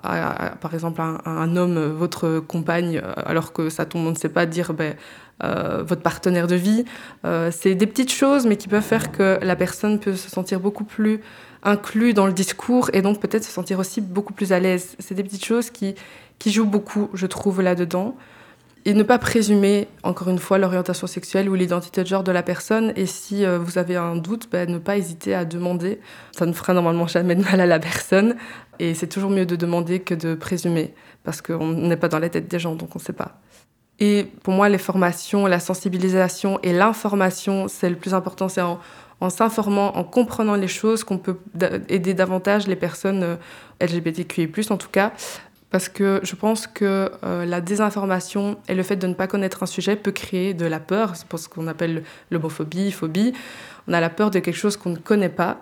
par 0.03 0.75
exemple, 0.75 1.01
à, 1.01 1.21
un 1.25 1.57
homme, 1.57 1.79
votre 1.93 2.41
compagne, 2.41 3.03
alors 3.25 3.53
que 3.53 3.71
ça 3.71 3.85
tout 3.87 3.99
le 3.99 4.05
monde 4.05 4.15
ne 4.15 4.19
sait 4.19 4.31
pas, 4.31 4.47
dire 4.47 4.73
ben, 4.75 4.95
votre 5.41 6.03
partenaire 6.03 6.47
de 6.47 6.57
vie. 6.57 6.85
c'est 7.51 7.75
des 7.75 7.87
petites 7.87 8.13
choses, 8.13 8.47
mais 8.47 8.57
qui 8.57 8.69
peuvent 8.69 8.83
faire 8.83 9.11
que 9.11 9.39
la 9.43 9.57
personne 9.57 10.01
peut 10.01 10.17
se 10.17 10.29
sentir 10.29 10.61
beaucoup 10.61 10.85
plus 10.85 11.21
inclus 11.63 12.15
dans 12.15 12.27
le 12.27 12.33
discours 12.33 12.91
et 12.93 13.03
donc 13.03 13.21
peut-être 13.21 13.45
se 13.45 13.51
sentir 13.51 13.79
aussi 13.79 14.01
beaucoup 14.01 14.33
plus 14.33 14.53
à 14.53 14.61
l'aise. 14.61 14.97
C'est 14.99 15.15
des 15.15 15.23
petites 15.23 15.45
choses 15.45 15.71
qui, 15.71 15.95
qui 16.39 16.51
jouent 16.51 16.67
beaucoup, 16.67 17.11
je 17.15 17.27
trouve, 17.27 17.61
là-dedans. 17.61 18.17
Et 18.87 18.95
ne 18.95 19.03
pas 19.03 19.19
présumer, 19.19 19.89
encore 20.03 20.29
une 20.29 20.39
fois, 20.39 20.57
l'orientation 20.57 21.07
sexuelle 21.07 21.51
ou 21.51 21.55
l'identité 21.55 22.03
de 22.03 22.09
genre 22.09 22.25
de 22.25 22.33
la 22.33 22.43
personne. 22.43 22.95
Et 22.97 23.05
si 23.05 23.45
euh, 23.45 23.59
vous 23.59 23.77
avez 23.77 23.97
un 23.97 24.17
doute, 24.17 24.49
ben, 24.51 24.71
ne 24.71 24.79
pas 24.79 24.97
hésiter 24.97 25.35
à 25.35 25.45
demander. 25.45 26.01
Ça 26.33 26.47
ne 26.47 26.53
fera 26.55 26.73
normalement 26.73 27.07
jamais 27.07 27.35
de 27.35 27.45
mal 27.45 27.61
à 27.61 27.67
la 27.67 27.79
personne. 27.79 28.37
Et 28.79 28.95
c'est 28.95 29.07
toujours 29.07 29.31
mieux 29.31 29.45
de 29.45 29.55
demander 29.55 30.01
que 30.01 30.15
de 30.15 30.35
présumer, 30.35 30.95
parce 31.25 31.43
qu'on 31.43 31.73
n'est 31.73 31.99
pas 31.99 32.09
dans 32.09 32.19
la 32.19 32.31
tête 32.31 32.49
des 32.49 32.59
gens, 32.59 32.75
donc 32.75 32.97
on 32.97 32.99
ne 32.99 33.05
sait 33.05 33.13
pas. 33.13 33.39
Et 33.99 34.27
pour 34.43 34.55
moi, 34.55 34.71
les 34.71 34.79
formations, 34.79 35.47
la 35.47 35.61
sensibilisation 35.61 36.59
et 36.63 36.73
l'information, 36.73 37.69
c'est 37.69 37.91
le 37.91 37.97
plus 37.97 38.15
important. 38.15 38.49
En 39.21 39.31
s'informant, 39.31 39.97
en 39.97 40.05
comprenant 40.05 40.55
les 40.55 40.69
choses, 40.69 41.05
qu'on 41.05 41.19
peut 41.19 41.37
aider 41.89 42.15
davantage 42.15 42.67
les 42.67 42.77
personnes 42.77 43.23
euh, 43.23 43.37
LGBTQI+, 43.81 44.51
en 44.71 44.77
tout 44.77 44.89
cas, 44.89 45.13
parce 45.71 45.89
que 45.89 46.21
je 46.23 46.35
pense 46.35 46.67
que 46.67 47.13
euh, 47.25 47.45
la 47.45 47.61
désinformation 47.61 48.59
et 48.69 48.75
le 48.75 48.83
fait 48.83 48.97
de 48.97 49.07
ne 49.07 49.15
pas 49.15 49.27
connaître 49.27 49.63
un 49.63 49.67
sujet 49.67 49.95
peut 49.95 50.11
créer 50.11 50.53
de 50.53 50.67
la 50.67 50.81
peur, 50.81 51.15
c'est 51.15 51.37
ce 51.37 51.49
qu'on 51.49 51.69
appelle 51.69 52.03
l'homophobie, 52.31 52.91
phobie. 52.91 53.33
On 53.87 53.93
a 53.93 54.01
la 54.01 54.11
peur 54.11 54.31
de 54.31 54.41
quelque 54.41 54.57
chose 54.57 54.77
qu'on 54.77 54.91
ne 54.91 54.97
connaît 54.97 55.29
pas. 55.29 55.61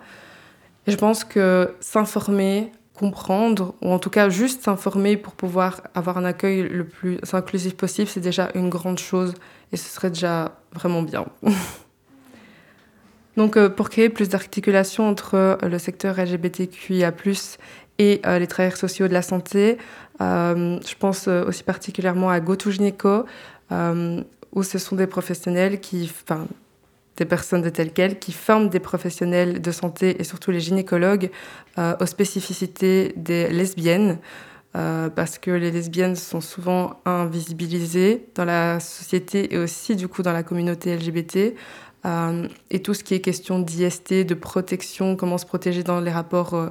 Et 0.87 0.91
je 0.91 0.97
pense 0.97 1.23
que 1.23 1.75
s'informer, 1.79 2.71
comprendre, 2.95 3.75
ou 3.81 3.91
en 3.91 3.99
tout 3.99 4.09
cas 4.09 4.29
juste 4.29 4.63
s'informer 4.63 5.15
pour 5.15 5.33
pouvoir 5.33 5.81
avoir 5.93 6.17
un 6.17 6.25
accueil 6.25 6.63
le 6.63 6.85
plus 6.85 7.19
inclusif 7.31 7.75
possible, 7.77 8.09
c'est 8.09 8.19
déjà 8.19 8.49
une 8.55 8.69
grande 8.69 8.97
chose 8.97 9.35
et 9.71 9.77
ce 9.77 9.87
serait 9.87 10.09
déjà 10.09 10.57
vraiment 10.73 11.03
bien. 11.03 11.25
Donc, 13.39 13.55
euh, 13.55 13.69
pour 13.69 13.89
créer 13.89 14.09
plus 14.09 14.27
d'articulation 14.27 15.07
entre 15.07 15.35
euh, 15.35 15.55
le 15.63 15.79
secteur 15.79 16.19
LGBTQIA+, 16.19 17.13
et 17.97 18.21
euh, 18.25 18.37
les 18.37 18.47
travailleurs 18.47 18.75
sociaux 18.75 19.07
de 19.07 19.13
la 19.13 19.21
santé, 19.21 19.77
je 20.19 20.95
pense 20.99 21.29
aussi 21.29 21.63
particulièrement 21.63 22.29
à 22.29 22.41
GoToGynéco, 22.41 23.23
où 23.71 24.63
ce 24.63 24.77
sont 24.77 24.97
des 24.97 25.07
professionnels 25.07 25.79
qui, 25.79 26.11
enfin, 26.21 26.47
des 27.15 27.23
personnes 27.23 27.61
de 27.61 27.69
telles 27.69 27.93
quelles, 27.93 28.19
qui 28.19 28.33
forment 28.33 28.67
des 28.67 28.81
professionnels 28.81 29.61
de 29.61 29.71
santé 29.71 30.19
et 30.19 30.25
surtout 30.25 30.51
les 30.51 30.59
gynécologues 30.59 31.29
aux 31.77 32.05
spécificités 32.05 33.13
des 33.15 33.47
lesbiennes. 33.47 34.17
parce 34.73 35.39
que 35.39 35.51
les 35.51 35.71
lesbiennes 35.71 36.17
sont 36.17 36.41
souvent 36.41 36.99
invisibilisées 37.05 38.25
dans 38.35 38.45
la 38.45 38.81
société 38.81 39.53
et 39.53 39.57
aussi 39.57 39.95
du 39.95 40.09
coup 40.09 40.21
dans 40.21 40.33
la 40.33 40.43
communauté 40.43 40.97
LGBT. 40.97 41.55
Euh, 42.05 42.47
et 42.69 42.81
tout 42.81 42.93
ce 42.93 43.03
qui 43.03 43.13
est 43.13 43.19
question 43.19 43.59
d'IST, 43.59 44.25
de 44.25 44.33
protection, 44.33 45.15
comment 45.15 45.37
se 45.37 45.45
protéger 45.45 45.83
dans 45.83 45.99
les 45.99 46.11
rapports 46.11 46.53
euh, 46.53 46.69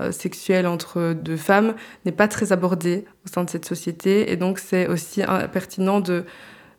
euh, 0.00 0.12
sexuels 0.12 0.66
entre 0.66 1.12
deux 1.12 1.36
femmes, 1.36 1.74
n'est 2.04 2.12
pas 2.12 2.28
très 2.28 2.52
abordé 2.52 3.04
au 3.24 3.28
sein 3.28 3.44
de 3.44 3.50
cette 3.50 3.64
société. 3.64 4.32
Et 4.32 4.36
donc 4.36 4.58
c'est 4.58 4.88
aussi 4.88 5.22
pertinent 5.52 6.00
de, 6.00 6.24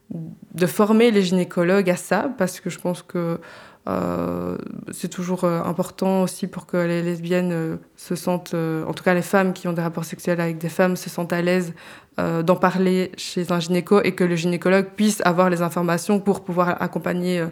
de 0.10 0.66
former 0.66 1.12
les 1.12 1.22
gynécologues 1.22 1.90
à 1.90 1.96
ça, 1.96 2.34
parce 2.38 2.60
que 2.60 2.70
je 2.70 2.80
pense 2.80 3.02
que 3.02 3.40
euh, 3.88 4.58
c'est 4.92 5.10
toujours 5.10 5.44
euh, 5.44 5.62
important 5.62 6.24
aussi 6.24 6.48
pour 6.48 6.66
que 6.66 6.78
les 6.78 7.04
lesbiennes 7.04 7.52
euh, 7.52 7.76
se 7.98 8.16
sentent, 8.16 8.56
en 8.56 8.94
tout 8.94 9.04
cas 9.04 9.14
les 9.14 9.22
femmes 9.22 9.54
qui 9.54 9.68
ont 9.68 9.74
des 9.74 9.82
rapports 9.82 10.06
sexuels 10.06 10.42
avec 10.42 10.58
des 10.58 10.70
femmes, 10.70 10.96
se 10.96 11.10
sentent 11.10 11.34
à 11.34 11.42
l'aise 11.42 11.74
d'en 12.18 12.56
parler 12.56 13.12
chez 13.18 13.52
un 13.52 13.60
gynéco 13.60 14.02
et 14.02 14.16
que 14.16 14.24
le 14.24 14.38
gynécologue 14.38 14.86
puisse 14.96 15.22
avoir 15.26 15.50
les 15.50 15.62
informations 15.62 16.22
pour 16.22 16.46
pouvoir 16.46 16.82
accompagner 16.82 17.46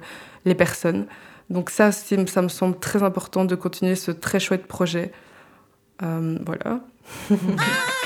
les 0.45 0.55
personnes. 0.55 1.05
Donc 1.49 1.69
ça, 1.69 1.91
ça 1.91 2.41
me 2.41 2.47
semble 2.47 2.79
très 2.79 3.03
important 3.03 3.43
de 3.43 3.55
continuer 3.55 3.95
ce 3.95 4.11
très 4.11 4.39
chouette 4.39 4.65
projet. 4.65 5.11
voilà. 5.99 6.79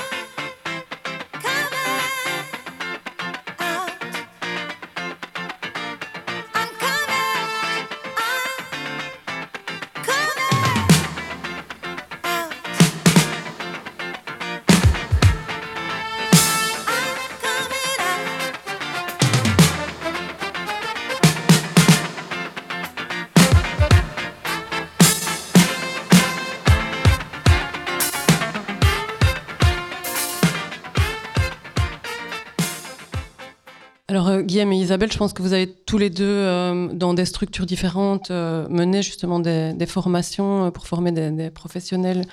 Isabelle, 34.88 35.12
je 35.12 35.18
pense 35.18 35.34
que 35.34 35.42
vous 35.42 35.52
avez 35.52 35.66
tous 35.66 35.98
les 35.98 36.08
deux, 36.08 36.24
euh, 36.24 36.88
dans 36.94 37.12
des 37.12 37.26
structures 37.26 37.66
différentes, 37.66 38.30
euh, 38.30 38.66
mené 38.70 39.02
justement 39.02 39.38
des, 39.38 39.74
formations 39.86 40.64
euh, 40.64 40.70
pour 40.70 40.86
former 40.86 41.12
des, 41.12 41.50
professionnels 41.50 42.24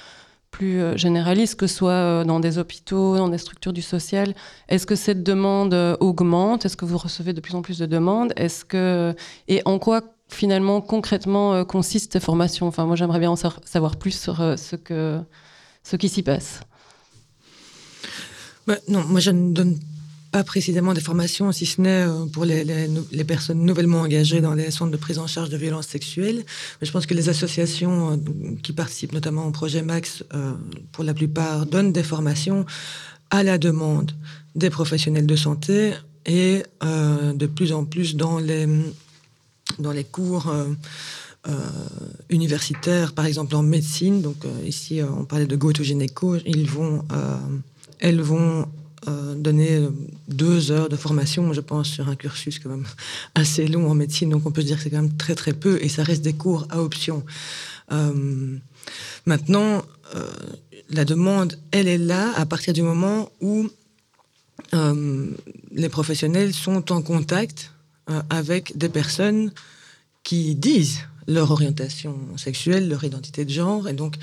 plus 0.52 0.98
généralistes, 0.98 1.56
que 1.56 1.68
ce 1.68 1.76
soit 1.76 2.24
dans 2.24 2.40
des 2.40 2.58
hôpitaux, 2.58 3.18
dans 3.18 3.28
des 3.28 3.38
structures 3.38 3.74
du 3.74 3.82
social. 3.82 4.34
Est-ce 4.70 4.86
que 4.86 4.96
cette 4.96 5.22
demande 5.22 5.74
augmente? 6.00 6.64
Est-ce 6.66 6.78
que 6.78 6.86
vous 6.86 6.98
recevez 6.98 7.34
de 7.34 7.42
plus 7.42 7.56
en 7.56 7.62
plus 7.62 7.78
de 7.78 7.86
demandes? 7.86 8.32
Est-ce 8.38 8.64
que 8.64 9.14
et 9.50 9.62
en 9.66 9.80
quoi 9.80 10.00
finalement 10.30 10.80
concrètement 10.80 11.66
consistent 11.66 12.14
ces 12.14 12.22
formations? 12.22 12.68
Enfin, 12.68 12.86
moi, 12.86 12.96
j'aimerais 12.96 13.20
bien 13.20 13.32
en 13.32 13.36
savoir 13.36 13.98
plus 13.98 14.18
sur 14.18 14.38
ce 14.58 14.78
que 14.78 15.20
ce 15.84 15.98
qui 15.98 16.08
s'y 16.08 16.24
passe. 16.24 16.62
Bah, 18.66 18.78
non, 18.88 19.04
moi 19.04 19.20
je 19.20 19.32
ne 19.32 19.52
donne 19.52 19.78
précisément 20.44 20.94
des 20.94 21.02
formations, 21.02 21.52
si 21.52 21.66
ce 21.66 21.82
n'est 21.82 22.08
euh, 22.08 22.26
pour 22.26 22.46
les, 22.46 22.64
les, 22.64 23.24
personnes 23.24 23.64
nouvellement 23.64 24.02
engagées 24.02 24.42
dans 24.42 24.54
les 24.54 24.72
centres 24.72 24.92
de 24.92 24.98
prise 24.98 25.20
en 25.20 25.28
charge 25.28 25.50
de 25.50 25.58
violences 25.58 25.88
sexuelles. 25.88 26.44
Mais 26.80 26.88
je 26.88 26.92
pense 26.92 27.06
que 27.06 27.14
les 27.14 27.30
associations 27.30 28.12
euh, 28.12 28.18
qui 28.62 28.74
participent 28.74 29.14
notamment 29.14 29.48
au 29.48 29.52
projet 29.52 29.82
Max, 29.82 30.24
euh, 30.34 30.54
pour 30.92 31.04
la 31.04 31.14
plupart, 31.14 31.66
donnent 31.66 31.92
des 31.92 32.04
formations 32.04 32.66
à 33.30 33.44
la 33.44 33.58
demande 33.58 34.12
des 34.56 34.70
professionnels 34.70 35.26
de 35.26 35.36
santé 35.36 35.94
et 36.26 36.64
de 36.82 37.46
plus 37.46 37.72
en 37.72 37.86
plus 37.86 38.16
dans 38.16 38.40
les, 38.40 38.68
dans 39.80 39.92
les 39.92 40.04
cours 40.04 40.52
universitaires, 42.30 43.14
par 43.14 43.26
exemple 43.26 43.56
en 43.56 43.64
médecine. 43.64 44.22
Donc 44.22 44.38
ici, 44.66 45.02
on 45.04 45.26
parlait 45.26 45.46
de 45.46 45.56
go 45.56 45.74
to 45.74 45.84
gynéco. 45.84 46.38
Ils 46.46 46.70
vont, 46.70 47.04
elles 48.00 48.22
vont 48.22 48.68
euh, 49.08 49.36
donner 49.36 49.88
deux 50.28 50.72
heures 50.72 50.90
de 50.90 50.96
formation, 50.96 51.54
je 51.54 51.62
pense, 51.62 51.88
sur 51.88 52.10
un 52.10 52.16
cursus 52.16 52.58
quand 52.60 52.70
même 52.70 52.86
assez 53.36 53.68
long 53.68 53.90
en 53.90 53.94
médecine. 53.94 54.30
Donc 54.30 54.46
on 54.46 54.52
peut 54.52 54.62
se 54.62 54.68
dire 54.68 54.78
que 54.78 54.84
c'est 54.84 54.90
quand 54.90 55.02
même 55.02 55.16
très 55.16 55.36
très 55.36 55.54
peu 55.54 55.78
et 55.82 55.90
ça 55.90 56.04
reste 56.04 56.24
des 56.24 56.34
cours 56.34 56.68
à 56.70 56.82
option. 56.82 57.24
Euh, 57.92 58.58
maintenant, 59.26 59.84
euh, 60.16 60.28
la 60.90 61.06
demande, 61.06 61.60
elle 61.72 61.88
est 61.88 62.00
là 62.00 62.32
à 62.36 62.46
partir 62.46 62.74
du 62.74 62.82
moment 62.82 63.32
où 63.42 63.70
les 65.72 65.88
professionnels 65.88 66.54
sont 66.54 66.92
en 66.92 67.02
contact 67.02 67.72
avec 68.30 68.78
des 68.78 68.90
personnes 68.90 69.54
qui 70.24 70.54
disent 70.56 71.00
leur 71.28 71.52
orientation 71.52 72.18
sexuelle, 72.36 72.90
leur 72.90 73.06
identité 73.06 73.46
de 73.46 73.50
genre. 73.50 73.88
Et 73.88 73.94
donc, 73.94 74.16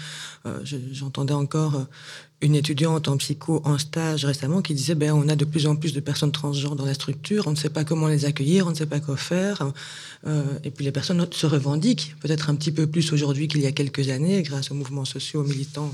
j'entendais 0.65 1.33
encore 1.33 1.87
une 2.43 2.57
étudiante 2.57 3.07
en 3.07 3.17
psycho 3.17 3.63
en 3.65 3.79
stage 3.79 4.25
récemment 4.25 4.63
qui 4.63 4.75
disait 4.75 4.97
ben 4.97 5.13
on 5.13 5.29
a 5.29 5.37
de 5.37 5.45
plus 5.45 5.67
en 5.69 5.77
plus 5.77 5.93
de 5.93 6.01
personnes 6.01 6.33
transgenres 6.33 6.75
dans 6.75 6.85
la 6.85 6.95
structure, 6.95 7.47
on 7.47 7.53
ne 7.53 7.57
sait 7.57 7.71
pas 7.71 7.85
comment 7.85 8.09
les 8.09 8.25
accueillir, 8.25 8.67
on 8.67 8.71
ne 8.71 8.75
sait 8.75 8.87
pas 8.87 9.01
quoi 9.01 9.17
faire. 9.17 9.73
Euh, 10.27 10.43
et 10.65 10.71
puis 10.71 10.85
les 10.85 10.93
personnes 10.93 11.25
se 11.31 11.47
revendiquent 11.47 12.17
peut-être 12.21 12.51
un 12.51 12.57
petit 12.57 12.73
peu 12.73 12.87
plus 12.87 13.13
aujourd'hui 13.13 13.47
qu'il 13.47 13.61
y 13.61 13.67
a 13.67 13.73
quelques 13.73 14.09
années 14.09 14.43
grâce 14.43 14.73
aux 14.73 14.75
mouvements 14.75 15.05
sociaux 15.05 15.45
militants 15.45 15.93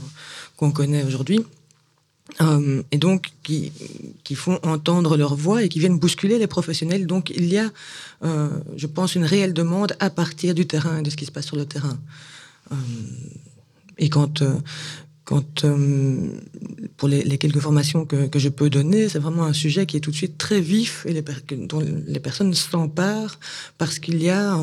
qu'on 0.57 0.70
connaît 0.70 1.05
aujourd'hui. 1.05 1.44
Euh, 2.42 2.82
et 2.92 2.99
donc 2.99 3.30
qui, 3.42 3.72
font 4.34 4.59
entendre 4.62 5.16
leur 5.16 5.34
voix 5.34 5.62
et 5.62 5.68
qui 5.68 5.78
viennent 5.78 5.99
bousculer 5.99 6.38
les 6.38 6.46
professionnels. 6.46 7.07
Donc 7.07 7.30
il 7.30 7.46
y 7.46 7.59
a, 7.59 7.70
euh, 8.24 8.49
je 8.76 8.86
pense, 8.86 9.14
une 9.14 9.24
réelle 9.24 9.53
demande 9.53 9.94
à 10.01 10.09
partir 10.09 10.55
du 10.55 10.66
terrain 10.66 11.03
de 11.03 11.11
ce 11.11 11.16
qui 11.16 11.26
se 11.26 11.30
passe 11.30 11.46
sur 11.46 11.57
le 11.57 11.66
terrain. 11.66 11.99
et 13.99 14.09
quand 14.11 14.42
euh, 15.33 16.29
pour 16.97 17.09
les, 17.09 17.39
quelques 17.39 17.61
formations 17.61 18.05
que, 18.05 18.39
je 18.39 18.49
peux 18.49 18.70
donner, 18.70 19.09
c'est 19.09 19.18
vraiment 19.18 19.45
un 19.45 19.53
sujet 19.53 19.87
qui 19.87 19.97
est 19.97 20.01
tout 20.01 20.11
de 20.11 20.16
suite 20.16 20.39
très 20.39 20.61
vif 20.61 21.07
et 21.07 21.22
dont 21.57 21.83
les 22.07 22.20
personnes 22.20 22.55
s'emparent 22.55 23.39
parce 23.76 23.99
qu'il 23.99 24.22
y 24.22 24.31
a 24.31 24.59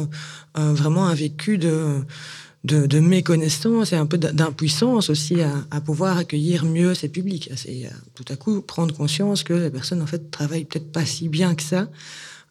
vraiment 0.55 1.07
un 1.07 1.13
vécu 1.13 1.57
de, 1.57 2.99
méconnaissance 2.99 3.93
et 3.93 3.95
un 3.95 4.05
peu 4.05 4.18
d'impuissance 4.18 5.09
aussi 5.09 5.38
à, 5.41 5.82
pouvoir 5.82 6.18
accueillir 6.18 6.66
mieux 6.66 6.93
ces 6.93 7.09
publics. 7.09 7.49
C'est 7.55 7.89
tout 8.16 8.26
à 8.30 8.36
coup 8.36 8.61
prendre 8.61 8.95
conscience 8.95 9.43
que 9.43 9.53
les 9.53 9.70
personnes 9.70 10.01
en 10.01 10.07
fait 10.07 10.32
travaillent 10.32 10.66
peut-être 10.66 10.91
pas 10.91 11.05
si 11.05 11.30
bien 11.30 11.55
que 11.55 11.63
ça, 11.63 11.88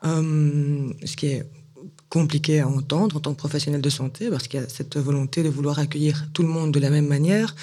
euh, 0.05 0.93
ce 1.05 1.17
qui 1.17 1.27
est 1.27 1.45
compliqué 2.09 2.61
à 2.61 2.69
entendre 2.69 3.17
en 3.17 3.21
tant 3.21 3.33
que 3.33 3.39
professionnel 3.39 3.81
de 3.81 3.91
santé 3.91 4.31
parce 4.31 4.47
qu'il 4.47 4.61
y 4.61 4.63
a 4.63 4.69
cette 4.69 4.97
volonté 4.97 5.43
de 5.43 5.49
vouloir 5.49 5.81
accueillir 5.81 6.29
tout 6.33 6.43
le 6.43 6.49
monde 6.49 6.73
de 6.73 6.79
la 6.79 6.91
même 6.91 7.09
manière. 7.09 7.57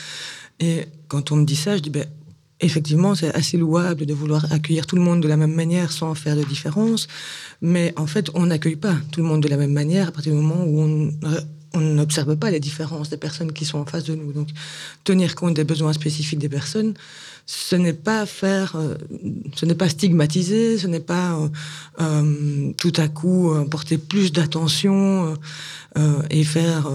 Et 0.61 0.85
quand 1.07 1.31
on 1.31 1.37
me 1.37 1.45
dit 1.45 1.55
ça, 1.55 1.75
je 1.75 1.81
dis, 1.81 1.89
ben, 1.89 2.05
effectivement, 2.61 3.15
c'est 3.15 3.33
assez 3.35 3.57
louable 3.57 4.05
de 4.05 4.13
vouloir 4.13 4.51
accueillir 4.53 4.85
tout 4.85 4.95
le 4.95 5.01
monde 5.01 5.21
de 5.21 5.27
la 5.27 5.37
même 5.37 5.53
manière 5.53 5.91
sans 5.91 6.15
faire 6.15 6.37
de 6.37 6.43
différence. 6.43 7.07
Mais 7.61 7.93
en 7.97 8.07
fait, 8.07 8.29
on 8.35 8.45
n'accueille 8.45 8.75
pas 8.77 8.95
tout 9.11 9.21
le 9.21 9.25
monde 9.25 9.41
de 9.41 9.49
la 9.49 9.57
même 9.57 9.73
manière 9.73 10.09
à 10.09 10.11
partir 10.11 10.33
du 10.33 10.39
moment 10.39 10.63
où 10.63 10.81
on, 10.81 11.11
on 11.73 11.79
n'observe 11.79 12.35
pas 12.35 12.51
les 12.51 12.59
différences 12.59 13.09
des 13.09 13.17
personnes 13.17 13.53
qui 13.53 13.65
sont 13.65 13.79
en 13.79 13.85
face 13.85 14.03
de 14.03 14.15
nous. 14.15 14.33
Donc, 14.33 14.49
tenir 15.03 15.35
compte 15.35 15.55
des 15.55 15.63
besoins 15.63 15.93
spécifiques 15.93 16.39
des 16.39 16.49
personnes, 16.49 16.93
ce 17.45 17.75
n'est 17.75 17.93
pas 17.93 18.25
faire, 18.25 18.75
euh, 18.75 18.95
ce 19.55 19.65
n'est 19.65 19.75
pas 19.75 19.89
stigmatiser, 19.89 20.77
ce 20.77 20.87
n'est 20.87 20.99
pas 20.99 21.33
euh, 21.33 21.47
euh, 21.99 22.73
tout 22.77 22.93
à 22.97 23.07
coup 23.07 23.53
porter 23.69 23.97
plus 23.97 24.31
d'attention 24.31 25.35
et 26.29 26.43
faire 26.43 26.89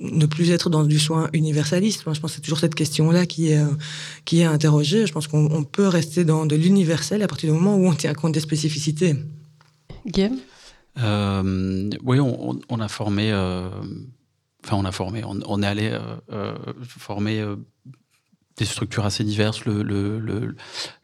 ne 0.00 0.26
plus 0.26 0.50
être 0.50 0.70
dans 0.70 0.84
du 0.84 0.98
soin 0.98 1.28
universaliste. 1.32 2.06
Moi, 2.06 2.14
je 2.14 2.20
pense 2.20 2.32
que 2.32 2.36
c'est 2.36 2.42
toujours 2.42 2.58
cette 2.58 2.74
question-là 2.74 3.26
qui 3.26 3.52
est, 3.52 3.64
qui 4.24 4.40
est 4.40 4.44
interrogée. 4.44 5.06
Je 5.06 5.12
pense 5.12 5.26
qu'on 5.26 5.64
peut 5.64 5.88
rester 5.88 6.24
dans 6.24 6.46
de 6.46 6.56
l'universel 6.56 7.22
à 7.22 7.26
partir 7.26 7.50
du 7.50 7.58
moment 7.58 7.76
où 7.76 7.86
on 7.86 7.94
tient 7.94 8.12
compte 8.14 8.32
des 8.32 8.40
spécificités. 8.40 9.16
Guillaume? 10.06 10.38
Euh, 10.98 11.90
Oui, 12.04 12.20
on, 12.20 12.58
on, 12.68 12.80
a 12.80 12.88
formé, 12.88 13.30
euh, 13.32 13.68
enfin 14.64 14.76
on 14.76 14.84
a 14.84 14.92
formé, 14.92 15.24
on, 15.24 15.38
on 15.46 15.62
est 15.62 15.66
allé 15.66 15.98
euh, 16.32 16.54
former 16.80 17.44
des 18.56 18.64
structures 18.64 19.04
assez 19.04 19.24
diverses, 19.24 19.64
le, 19.66 19.82
le, 19.82 20.18
le, 20.18 20.56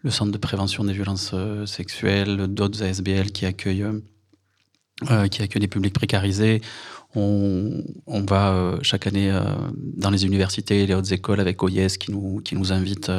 le, 0.03 0.11
Centre 0.11 0.33
de 0.33 0.39
prévention 0.39 0.85
des 0.85 0.95
violences 0.95 1.35
sexuelles, 1.67 2.47
d'autres 2.47 2.83
ASBL 2.83 3.33
qui 3.33 3.45
accueillent, 3.45 3.85
qui 5.31 5.43
accueillent 5.43 5.61
des 5.61 5.69
publics 5.69 5.93
précarisés. 5.93 6.63
On, 7.15 7.83
va 8.27 8.79
chaque 8.83 9.07
année 9.07 9.31
dans 9.97 10.11
les 10.11 10.25
universités 10.25 10.83
et 10.83 10.87
les 10.87 10.95
hautes 10.95 11.13
écoles 11.13 11.41
avec 11.41 11.63
OIS 11.63 11.99
qui 11.99 12.11
nous, 12.11 12.73
invite 12.73 13.11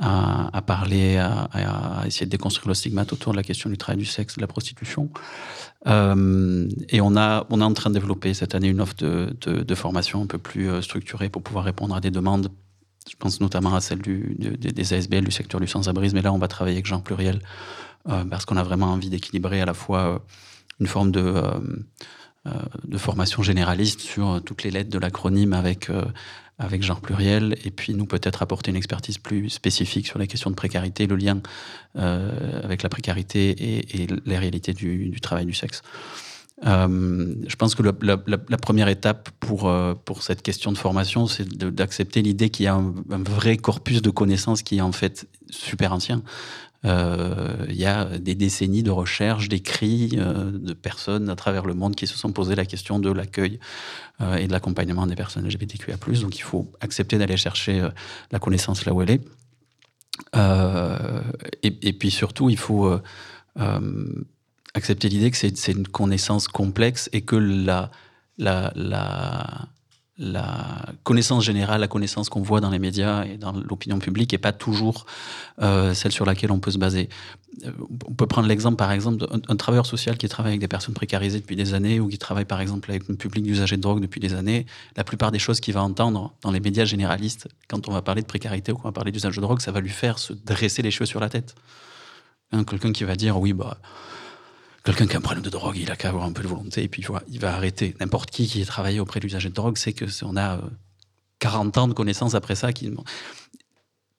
à, 0.00 0.56
à 0.56 0.62
parler, 0.62 1.16
à, 1.16 2.02
essayer 2.06 2.26
de 2.26 2.30
déconstruire 2.30 2.68
le 2.68 2.74
stigmate 2.74 3.12
autour 3.12 3.32
de 3.32 3.36
la 3.36 3.42
question 3.42 3.70
du 3.70 3.78
travail 3.78 3.98
du 3.98 4.04
sexe, 4.04 4.36
de 4.36 4.40
la 4.40 4.46
prostitution. 4.46 5.10
Euh, 5.86 6.68
et 6.88 7.00
on, 7.00 7.16
a, 7.16 7.46
on 7.50 7.60
est 7.60 7.64
en 7.64 7.72
train 7.72 7.90
de 7.90 7.94
développer 7.94 8.34
cette 8.34 8.54
année 8.54 8.68
une 8.68 8.80
offre 8.80 8.96
de, 8.96 9.74
formation 9.74 10.22
un 10.22 10.26
peu 10.26 10.38
plus 10.38 10.68
euh, 10.68 10.82
structurée 10.82 11.28
pour 11.28 11.42
pouvoir 11.42 11.64
répondre 11.64 11.94
à 11.94 12.00
des 12.00 12.10
demandes. 12.10 12.50
Je 13.08 13.14
pense 13.16 13.40
notamment 13.40 13.74
à 13.74 13.80
celle 13.80 14.00
des 14.00 14.92
ASBL, 14.92 15.24
du 15.24 15.30
secteur 15.30 15.60
du 15.60 15.68
sans-abrisme. 15.68 16.16
Mais 16.16 16.22
là, 16.22 16.32
on 16.32 16.38
va 16.38 16.48
travailler 16.48 16.76
avec 16.76 16.86
Jean 16.86 17.00
Pluriel 17.00 17.40
euh, 18.08 18.24
parce 18.24 18.44
qu'on 18.44 18.56
a 18.56 18.64
vraiment 18.64 18.86
envie 18.86 19.10
d'équilibrer 19.10 19.60
à 19.60 19.64
la 19.64 19.74
fois 19.74 20.00
euh, 20.00 20.18
une 20.80 20.88
forme 20.88 21.12
de, 21.12 21.20
euh, 21.20 21.42
euh, 21.44 21.54
de 22.86 22.98
formation 22.98 23.42
généraliste 23.42 24.00
sur 24.00 24.40
toutes 24.44 24.62
les 24.62 24.70
lettres 24.70 24.90
de 24.90 24.98
l'acronyme 24.98 25.52
avec 25.52 25.90
avec 26.58 26.82
genre 26.82 27.00
pluriel, 27.00 27.56
et 27.64 27.70
puis 27.70 27.94
nous 27.94 28.06
peut-être 28.06 28.42
apporter 28.42 28.70
une 28.70 28.76
expertise 28.76 29.18
plus 29.18 29.50
spécifique 29.50 30.06
sur 30.06 30.18
les 30.18 30.26
questions 30.26 30.50
de 30.50 30.54
précarité, 30.54 31.06
le 31.06 31.16
lien 31.16 31.40
euh, 31.96 32.62
avec 32.62 32.82
la 32.82 32.88
précarité 32.88 33.50
et, 33.50 34.02
et 34.02 34.06
les 34.24 34.38
réalités 34.38 34.72
du, 34.72 35.20
travail 35.20 35.44
du 35.44 35.52
sexe. 35.52 35.82
Euh, 36.64 37.34
je 37.46 37.56
pense 37.56 37.74
que 37.74 37.82
la, 37.82 38.16
première 38.56 38.88
étape 38.88 39.28
pour, 39.40 39.68
euh, 39.68 39.92
pour 39.92 40.22
cette 40.22 40.40
question 40.40 40.72
de 40.72 40.78
formation, 40.78 41.26
c'est 41.26 41.46
d'accepter 41.46 42.22
l'idée 42.22 42.48
qu'il 42.48 42.64
y 42.64 42.68
a 42.68 42.74
un, 42.74 42.94
vrai 43.10 43.58
corpus 43.58 44.00
de 44.00 44.08
connaissances 44.08 44.62
qui 44.62 44.78
est 44.78 44.80
en 44.80 44.92
fait 44.92 45.28
super 45.50 45.92
ancien. 45.92 46.22
Euh, 46.84 47.66
il 47.68 47.76
y 47.76 47.86
a 47.86 48.04
des 48.18 48.34
décennies 48.34 48.82
de 48.82 48.90
recherche, 48.90 49.48
d'écrits 49.48 50.10
euh, 50.14 50.50
de 50.52 50.72
personnes 50.72 51.28
à 51.28 51.36
travers 51.36 51.64
le 51.64 51.74
monde 51.74 51.96
qui 51.96 52.06
se 52.06 52.16
sont 52.16 52.32
posé 52.32 52.54
la 52.54 52.66
question 52.66 52.98
de 52.98 53.10
l'accueil 53.10 53.58
euh, 54.20 54.36
et 54.36 54.46
de 54.46 54.52
l'accompagnement 54.52 55.06
des 55.06 55.16
personnes 55.16 55.46
LGBTQIA+. 55.46 55.96
Donc 55.96 56.36
il 56.36 56.42
faut 56.42 56.70
accepter 56.80 57.18
d'aller 57.18 57.36
chercher 57.36 57.88
la 58.30 58.38
connaissance 58.38 58.84
là 58.84 58.92
où 58.92 59.02
elle 59.02 59.10
est. 59.10 59.22
Et, 61.62 61.92
puis 61.92 62.10
surtout, 62.10 62.50
il 62.50 62.58
faut 62.58 62.98
accepter 64.74 65.08
l'idée 65.08 65.30
que 65.30 65.36
c'est 65.36 65.72
une 65.72 65.88
connaissance 65.88 66.48
complexe 66.48 67.08
et 67.12 67.22
que 67.22 67.36
la 67.36 67.90
la 70.18 70.86
connaissance 71.02 71.44
générale, 71.44 71.80
la 71.80 71.88
connaissance 71.88 72.30
qu'on 72.30 72.40
voit 72.40 72.60
dans 72.60 72.70
les 72.70 72.78
médias 72.78 73.24
et 73.24 73.36
dans 73.36 73.52
l'opinion 73.52 73.98
publique 73.98 74.32
n'est 74.32 74.38
pas 74.38 74.52
toujours 74.52 75.04
euh, 75.60 75.92
celle 75.92 76.12
sur 76.12 76.24
laquelle 76.24 76.50
on 76.50 76.58
peut 76.58 76.70
se 76.70 76.78
baser. 76.78 77.10
Euh, 77.64 77.70
on 78.08 78.14
peut 78.14 78.26
prendre 78.26 78.48
l'exemple, 78.48 78.76
par 78.76 78.92
exemple, 78.92 79.26
d'un 79.26 79.56
travailleur 79.56 79.84
social 79.84 80.16
qui 80.16 80.26
travaille 80.28 80.52
avec 80.52 80.60
des 80.60 80.68
personnes 80.68 80.94
précarisées 80.94 81.40
depuis 81.40 81.56
des 81.56 81.74
années 81.74 82.00
ou 82.00 82.08
qui 82.08 82.16
travaille, 82.16 82.46
par 82.46 82.62
exemple, 82.62 82.90
avec 82.90 83.10
un 83.10 83.14
public 83.14 83.44
d'usagers 83.44 83.76
de 83.76 83.82
drogue 83.82 84.00
depuis 84.00 84.20
des 84.20 84.32
années. 84.32 84.64
La 84.96 85.04
plupart 85.04 85.32
des 85.32 85.38
choses 85.38 85.60
qu'il 85.60 85.74
va 85.74 85.82
entendre 85.82 86.32
dans 86.40 86.50
les 86.50 86.60
médias 86.60 86.86
généralistes, 86.86 87.48
quand 87.68 87.88
on 87.88 87.92
va 87.92 88.00
parler 88.00 88.22
de 88.22 88.26
précarité 88.26 88.72
ou 88.72 88.76
qu'on 88.76 88.88
va 88.88 88.92
parler 88.92 89.12
d'usage 89.12 89.36
de 89.36 89.42
drogue, 89.42 89.60
ça 89.60 89.70
va 89.70 89.80
lui 89.80 89.90
faire 89.90 90.18
se 90.18 90.32
dresser 90.32 90.80
les 90.80 90.90
cheveux 90.90 91.06
sur 91.06 91.20
la 91.20 91.28
tête. 91.28 91.54
Hein, 92.52 92.64
Quelqu'un 92.64 92.92
qui 92.92 93.04
va 93.04 93.16
dire, 93.16 93.38
oui, 93.38 93.52
bah 93.52 93.76
Quelqu'un 94.86 95.08
qui 95.08 95.14
a 95.16 95.18
un 95.18 95.20
problème 95.20 95.42
de 95.42 95.50
drogue, 95.50 95.76
il 95.76 95.90
a 95.90 95.96
qu'à 95.96 96.10
avoir 96.10 96.22
un 96.22 96.32
peu 96.32 96.44
de 96.44 96.48
volonté 96.48 96.84
et 96.84 96.88
puis 96.88 97.02
il 97.02 97.08
va, 97.08 97.20
il 97.28 97.40
va 97.40 97.52
arrêter. 97.52 97.96
N'importe 97.98 98.30
qui 98.30 98.46
qui 98.46 98.62
est 98.62 98.64
travaillé 98.64 99.00
auprès 99.00 99.18
d'usagers 99.18 99.48
de 99.48 99.54
drogue 99.54 99.76
sait 99.76 99.92
que 99.92 100.04
on 100.24 100.36
a 100.36 100.60
40 101.40 101.76
euh, 101.76 101.80
ans 101.80 101.88
de 101.88 101.92
connaissances 101.92 102.36
après 102.36 102.54
ça. 102.54 102.72
Qui... 102.72 102.94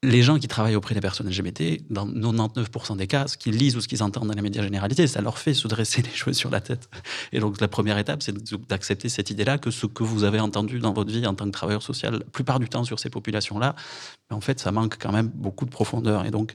Les 0.03 0.21
gens 0.23 0.37
qui 0.37 0.49
travaillent 0.49 0.75
auprès 0.75 0.93
des 0.93 0.99
personnes 0.99 1.29
LGBT, 1.29 1.89
dans 1.89 2.05
99% 2.05 2.97
des 2.97 3.07
cas, 3.07 3.27
ce 3.27 3.37
qu'ils 3.37 3.55
lisent 3.55 3.77
ou 3.77 3.81
ce 3.81 3.87
qu'ils 3.87 4.03
entendent 4.03 4.27
dans 4.27 4.33
les 4.33 4.41
médias 4.41 4.61
généralisés, 4.61 5.07
ça 5.07 5.21
leur 5.21 5.39
fait 5.39 5.53
se 5.53 5.69
dresser 5.69 6.01
les 6.03 6.11
cheveux 6.11 6.33
sur 6.33 6.49
la 6.49 6.59
tête. 6.59 6.89
Et 7.31 7.39
donc 7.39 7.61
la 7.61 7.69
première 7.69 7.97
étape, 7.97 8.21
c'est 8.21 8.35
d'accepter 8.67 9.07
cette 9.07 9.29
idée-là 9.29 9.57
que 9.57 9.71
ce 9.71 9.85
que 9.85 10.03
vous 10.03 10.25
avez 10.25 10.41
entendu 10.41 10.79
dans 10.79 10.91
votre 10.91 11.13
vie 11.13 11.25
en 11.25 11.33
tant 11.33 11.45
que 11.45 11.51
travailleur 11.51 11.81
social, 11.81 12.15
la 12.15 12.19
plupart 12.25 12.59
du 12.59 12.67
temps 12.67 12.83
sur 12.83 12.99
ces 12.99 13.09
populations-là, 13.09 13.73
en 14.31 14.41
fait, 14.41 14.59
ça 14.59 14.73
manque 14.73 14.97
quand 14.99 15.13
même 15.13 15.27
beaucoup 15.33 15.63
de 15.63 15.71
profondeur. 15.71 16.25
Et 16.25 16.31
donc 16.31 16.51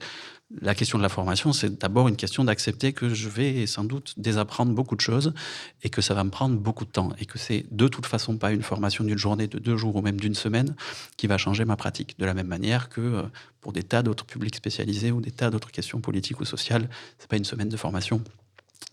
la 0.61 0.75
question 0.75 0.97
de 0.97 1.03
la 1.03 1.09
formation, 1.09 1.51
c'est 1.51 1.79
d'abord 1.79 2.07
une 2.07 2.15
question 2.15 2.43
d'accepter 2.43 2.93
que 2.93 3.09
je 3.09 3.27
vais 3.29 3.65
sans 3.65 3.83
doute 3.83 4.13
désapprendre 4.17 4.73
beaucoup 4.73 4.95
de 4.95 5.01
choses 5.01 5.33
et 5.81 5.89
que 5.89 6.01
ça 6.01 6.13
va 6.13 6.23
me 6.23 6.29
prendre 6.29 6.57
beaucoup 6.57 6.85
de 6.85 6.91
temps 6.91 7.09
et 7.19 7.25
que 7.25 7.39
c'est 7.39 7.65
de 7.71 7.87
toute 7.87 8.05
façon 8.05 8.37
pas 8.37 8.51
une 8.51 8.61
formation 8.61 9.03
d'une 9.03 9.17
journée, 9.17 9.47
de 9.47 9.57
deux 9.57 9.77
jours 9.77 9.95
ou 9.95 10.01
même 10.01 10.19
d'une 10.19 10.35
semaine 10.35 10.75
qui 11.17 11.27
va 11.27 11.37
changer 11.37 11.65
ma 11.65 11.75
pratique. 11.75 12.17
De 12.19 12.25
la 12.25 12.33
même 12.33 12.47
manière 12.47 12.89
que 12.89 13.01
euh, 13.01 13.23
pour 13.61 13.73
des 13.73 13.83
tas 13.83 14.03
d'autres 14.03 14.25
publics 14.25 14.55
spécialisés 14.55 15.11
ou 15.11 15.21
des 15.21 15.31
tas 15.31 15.49
d'autres 15.49 15.71
questions 15.71 16.01
politiques 16.01 16.39
ou 16.39 16.45
sociales, 16.45 16.89
c'est 17.17 17.29
pas 17.29 17.37
une 17.37 17.45
semaine 17.45 17.69
de 17.69 17.77
formation 17.77 18.23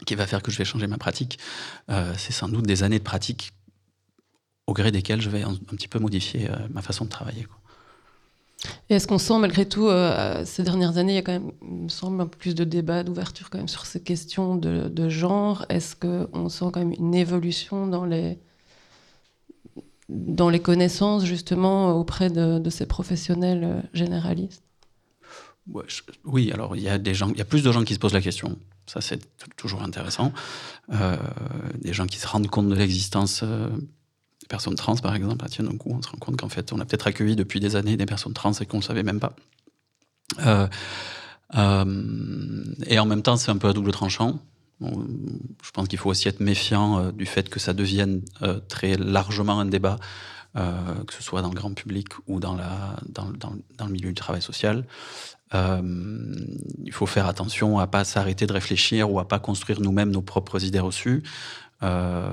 qui 0.06 0.14
va 0.14 0.26
faire 0.26 0.42
que 0.42 0.50
je 0.50 0.56
vais 0.56 0.64
changer 0.64 0.86
ma 0.86 0.98
pratique. 0.98 1.38
Euh, 1.90 2.14
c'est 2.16 2.32
sans 2.32 2.48
doute 2.48 2.66
des 2.66 2.82
années 2.82 2.98
de 2.98 3.04
pratique 3.04 3.52
au 4.66 4.72
gré 4.72 4.92
desquelles 4.92 5.20
je 5.20 5.28
vais 5.28 5.42
un, 5.42 5.56
petit 5.56 5.88
peu 5.88 5.98
modifier 5.98 6.48
euh, 6.48 6.56
ma 6.70 6.80
façon 6.80 7.04
de 7.04 7.10
travailler. 7.10 7.46
Est-ce 8.88 9.06
qu'on 9.06 9.18
sent 9.18 9.38
malgré 9.38 9.66
tout, 9.66 9.86
euh, 9.86 10.44
ces 10.44 10.62
dernières 10.62 10.98
années, 10.98 11.12
il 11.12 11.16
y 11.16 11.18
a 11.18 11.22
quand 11.22 11.32
même, 11.32 11.52
il 11.62 11.84
me 11.84 11.88
semble, 11.88 12.20
un 12.20 12.26
peu 12.26 12.36
plus 12.36 12.54
de 12.54 12.64
débat, 12.64 13.02
d'ouverture 13.02 13.50
quand 13.50 13.58
même 13.58 13.68
sur 13.68 13.86
ces 13.86 14.02
questions 14.02 14.56
de, 14.56 15.08
genre 15.08 15.64
Est-ce 15.68 15.96
qu'on 15.96 16.48
sent 16.48 16.66
quand 16.72 16.80
même 16.80 16.94
une 16.98 17.14
évolution 17.14 17.86
dans 17.86 18.04
les, 18.04 18.38
dans 20.08 20.50
les 20.50 20.60
connaissances 20.60 21.24
justement 21.24 21.92
auprès 21.98 22.30
de, 22.30 22.70
ces 22.70 22.86
professionnels 22.86 23.64
euh, 23.64 23.80
généralistes? 23.94 24.64
Oui, 26.24 26.50
alors 26.52 26.74
il 26.74 26.82
y 26.82 26.88
a 26.88 26.98
des 26.98 27.14
gens, 27.14 27.28
il 27.30 27.38
y 27.38 27.42
a 27.42 27.44
plus 27.44 27.62
de 27.62 27.70
gens 27.70 27.84
qui 27.84 27.94
se 27.94 27.98
posent 28.00 28.12
la 28.12 28.20
question. 28.20 28.58
Ça, 28.86 29.00
c'est 29.00 29.20
toujours 29.56 29.82
intéressant. 29.82 30.32
Euh, 30.92 31.16
des 31.80 31.92
gens 31.92 32.06
qui 32.06 32.18
se 32.18 32.26
rendent 32.26 32.48
compte 32.48 32.68
de 32.68 32.74
l'existence 32.74 33.44
personnes 34.50 34.74
trans, 34.74 34.96
par 34.96 35.14
exemple, 35.14 35.46
tiens, 35.48 35.64
d'un 35.64 35.78
on 35.86 36.02
se 36.02 36.08
rend 36.08 36.18
compte 36.18 36.36
qu'en 36.36 36.50
fait, 36.50 36.74
on 36.74 36.80
a 36.80 36.84
peut-être 36.84 37.06
accueilli 37.06 37.36
depuis 37.36 37.60
des 37.60 37.76
années 37.76 37.96
des 37.96 38.04
personnes 38.04 38.34
trans 38.34 38.52
et 38.52 38.66
qu'on 38.66 38.78
ne 38.78 38.82
savait 38.82 39.04
même 39.04 39.20
pas. 39.20 39.32
Euh, 40.44 40.66
euh, 41.56 42.64
et 42.86 42.98
en 42.98 43.06
même 43.06 43.22
temps, 43.22 43.36
c'est 43.36 43.50
un 43.50 43.56
peu 43.56 43.68
à 43.68 43.72
double 43.72 43.92
tranchant. 43.92 44.38
Je 44.82 45.70
pense 45.72 45.88
qu'il 45.88 45.98
faut 45.98 46.10
aussi 46.10 46.28
être 46.28 46.40
méfiant 46.40 46.98
euh, 46.98 47.12
du 47.12 47.26
fait 47.26 47.48
que 47.48 47.60
ça 47.60 47.72
devienne 47.72 48.22
très 48.68 48.96
largement 48.96 49.60
un 49.60 49.66
débat, 49.66 49.98
que 50.54 51.14
ce 51.14 51.22
soit 51.22 51.42
dans 51.42 51.50
le 51.50 51.54
grand 51.54 51.72
public 51.74 52.08
ou 52.26 52.40
dans, 52.40 52.56
dans 53.08 53.86
le 53.86 53.92
milieu 53.92 54.08
du 54.08 54.14
travail 54.14 54.42
social. 54.42 54.84
il 55.52 56.92
faut 56.92 57.06
faire 57.06 57.26
attention 57.26 57.78
à 57.78 57.86
pas 57.86 58.04
s'arrêter 58.04 58.46
de 58.46 58.52
réfléchir 58.52 59.12
ou 59.12 59.20
à 59.20 59.28
pas 59.28 59.38
construire 59.38 59.80
nous-mêmes 59.80 60.10
nos 60.10 60.22
propres 60.22 60.64
idées 60.64 60.80
reçues. 60.80 61.22
Euh, 61.82 62.30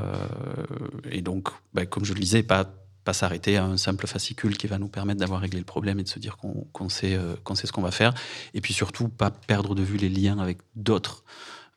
et 1.10 1.22
donc, 1.22 1.50
bah, 1.74 1.86
comme 1.86 2.06
je 2.06 2.14
le 2.14 2.20
disais, 2.20 2.44
pas, 2.44 2.66
pas 3.04 3.14
s'arrêter 3.14 3.58
à 3.58 3.66
un 3.66 3.78
simple 3.78 4.08
fascicule 4.08 4.58
qui 4.58 4.68
va 4.68 4.78
nous 4.78 4.90
permettre 4.90 5.20
d'avoir 5.20 5.42
réglé 5.42 5.60
le 5.60 5.66
problème 5.66 6.00
et 6.00 6.04
de 6.04 6.10
se 6.10 6.20
dire 6.20 6.38
qu'on 6.38 6.68
qu 6.74 6.90
sait, 6.90 7.16
euh, 7.16 7.36
qu'on 7.44 7.56
sait 7.56 7.68
ce 7.68 7.72
qu'on 7.72 7.82
va 7.82 7.92
faire. 7.92 8.14
Et 8.54 8.62
puis 8.62 8.74
surtout, 8.74 9.08
pas 9.08 9.32
perdre 9.32 9.76
de 9.76 9.84
vue 9.84 9.98
les 9.98 10.10
liens 10.10 10.40
avec 10.40 10.60
d'autres 10.76 11.24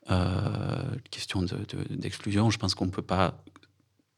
euh, 0.09 0.95
questions 1.09 1.41
d'exclusion. 1.89 2.43
De, 2.43 2.47
de, 2.47 2.51
je 2.51 2.57
pense 2.57 2.75
qu'on 2.75 2.85
ne 2.85 2.91
peut 2.91 3.01
pas 3.01 3.35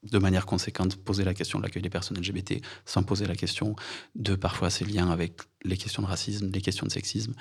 de 0.03 0.17
manière 0.19 0.45
conséquente 0.45 0.95
poser 0.97 1.23
la 1.23 1.33
question 1.33 1.59
de 1.59 1.63
l'accueil 1.63 1.81
des 1.81 1.89
personnes 1.89 2.17
LGBT 2.17 2.61
sans 2.85 3.03
poser 3.03 3.25
la 3.25 3.35
question 3.35 3.75
de 4.15 4.35
parfois 4.35 4.69
ces 4.69 4.85
liens 4.85 5.09
avec 5.09 5.41
les 5.63 5.77
questions 5.77 6.01
de 6.01 6.07
racisme, 6.07 6.49
les 6.51 6.61
questions 6.61 6.85
de 6.85 6.91
sexisme. 6.91 7.33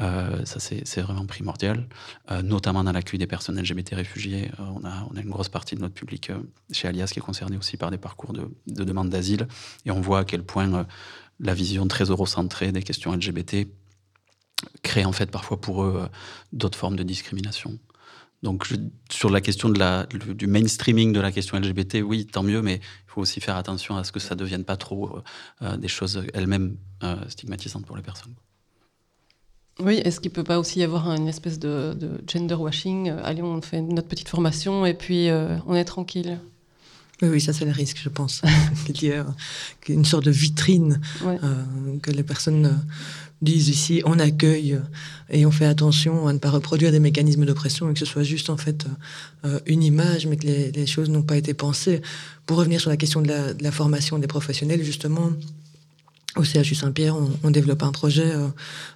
Euh, 0.00 0.44
ça, 0.44 0.58
c'est 0.58 1.00
vraiment 1.00 1.26
primordial, 1.26 1.86
euh, 2.30 2.42
notamment 2.42 2.82
dans 2.82 2.92
l'accueil 2.92 3.18
des 3.18 3.26
personnes 3.26 3.60
LGBT 3.60 3.94
réfugiées. 3.94 4.50
Euh, 4.58 4.64
on, 4.74 4.84
a, 4.84 5.06
on 5.10 5.16
a 5.16 5.20
une 5.20 5.28
grosse 5.28 5.50
partie 5.50 5.74
de 5.74 5.80
notre 5.80 5.94
public 5.94 6.32
chez 6.72 6.88
Alias 6.88 7.10
qui 7.12 7.18
est 7.18 7.22
concerné 7.22 7.56
aussi 7.58 7.76
par 7.76 7.90
des 7.90 7.98
parcours 7.98 8.32
de, 8.32 8.50
de 8.66 8.84
demande 8.84 9.10
d'asile. 9.10 9.46
Et 9.84 9.90
on 9.90 10.00
voit 10.00 10.20
à 10.20 10.24
quel 10.24 10.42
point 10.42 10.86
la 11.40 11.54
vision 11.54 11.86
très 11.86 12.04
eurocentrée 12.04 12.72
des 12.72 12.82
questions 12.82 13.12
LGBT 13.12 13.68
crée 14.82 15.04
en 15.04 15.12
fait 15.12 15.30
parfois 15.30 15.60
pour 15.60 15.84
eux 15.84 16.08
d'autres 16.52 16.78
formes 16.78 16.96
de 16.96 17.02
discrimination. 17.02 17.78
Donc, 18.42 18.68
sur 19.10 19.30
la 19.30 19.40
question 19.40 19.68
de 19.68 19.78
la, 19.78 20.06
du 20.06 20.46
mainstreaming 20.46 21.12
de 21.12 21.20
la 21.20 21.32
question 21.32 21.58
LGBT, 21.58 22.02
oui, 22.04 22.26
tant 22.26 22.42
mieux, 22.44 22.62
mais 22.62 22.76
il 22.76 23.10
faut 23.10 23.20
aussi 23.20 23.40
faire 23.40 23.56
attention 23.56 23.96
à 23.96 24.04
ce 24.04 24.12
que 24.12 24.20
ça 24.20 24.34
ne 24.34 24.40
devienne 24.40 24.64
pas 24.64 24.76
trop 24.76 25.20
euh, 25.62 25.76
des 25.76 25.88
choses 25.88 26.22
elles-mêmes 26.34 26.76
euh, 27.02 27.16
stigmatisantes 27.28 27.84
pour 27.84 27.96
les 27.96 28.02
personnes. 28.02 28.34
Oui, 29.80 30.00
est-ce 30.04 30.20
qu'il 30.20 30.30
ne 30.30 30.34
peut 30.34 30.44
pas 30.44 30.58
aussi 30.58 30.80
y 30.80 30.82
avoir 30.82 31.08
une 31.10 31.28
espèce 31.28 31.58
de, 31.58 31.94
de, 31.94 32.20
gender 32.26 32.54
washing? 32.54 33.10
Allez, 33.10 33.42
on 33.42 33.60
fait 33.62 33.80
notre 33.80 34.08
petite 34.08 34.28
formation 34.28 34.86
et 34.86 34.94
puis 34.94 35.28
euh, 35.28 35.56
on 35.66 35.74
est 35.74 35.84
tranquille 35.84 36.38
oui, 37.22 37.28
oui, 37.28 37.40
ça 37.40 37.52
c'est 37.52 37.64
le 37.64 37.72
risque, 37.72 37.98
je 38.02 38.08
pense. 38.08 38.42
qu'il 38.94 39.08
y 39.08 39.12
ait 39.12 39.22
une 39.88 40.04
sorte 40.04 40.24
de 40.24 40.30
vitrine 40.30 41.00
ouais. 41.24 41.38
euh, 41.42 41.64
que 42.00 42.10
les 42.10 42.22
personnes 42.22 42.78
disent 43.40 43.68
ici 43.68 44.02
on 44.04 44.18
accueille 44.18 44.80
et 45.30 45.46
on 45.46 45.52
fait 45.52 45.64
attention 45.66 46.26
à 46.26 46.32
ne 46.32 46.38
pas 46.38 46.50
reproduire 46.50 46.90
des 46.90 46.98
mécanismes 46.98 47.44
d'oppression 47.44 47.88
et 47.88 47.92
que 47.92 48.00
ce 48.00 48.04
soit 48.04 48.24
juste 48.24 48.50
en 48.50 48.56
fait 48.56 48.86
euh, 49.44 49.60
une 49.66 49.84
image 49.84 50.26
mais 50.26 50.36
que 50.36 50.46
les, 50.46 50.72
les 50.72 50.86
choses 50.86 51.08
n'ont 51.08 51.22
pas 51.22 51.36
été 51.36 51.54
pensées. 51.54 52.02
Pour 52.46 52.56
revenir 52.56 52.80
sur 52.80 52.90
la 52.90 52.96
question 52.96 53.20
de 53.20 53.28
la, 53.28 53.52
de 53.52 53.62
la 53.62 53.70
formation 53.70 54.18
des 54.18 54.26
professionnels, 54.26 54.82
justement, 54.82 55.30
au 56.36 56.44
CHU 56.44 56.74
Saint-Pierre, 56.74 57.16
on, 57.42 57.50
développe 57.50 57.82
un 57.82 57.90
projet 57.90 58.32
euh, 58.32 58.48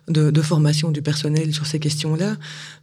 de, 0.08 0.42
formation 0.42 0.90
du 0.90 1.02
personnel 1.02 1.52
sur 1.52 1.66
ces 1.66 1.80
questions-là 1.80 2.36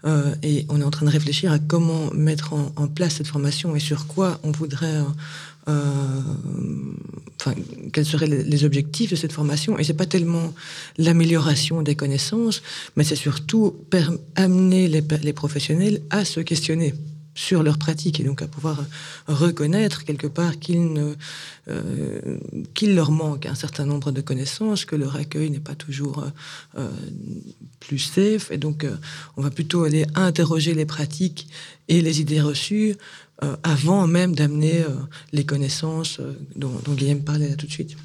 euh, 0.05 0.33
et 0.43 0.65
on 0.69 0.81
est 0.81 0.83
en 0.83 0.89
train 0.89 1.05
de 1.05 1.11
réfléchir 1.11 1.51
à 1.51 1.59
comment 1.59 2.11
mettre 2.13 2.53
en, 2.53 2.87
place 2.87 3.15
cette 3.15 3.27
formation 3.27 3.75
et 3.75 3.79
sur 3.79 4.07
quoi 4.07 4.39
on 4.43 4.51
voudrait 4.51 5.01
euh, 5.67 6.21
enfin, 7.39 7.53
quels 7.93 8.05
seraient 8.05 8.27
les 8.27 8.65
objectifs 8.65 9.11
de 9.11 9.15
cette 9.15 9.31
formation. 9.31 9.77
Et 9.77 9.83
c'est 9.83 9.93
pas 9.93 10.07
tellement 10.07 10.53
l'amélioration 10.97 11.83
des 11.83 11.95
connaissances, 11.95 12.61
mais 12.95 13.03
c'est 13.03 13.15
surtout 13.15 13.75
amener 14.35 14.87
les, 14.87 15.33
professionnels 15.33 16.01
à 16.09 16.25
se 16.25 16.39
questionner 16.39 16.95
sur 17.39 17.63
leur 17.63 17.77
pratique 17.77 18.19
et 18.19 18.23
donc 18.23 18.41
à 18.41 18.47
pouvoir 18.47 18.83
reconnaître 19.27 20.03
quelque 20.03 20.27
part 20.27 20.51
euh, 20.67 21.15
qu'il 22.73 22.95
leur 22.95 23.11
manque 23.11 23.45
un 23.45 23.55
certain 23.55 23.85
nombre 23.85 24.11
de 24.11 24.19
connaissances, 24.19 24.83
que 24.83 24.97
leur 24.97 25.15
accueil 25.15 25.49
n'est 25.49 25.61
pas 25.61 25.75
toujours 25.75 26.25
euh, 26.77 26.89
plus 27.79 27.99
safe 27.99 28.51
et 28.51 28.57
donc 28.57 28.83
euh, 28.83 28.93
on 29.37 29.41
va 29.41 29.51
plutôt 29.51 29.83
aller 29.83 30.05
interroger 30.15 30.73
les 30.73 30.85
pratiques 30.85 31.47
et 31.87 32.01
les 32.01 32.19
idées 32.19 32.41
reçues 32.41 32.97
euh, 33.41 33.55
avant 33.63 34.05
même 34.05 34.35
d'amener 34.35 34.81
euh, 34.81 34.89
les 35.31 35.45
connaissances 35.45 36.19
euh, 36.19 36.33
dont, 36.57 36.73
dont 36.83 36.93
Guillaume 36.93 37.23
parlait 37.23 37.47
là 37.47 37.55
tout 37.55 37.67
de 37.67 37.71
suite. 37.71 37.95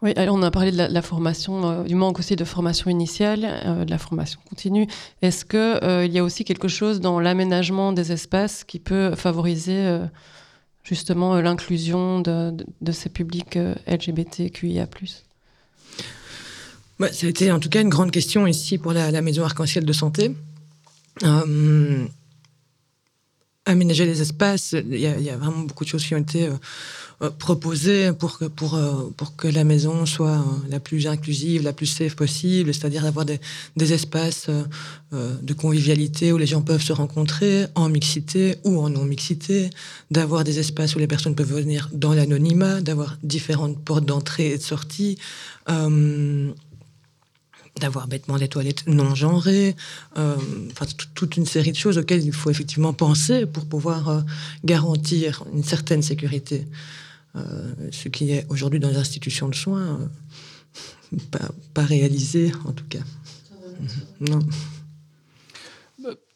Oui, 0.00 0.12
on 0.16 0.42
a 0.42 0.50
parlé 0.52 0.70
de 0.70 0.76
la, 0.76 1.02
formation, 1.02 1.68
euh, 1.68 1.82
du 1.82 1.96
manque 1.96 2.20
aussi 2.20 2.36
de 2.36 2.44
formation 2.44 2.88
initiale, 2.88 3.44
euh, 3.44 3.84
de 3.84 3.90
la 3.90 3.98
formation 3.98 4.38
continue. 4.48 4.86
Est-ce 5.22 5.44
qu'il 5.44 5.58
euh, 5.58 6.06
y 6.06 6.20
a 6.20 6.24
aussi 6.24 6.44
quelque 6.44 6.68
chose 6.68 7.00
dans 7.00 7.18
l'aménagement 7.18 7.92
des 7.92 8.12
espaces 8.12 8.62
qui 8.62 8.78
peut 8.78 9.16
favoriser 9.16 9.98
justement 10.84 11.40
l'inclusion 11.40 12.20
de, 12.20 12.54
ces 12.92 13.08
publics 13.08 13.58
LGBTQIA 13.88 14.86
bah, 17.00 17.12
Ça 17.12 17.26
a 17.26 17.30
été 17.30 17.50
en 17.50 17.58
tout 17.58 17.68
cas 17.68 17.80
une 17.80 17.88
grande 17.88 18.12
question 18.12 18.46
ici 18.46 18.78
pour 18.78 18.92
la, 18.92 19.20
Maison 19.20 19.44
Arc-en-Ciel 19.44 19.84
de 19.84 19.92
Santé. 19.92 20.32
Aménager 23.68 24.06
les 24.06 24.20
espaces. 24.20 24.74
Il 24.90 24.98
y, 24.98 25.06
a, 25.06 25.36
vraiment 25.36 25.60
beaucoup 25.60 25.84
de 25.84 25.88
choses 25.88 26.04
qui 26.04 26.14
ont 26.14 26.18
été 26.18 26.46
euh, 26.46 26.54
euh, 27.22 27.30
proposées 27.30 28.12
pour 28.12 28.38
que, 28.38 28.46
pour, 28.46 28.74
euh, 28.74 29.12
pour 29.16 29.36
que 29.36 29.46
la 29.46 29.64
maison 29.64 30.06
soit 30.06 30.42
la 30.70 30.80
plus 30.80 31.06
inclusive, 31.06 31.62
la 31.62 31.74
plus 31.74 31.86
safe 31.86 32.16
possible, 32.16 32.72
c'est-à-dire 32.72 33.02
d'avoir 33.02 33.26
des, 33.26 33.38
des, 33.76 33.92
espaces 33.92 34.48
de 35.10 35.54
convivialité 35.54 36.32
où 36.32 36.38
les 36.38 36.46
gens 36.46 36.62
peuvent 36.62 36.82
se 36.82 36.92
rencontrer 36.92 37.66
en 37.74 37.88
mixité 37.88 38.56
ou 38.64 38.80
en 38.80 38.90
non-mixité, 38.90 39.70
d'avoir 40.10 40.44
des 40.44 40.58
espaces 40.58 40.96
où 40.96 40.98
les 40.98 41.06
personnes 41.06 41.34
peuvent 41.34 41.54
venir 41.54 41.88
dans 41.92 42.14
l'anonymat, 42.14 42.80
d'avoir 42.80 43.16
différentes 43.22 43.82
portes 43.84 44.04
d'entrée 44.04 44.52
et 44.52 44.58
de 44.58 44.62
sortie. 44.62 45.18
D'avoir 47.80 48.08
bêtement 48.08 48.38
des 48.38 48.48
toilettes 48.48 48.86
non 48.86 49.14
genrées, 49.14 49.76
euh, 50.16 50.36
enfin, 50.72 50.86
toute 51.14 51.36
une 51.36 51.46
série 51.46 51.70
de 51.70 51.76
choses 51.76 51.98
auxquelles 51.98 52.24
il 52.24 52.32
faut 52.32 52.50
effectivement 52.50 52.92
penser 52.92 53.46
pour 53.46 53.66
pouvoir 53.66 54.08
euh, 54.08 54.20
garantir 54.64 55.44
une 55.52 55.62
certaine 55.62 56.02
sécurité. 56.02 56.66
Euh, 57.36 57.74
ce 57.92 58.08
qui 58.08 58.32
est 58.32 58.46
aujourd'hui 58.48 58.80
dans 58.80 58.88
les 58.88 58.96
institutions 58.96 59.48
de 59.48 59.54
soins 59.54 60.00
euh, 61.12 61.18
pas, 61.30 61.50
pas, 61.74 61.84
réalisé, 61.84 62.52
en 62.64 62.72
tout 62.72 62.86
cas. 62.88 63.02
Non. 64.20 64.40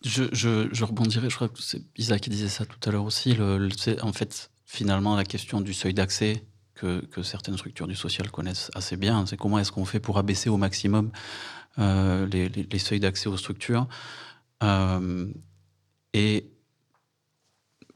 Je, 0.05 0.24
je, 0.32 0.68
je, 0.72 0.84
rebondirai, 0.84 1.30
je 1.30 1.34
crois 1.34 1.49
que 1.49 1.62
c'est 1.62 1.82
Isa 1.97 2.18
qui 2.18 2.30
disait 2.30 2.49
ça 2.49 2.66
tout 2.66 2.88
à 2.88 2.93
l'heure 2.93 3.05
aussi. 3.05 3.34
Le, 3.34 3.59
le, 3.59 3.70
en 4.03 4.12
fait, 4.12 4.51
finalement, 4.66 5.16
la 5.16 5.24
question 5.24 5.61
du 5.61 5.74
seuil 5.74 5.95
d'accès 5.95 6.45
que, 6.83 7.22
certaines 7.22 7.57
structures 7.57 7.87
du 7.87 7.95
social 7.95 8.30
connaissent 8.30 8.70
assez 8.74 8.97
bien. 8.97 9.24
C'est 9.26 9.37
comment 9.37 9.59
est-ce 9.59 9.72
qu'on 9.72 9.85
fait 9.85 10.01
pour 10.01 10.18
abaisser 10.18 10.49
au 10.49 10.57
maximum 10.57 11.11
euh, 11.78 12.26
les, 12.26 12.78
seuils 12.78 13.01
d'accès 13.01 13.28
aux 13.28 13.37
structures. 13.37 13.87
Euh, 14.62 15.26
et 16.12 16.51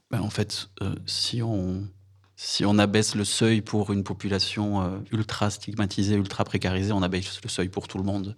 ben, 0.09 0.21
en 0.21 0.29
fait, 0.29 0.69
euh, 0.81 0.95
si, 1.05 1.41
on, 1.43 1.87
si 2.35 2.65
on 2.65 2.79
abaisse 2.79 3.15
le 3.15 3.25
seuil 3.25 3.61
pour 3.61 3.91
une 3.91 4.03
population 4.03 5.03
ultra 5.11 5.49
stigmatisée, 5.49 6.15
ultra 6.15 6.43
précarisée, 6.43 6.91
on 6.93 7.03
abaisse 7.03 7.41
le 7.43 7.49
seuil 7.49 7.69
pour 7.69 7.87
tout 7.87 7.97
le 7.97 8.03
monde. 8.03 8.35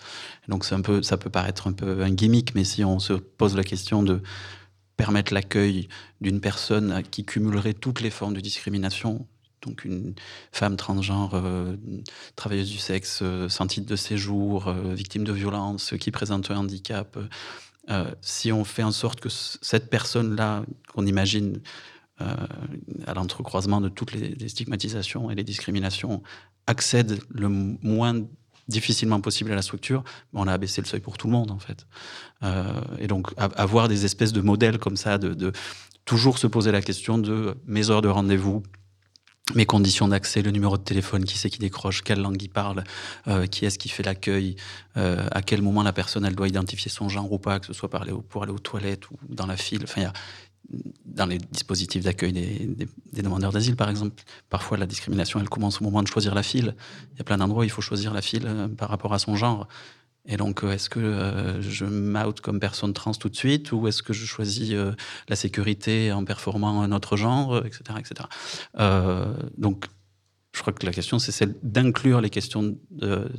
donc 0.48 0.66
un 0.72 0.82
peu, 0.82 1.04
ça 1.04 1.18
peut 1.18 1.30
paraître 1.30 1.68
un 1.68 1.74
peu 1.74 2.04
un 2.04 2.12
gimmick, 2.12 2.56
mais 2.56 2.64
si 2.64 2.84
on 2.84 3.00
se 3.00 3.14
pose 3.14 3.56
la 3.56 3.64
question 3.64 4.04
de 4.04 4.22
permettre 4.98 5.34
l'accueil 5.34 5.88
d'une 6.20 6.42
personne 6.42 7.04
qui 7.10 7.24
cumulerait 7.24 7.74
toutes 7.74 8.02
les 8.02 8.10
formes 8.10 8.34
de 8.34 8.42
discrimination, 8.42 9.26
donc 9.62 9.86
une 9.86 10.14
femme 10.52 10.78
transgenre, 10.78 11.32
euh, 11.34 11.76
travailleuse 12.36 12.70
du 12.70 12.78
sexe, 12.78 13.20
euh, 13.22 13.50
sans 13.50 13.68
titre 13.68 13.88
de 13.88 13.96
séjour, 13.96 14.68
euh, 14.68 14.94
victime 14.94 15.24
de 15.24 15.34
violence, 15.34 15.94
qui 16.00 16.12
présente 16.12 16.52
un 16.52 16.58
handicap. 16.58 17.18
Si 18.22 18.52
on 18.52 18.66
fait 18.66 18.84
en 18.84 18.92
sorte 18.92 19.20
que 19.20 19.30
cette 19.30 19.90
personne-là, 19.90 20.64
qu'on 20.94 21.08
imagine 21.08 21.60
à 22.20 23.14
l'entrecroisement 23.16 23.82
de 23.82 23.90
toutes 23.90 24.12
les, 24.12 24.30
les, 24.30 24.48
stigmatisations 24.48 25.32
et 25.32 25.36
les 25.36 25.44
discriminations, 25.44 26.22
accède 26.68 27.20
le 27.30 27.50
moins 27.50 28.28
difficilement 28.68 29.22
possible 29.22 29.52
à 29.52 29.56
la 29.56 29.64
structure, 29.64 30.04
on 30.34 30.48
a 30.48 30.54
abaissé 30.54 30.82
le 30.82 30.86
seuil 30.86 31.00
pour 31.00 31.18
tout 31.18 31.26
le 31.26 31.34
monde 31.34 31.50
en 31.50 31.58
fait. 31.58 31.88
et 33.00 33.08
donc 33.08 33.32
avoir 33.38 33.88
des 33.88 34.06
espèces 34.06 34.34
de 34.34 34.42
modèles 34.42 34.78
comme 34.78 34.98
ça, 34.98 35.18
de, 35.18 35.52
toujours 36.10 36.40
se 36.40 36.48
poser 36.48 36.72
la 36.72 36.82
question 36.82 37.18
de 37.18 37.56
mes 37.66 37.92
heures 37.92 38.02
de 38.02 38.08
rendez-vous, 38.08 38.64
mes 39.56 39.66
conditions 39.66 40.08
d'accès, 40.08 40.42
le 40.42 40.52
numéro 40.52 40.78
de 40.78 40.84
téléphone, 40.84 41.24
qui 41.24 41.38
c'est 41.38 41.50
qui 41.50 41.60
décroche, 41.60 42.04
quelle 42.04 42.22
langue 42.22 42.42
il 42.42 42.50
parle, 42.50 42.84
qui 43.52 43.66
est-ce 43.66 43.80
qui 43.80 43.90
fait 43.90 44.04
l'accueil, 44.04 44.56
à 44.96 45.42
quel 45.42 45.62
moment 45.62 45.84
la 45.84 45.94
personne 45.94 46.26
elle 46.26 46.36
doit 46.36 46.48
identifier 46.48 46.92
son 46.92 47.10
genre 47.10 47.32
ou 47.32 47.40
pas, 47.40 47.60
que 47.60 47.66
ce 47.66 47.74
soit 47.74 47.90
pour 47.90 48.02
aller, 48.44 48.52
aux 48.52 48.60
toilettes 48.60 49.10
ou 49.12 49.16
dans 49.28 49.46
la 49.46 49.58
file. 49.58 49.82
Enfin, 49.84 50.12
dans 51.06 51.26
les 51.26 51.38
dispositifs 51.38 52.04
d'accueil 52.04 52.32
des, 52.32 53.22
demandeurs 53.22 53.52
d'asile, 53.52 53.76
par 53.76 53.90
exemple, 53.90 54.24
parfois 54.50 54.78
la 54.78 54.86
discrimination, 54.86 55.40
elle 55.40 55.50
commence 55.50 55.82
au 55.82 55.84
moment 55.84 56.04
de 56.04 56.08
choisir 56.08 56.36
la 56.36 56.44
file. 56.44 56.76
Il 57.14 57.18
y 57.18 57.22
a 57.22 57.24
plein 57.24 57.38
d'endroits 57.38 57.62
où 57.62 57.64
il 57.64 57.72
faut 57.72 57.82
choisir 57.82 58.14
la 58.14 58.22
file 58.22 58.44
euh, 58.46 58.68
par 58.68 58.90
rapport 58.90 59.14
à 59.14 59.20
son 59.20 59.36
genre. 59.36 59.68
Et 60.30 60.38
donc, 60.38 60.64
euh, 60.64 60.72
est-ce 60.72 60.90
que 60.90 61.00
euh, 61.00 61.62
je 61.62 61.86
m'out 61.86 62.40
comme 62.40 62.60
personne 62.60 62.94
trans 62.94 63.12
tout 63.12 63.30
de 63.30 63.36
suite 63.36 63.72
ou 63.72 63.88
est-ce 63.88 64.02
que 64.04 64.14
je 64.14 64.26
choisis 64.26 64.74
la 65.28 65.36
sécurité 65.36 66.12
en 66.12 66.24
performant 66.24 66.82
un 66.82 66.92
autre 66.92 67.18
genre, 67.18 67.58
etc. 67.66 67.82
etc. 68.00 68.28
donc, 69.58 69.88
je 70.56 70.62
crois 70.62 70.74
que 70.74 70.86
la 70.86 70.92
question, 70.92 71.20
c'est 71.20 71.32
celle 71.32 71.56
d'inclure 71.64 72.22
les 72.22 72.30
questions 72.30 72.78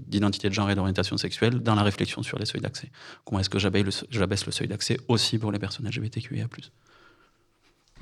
d'identité 0.07 0.49
de, 0.49 0.55
genre 0.55 0.71
et 0.71 0.75
d'orientation 0.75 1.17
sexuelle 1.17 1.61
dans 1.61 1.75
la 1.75 1.83
réflexion 1.83 2.23
sur 2.23 2.39
les 2.39 2.47
seuils 2.47 2.61
d'accès. 2.61 2.91
Comment 3.25 3.41
est-ce 3.41 3.51
que 3.51 3.59
j'abaisse 3.59 4.47
le 4.47 4.53
seuil 4.53 4.69
d'accès 4.69 4.99
aussi 5.09 5.39
pour 5.39 5.53
les 5.53 5.59
personnes 5.59 5.87
LGBTQIA+. 5.89 6.47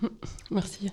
Merci. 0.51 0.91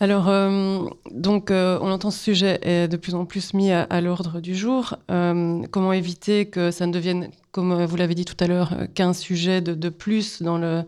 Alors, 0.00 0.28
euh, 0.28 0.84
donc, 1.10 1.50
euh, 1.50 1.78
on 1.80 1.90
entend 1.90 2.10
ce 2.10 2.18
sujet 2.18 2.58
est 2.62 2.88
de 2.88 2.96
plus 2.96 3.14
en 3.14 3.24
plus 3.24 3.54
mis 3.54 3.72
à, 3.72 4.00
l'ordre 4.00 4.40
du 4.40 4.54
jour. 4.54 4.96
Euh, 5.10 5.62
comment 5.70 5.92
éviter 5.92 6.46
que 6.46 6.70
ça 6.70 6.86
ne 6.86 6.92
devienne, 6.92 7.30
comme 7.52 7.84
vous 7.84 7.96
l'avez 7.96 8.14
dit 8.14 8.24
tout 8.24 8.36
à 8.40 8.46
l'heure, 8.46 8.74
qu'un 8.94 9.12
sujet 9.12 9.60
de, 9.60 9.88
plus 9.88 10.42
dans 10.42 10.58
le, 10.58 10.82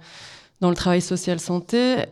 dans 0.60 0.70
le 0.70 0.76
travail 0.76 1.00
social 1.00 1.40
santé? 1.40 2.04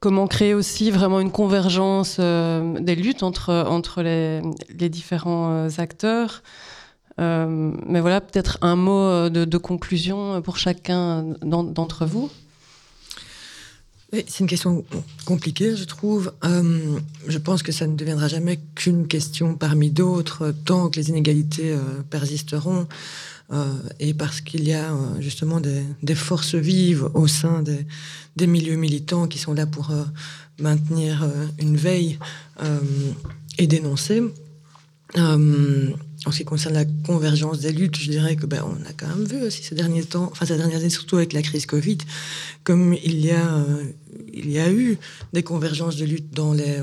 Comment 0.00 0.26
créer 0.26 0.52
aussi 0.52 0.90
vraiment 0.90 1.20
une 1.20 1.30
convergence 1.30 2.20
des 2.20 2.94
luttes 2.94 3.22
entre, 3.22 3.64
entre 3.68 4.02
les, 4.02 4.42
les 4.78 4.88
différents 4.88 5.66
acteurs? 5.78 6.42
Mais 7.18 8.00
voilà, 8.00 8.20
peut-être 8.20 8.58
un 8.60 8.76
mot 8.76 9.28
de, 9.30 9.44
de 9.44 9.58
conclusion 9.58 10.42
pour 10.42 10.58
chacun 10.58 11.34
d'entre 11.42 12.04
vous 12.04 12.30
c'est 14.26 14.40
une 14.40 14.46
question 14.46 14.84
compliquée, 15.24 15.76
je 15.76 15.84
trouve. 15.84 16.32
Euh, 16.44 16.98
je 17.26 17.38
pense 17.38 17.62
que 17.62 17.72
ça 17.72 17.86
ne 17.86 17.96
deviendra 17.96 18.28
jamais 18.28 18.60
qu'une 18.74 19.06
question 19.06 19.54
parmi 19.54 19.90
d'autres 19.90 20.54
tant 20.64 20.88
que 20.88 20.96
les 20.96 21.08
inégalités 21.08 21.72
euh, 21.72 21.80
persisteront. 22.10 22.86
Euh, 23.52 23.66
et 24.00 24.14
parce 24.14 24.40
qu'il 24.40 24.66
y 24.66 24.72
a 24.72 24.90
justement 25.20 25.60
des, 25.60 26.14
forces 26.14 26.54
vives 26.54 27.08
au 27.14 27.26
sein 27.26 27.62
des, 27.62 28.46
milieux 28.46 28.76
militants 28.76 29.26
qui 29.28 29.38
sont 29.38 29.52
là 29.52 29.66
pour 29.66 29.92
maintenir 30.58 31.28
une 31.58 31.76
veille 31.76 32.18
et 33.58 33.66
dénoncer. 33.66 34.22
En 36.26 36.30
ce 36.30 36.38
qui 36.38 36.44
concerne 36.44 36.74
la 36.74 36.84
convergence 36.84 37.60
des 37.60 37.72
luttes, 37.72 37.98
je 37.98 38.10
dirais 38.10 38.36
que 38.36 38.46
ben, 38.46 38.64
on 38.64 38.88
a 38.88 38.92
quand 38.96 39.08
même 39.08 39.24
vu 39.24 39.42
aussi 39.42 39.62
ces 39.62 39.74
derniers 39.74 40.04
temps, 40.04 40.30
enfin 40.32 40.46
ces 40.46 40.56
dernières 40.56 40.78
années, 40.78 40.88
surtout 40.88 41.16
avec 41.16 41.34
la 41.34 41.42
crise 41.42 41.66
Covid, 41.66 41.98
comme 42.62 42.94
il 43.04 43.24
y 43.24 43.30
a, 43.30 43.56
euh, 43.56 43.84
il 44.36 44.50
y 44.50 44.58
a 44.58 44.70
eu 44.70 44.98
des 45.32 45.42
convergences 45.42 45.96
de 45.96 46.04
luttes 46.04 46.32
dans 46.32 46.52
les, 46.52 46.78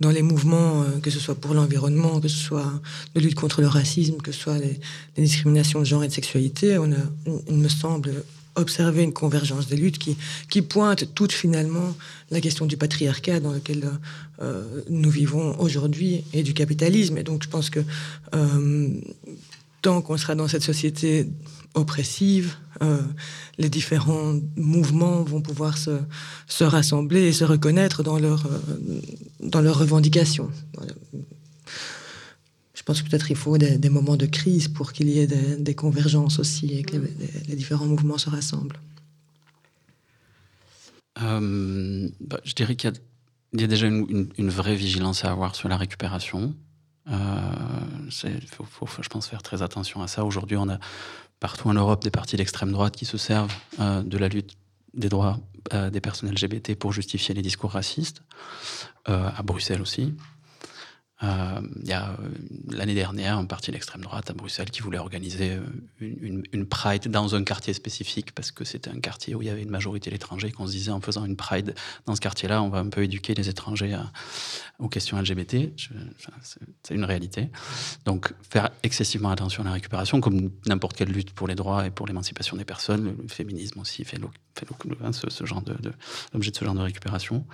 dans 0.00 0.10
les 0.10 0.22
mouvements, 0.22 0.82
euh, 0.82 0.98
que 1.00 1.10
ce 1.10 1.20
soit 1.20 1.34
pour 1.34 1.54
l'environnement, 1.54 2.20
que 2.20 2.28
ce 2.28 2.36
soit 2.36 2.80
de 3.14 3.20
lutte 3.20 3.34
contre 3.34 3.60
le 3.60 3.68
racisme, 3.68 4.16
que 4.18 4.32
ce 4.32 4.40
soit 4.40 4.58
les, 4.58 4.80
discriminations 5.16 5.80
de 5.80 5.84
genre 5.84 6.04
et 6.04 6.08
de 6.08 6.12
sexualité. 6.12 6.78
On 6.78 6.90
il 7.48 7.56
me 7.56 7.68
semble, 7.68 8.24
observer 8.56 9.02
une 9.02 9.12
convergence 9.12 9.68
des 9.68 9.76
luttes 9.76 9.98
qui, 9.98 10.16
qui 10.48 10.62
pointe 10.62 11.14
toute 11.14 11.32
finalement 11.32 11.96
la 12.30 12.40
question 12.40 12.66
du 12.66 12.76
patriarcat 12.76 13.40
dans 13.40 13.52
lequel 13.52 13.88
euh, 14.42 14.64
nous 14.88 15.10
vivons 15.10 15.58
aujourd'hui 15.60 16.24
et 16.32 16.42
du 16.42 16.54
capitalisme. 16.54 17.18
Et 17.18 17.22
donc 17.22 17.42
je 17.44 17.48
pense 17.48 17.70
que 17.70 17.80
euh, 18.34 18.88
tant 19.82 20.02
qu'on 20.02 20.16
sera 20.16 20.34
dans 20.34 20.48
cette 20.48 20.62
société 20.62 21.26
oppressive, 21.74 22.56
euh, 22.82 23.02
les 23.58 23.68
différents 23.68 24.34
mouvements 24.56 25.22
vont 25.22 25.40
pouvoir 25.40 25.78
se, 25.78 26.00
se, 26.46 26.64
rassembler 26.64 27.22
et 27.22 27.32
se 27.32 27.44
reconnaître 27.44 28.02
dans, 28.02 28.18
leur, 28.18 28.48
dans 29.40 29.60
leurs 29.60 29.78
revendications. 29.78 30.50
Je 32.80 32.82
pense 32.82 33.02
que 33.02 33.10
peut-être 33.10 33.30
il 33.30 33.36
faut 33.36 33.58
des, 33.58 33.90
moments 33.90 34.16
de 34.16 34.24
crise 34.24 34.68
pour 34.68 34.92
qu'il 34.92 35.10
y 35.10 35.18
ait 35.18 35.26
des, 35.26 35.74
convergences 35.74 36.38
aussi 36.38 36.78
et 36.78 36.82
que 36.82 36.96
les, 37.46 37.54
différents 37.54 37.86
mouvements 37.86 38.16
se 38.16 38.30
rassemblent. 38.30 38.80
Euh, 41.22 42.08
bah, 42.20 42.40
je 42.44 42.54
dirais 42.54 42.76
qu'il 42.76 42.90
y, 43.58 43.64
a 43.64 43.66
déjà 43.66 43.86
une, 43.86 44.50
vraie 44.50 44.76
vigilance 44.76 45.26
à 45.26 45.30
avoir 45.30 45.54
sur 45.56 45.68
la 45.68 45.76
récupération. 45.76 46.54
Il 47.06 47.12
euh, 47.12 48.40
faut, 48.54 48.88
je 49.02 49.08
pense, 49.10 49.28
faire 49.28 49.42
très 49.42 49.60
attention 49.60 50.00
à 50.00 50.08
ça. 50.08 50.24
Aujourd'hui, 50.24 50.56
on 50.56 50.70
a 50.70 50.78
partout 51.40 51.68
en 51.68 51.74
Europe 51.74 52.02
des 52.02 52.10
partis 52.10 52.36
d'extrême 52.36 52.72
droite 52.72 52.94
qui 52.96 53.04
se 53.04 53.18
servent 53.18 53.52
euh, 53.80 54.02
de 54.02 54.18
la 54.18 54.28
lutte 54.28 54.56
des 54.94 55.08
droits 55.08 55.38
des 55.92 56.00
personnes 56.00 56.30
LGBT 56.30 56.74
pour 56.74 56.90
justifier 56.90 57.34
les 57.34 57.42
discours 57.42 57.70
racistes, 57.70 58.22
à 59.04 59.42
Bruxelles 59.42 59.82
aussi. 59.82 60.14
Euh, 61.22 61.60
il 61.82 61.88
y 61.88 61.92
a 61.92 62.10
euh, 62.10 62.28
l'année 62.70 62.94
dernière 62.94 63.36
un 63.36 63.44
parti 63.44 63.70
d'extrême 63.70 64.00
droite 64.00 64.30
à 64.30 64.32
Bruxelles 64.32 64.70
qui 64.70 64.80
voulait 64.80 64.98
organiser 64.98 65.52
euh, 65.52 65.60
une, 66.00 66.64
Pride 66.64 67.08
dans 67.08 67.34
un 67.34 67.44
quartier 67.44 67.74
spécifique 67.74 68.32
parce 68.32 68.52
que 68.52 68.64
c'était 68.64 68.90
un 68.90 69.00
quartier 69.00 69.34
où 69.34 69.42
il 69.42 69.46
y 69.46 69.50
avait 69.50 69.62
une 69.62 69.70
majorité 69.70 70.10
d'étrangers 70.10 70.50
qu'on 70.50 70.66
se 70.66 70.72
disait 70.72 70.92
en 70.92 71.00
faisant 71.00 71.26
une 71.26 71.36
Pride 71.36 71.74
dans 72.06 72.14
ce 72.14 72.20
quartier-là, 72.20 72.62
on 72.62 72.68
va 72.68 72.78
un 72.78 72.88
peu 72.88 73.02
éduquer 73.02 73.34
les 73.34 73.48
étrangers 73.48 73.96
aux 74.78 74.88
questions 74.88 75.20
LGBT. 75.20 75.72
C'est 76.82 76.94
une 76.94 77.04
réalité. 77.04 77.50
Donc 78.04 78.32
faire 78.48 78.70
excessivement 78.82 79.30
attention 79.30 79.62
à 79.64 79.66
la 79.66 79.72
récupération, 79.72 80.20
comme 80.20 80.50
n'importe 80.66 80.96
quelle 80.96 81.10
lutte 81.10 81.32
pour 81.32 81.48
les 81.48 81.54
droits 81.54 81.86
et 81.86 81.90
pour 81.90 82.06
l'émancipation 82.06 82.56
des 82.56 82.64
personnes, 82.64 83.16
le 83.20 83.28
féminisme 83.28 83.80
aussi 83.80 84.04
fait, 84.04 84.18
hein, 85.02 85.12
ce, 85.12 85.44
genre 85.44 85.62
de, 85.62 85.76
l'objet 86.32 86.50
de 86.50 86.56
ce 86.56 86.64
genre 86.64 86.74
de 86.74 86.80
récupération. 86.80 87.44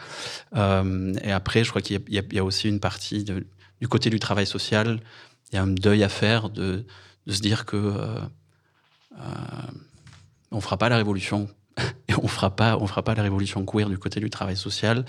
et 0.54 1.32
après, 1.32 1.64
je 1.64 1.70
crois 1.70 1.82
qu'il 1.82 2.00
y, 2.08 2.38
a 2.38 2.44
aussi 2.44 2.68
une 2.68 2.80
partie 2.80 3.24
de 3.24 3.46
du 3.80 3.88
côté 3.88 4.10
du 4.10 4.18
travail 4.18 4.46
social, 4.46 5.00
il 5.50 5.56
y 5.56 5.58
a 5.58 5.62
un 5.62 5.68
deuil 5.68 6.02
à 6.02 6.08
faire 6.08 6.50
de, 6.50 6.84
se 7.28 7.40
dire 7.40 7.64
que 7.66 7.76
euh, 7.76 8.20
euh, 9.18 9.22
on 10.50 10.60
fera 10.60 10.76
pas 10.76 10.88
la 10.88 10.96
révolution 10.96 11.48
et 12.08 12.14
on 12.14 12.28
fera 12.28 12.54
pas 12.54 12.76
on 12.78 12.86
fera 12.86 13.02
pas 13.02 13.14
la 13.14 13.22
révolution 13.22 13.64
queer 13.64 13.88
du 13.88 13.98
côté 13.98 14.20
du 14.20 14.30
travail 14.30 14.56
social. 14.56 15.04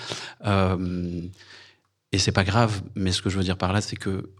Euh, 0.46 1.22
et 2.12 2.20
c'est 2.20 2.32
pas 2.32 2.44
grave, 2.44 2.82
mais 2.96 3.12
ce 3.12 3.22
que 3.22 3.30
je 3.30 3.38
veux 3.38 3.44
dire 3.44 3.58
par 3.58 3.74
là, 3.74 3.82
c'est 3.82 3.98
que 3.98 4.32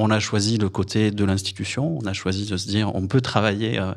on 0.00 0.10
a 0.10 0.18
choisi 0.18 0.56
le 0.56 0.68
côté 0.68 1.10
de 1.10 1.24
l'institution, 1.24 1.98
on 2.00 2.06
a 2.06 2.12
choisi 2.12 2.46
de 2.46 2.56
se 2.56 2.66
dire 2.66 2.94
on 2.94 3.06
peut 3.06 3.20
travailler 3.20 3.78
euh, 3.78 3.92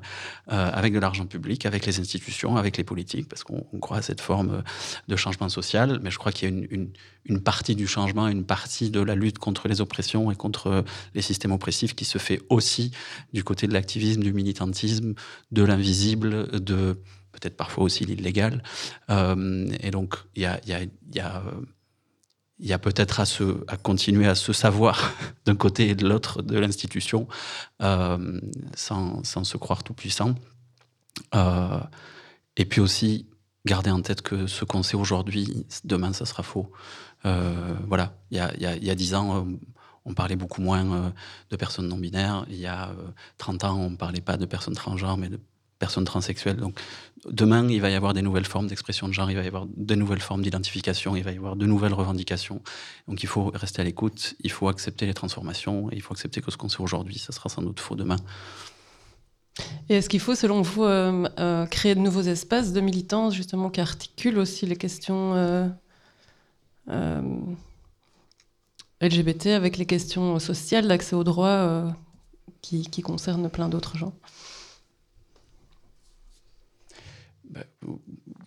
euh, 0.51 0.70
avec 0.74 0.93
de 0.93 0.99
l'argent 0.99 1.26
public, 1.26 1.66
avec 1.66 1.86
les 1.86 1.99
institutions, 1.99 2.58
avec 2.58 2.78
les 2.78 2.84
politiques, 2.84 3.30
parce 3.30 3.43
qu'on 3.43 3.80
croit 3.80 3.97
à 3.97 4.01
cette 4.01 4.20
forme 4.20 4.64
de 5.08 5.16
changement 5.16 5.47
social. 5.47 5.99
Mais 6.04 6.12
je 6.12 6.18
crois 6.18 6.32
qu'il 6.32 6.49
y 6.49 6.54
a 6.54 6.88
une, 7.26 7.41
partie 7.41 7.76
du 7.76 7.88
changement, 7.88 8.28
une 8.28 8.43
partie 8.43 8.89
de 8.89 8.99
la 8.99 9.16
lutte 9.16 9.39
contre 9.39 9.70
les 9.70 9.80
oppressions 9.80 10.30
et 10.30 10.36
contre 10.36 10.84
les 11.16 11.22
systèmes 11.22 11.54
oppressifs 11.54 11.95
qui 11.95 12.06
se 12.06 12.18
fait 12.18 12.41
aussi 12.49 12.91
du 13.32 13.45
côté 13.45 13.68
de 13.68 13.74
l'activisme, 13.74 14.22
du 14.22 14.34
militantisme, 14.34 15.14
de 15.51 15.64
l'invisible, 15.64 16.60
de 16.60 16.99
peut-être 17.32 17.56
parfois 17.56 17.86
aussi 17.86 18.04
l'illégal. 18.04 18.62
Euh, 19.10 19.68
et 19.80 19.89
donc 19.89 20.16
il 20.36 20.41
y 20.41 20.45
a 21.20 21.43
il 22.60 22.68
y 22.68 22.74
a 22.74 22.80
peut-être 22.80 23.20
à, 23.20 23.78
continuer 23.78 24.28
à 24.28 24.36
se 24.36 24.54
savoir 24.54 25.14
d'un 25.45 25.56
côté 25.56 25.89
et 25.89 25.95
de 25.95 26.08
l'autre 26.08 26.41
de 26.41 26.58
l'institution 26.58 27.28
euh, 27.82 28.39
sans, 28.76 29.24
se 29.24 29.58
croire 29.58 29.84
tout 29.84 29.93
puissant. 29.93 30.36
Euh, 31.36 31.80
et 32.58 32.66
puis 32.66 32.82
aussi 32.82 33.28
garder 33.66 33.91
en 33.91 34.01
tête 34.01 34.22
que 34.22 34.47
ce 34.47 34.66
qu'on 34.66 34.84
sait 34.84 34.97
aujourd'hui, 34.97 35.66
demain, 35.84 36.14
ça 36.14 36.26
sera 36.26 36.43
faux. 36.43 36.72
Euh, 37.26 37.74
voilà, 37.88 38.14
il 38.30 38.38
y 38.38 38.89
a, 38.89 38.95
dix 38.95 39.16
ans, 39.16 39.47
on 40.06 40.14
parlait 40.14 40.36
beaucoup 40.36 40.62
moins 40.62 41.14
de 41.49 41.56
personnes 41.56 41.88
non 41.88 41.97
binaires. 41.97 42.45
Il 42.49 42.58
y 42.58 42.68
a 42.68 42.93
30 43.38 43.64
ans, 43.64 43.78
on 43.78 43.91
ne 43.91 43.95
parlait 43.95 44.22
pas 44.22 44.38
de 44.38 44.45
personnes 44.45 44.76
transgenres, 44.76 45.18
mais 45.18 45.30
de 45.30 45.39
personnes 45.80 46.06
transsexuelles. 46.06 46.58
Donc 46.58 46.80
demain, 47.30 47.68
il 47.70 47.82
va 47.82 47.90
y 47.90 47.96
avoir 47.96 48.14
des 48.14 48.22
nouvelles 48.22 48.46
formes 48.46 48.68
d'expression 48.68 49.08
de 49.08 49.14
genre, 49.14 49.30
il 49.30 49.36
va 49.36 49.44
y 49.44 49.48
avoir 49.48 49.66
de 49.68 49.96
nouvelles 49.96 50.22
formes 50.22 50.42
d'identification, 50.42 51.16
il 51.16 51.24
va 51.24 51.32
y 51.32 51.38
avoir 51.38 51.56
de 51.56 51.66
nouvelles 51.66 51.94
revendications. 51.94 52.62
Donc 53.08 53.24
il 53.24 53.28
faut 53.28 53.52
rester 53.54 53.82
à 53.82 53.86
l'écoute, 53.86 54.36
il 54.42 54.52
faut 54.52 54.68
accepter 54.68 55.06
les 55.06 55.14
transformations 55.14 55.90
et 55.92 55.96
il 55.96 56.02
faut 56.02 56.14
accepter 56.14 56.42
que 56.42 56.52
ce 56.52 56.58
qu'on 56.58 56.70
sait 56.70 56.82
aujourd'hui, 56.82 57.20
ça 57.20 57.32
sera 57.32 57.50
sans 57.50 57.62
doute 57.62 57.80
faux 57.80 57.96
demain. 57.96 58.18
Et 59.90 59.96
est-ce 59.96 60.10
qu'il 60.10 60.20
faut, 60.20 60.36
selon 60.36 60.62
vous, 60.62 60.84
euh, 60.84 61.28
euh, 61.40 61.66
créer 61.68 61.96
de 61.96 62.00
nouveaux 62.00 62.22
espaces 62.22 62.74
de 62.74 62.82
militance, 62.82 63.36
justement, 63.36 63.70
qui 63.70 63.82
articulent 63.82 64.40
aussi 64.40 64.66
les 64.66 64.76
questions 64.76 65.36
euh, 65.36 67.28
LGBT 69.02 69.48
avec 69.48 69.78
les 69.78 69.86
questions 69.86 70.40
sociales 70.40 70.88
d'accès 70.88 71.16
aux 71.16 71.24
droits 71.24 71.94
qui 72.62 73.02
concernent 73.02 73.50
plein 73.50 73.70
d'autres 73.70 73.98
gens? 73.98 74.14
Bah, 77.54 77.64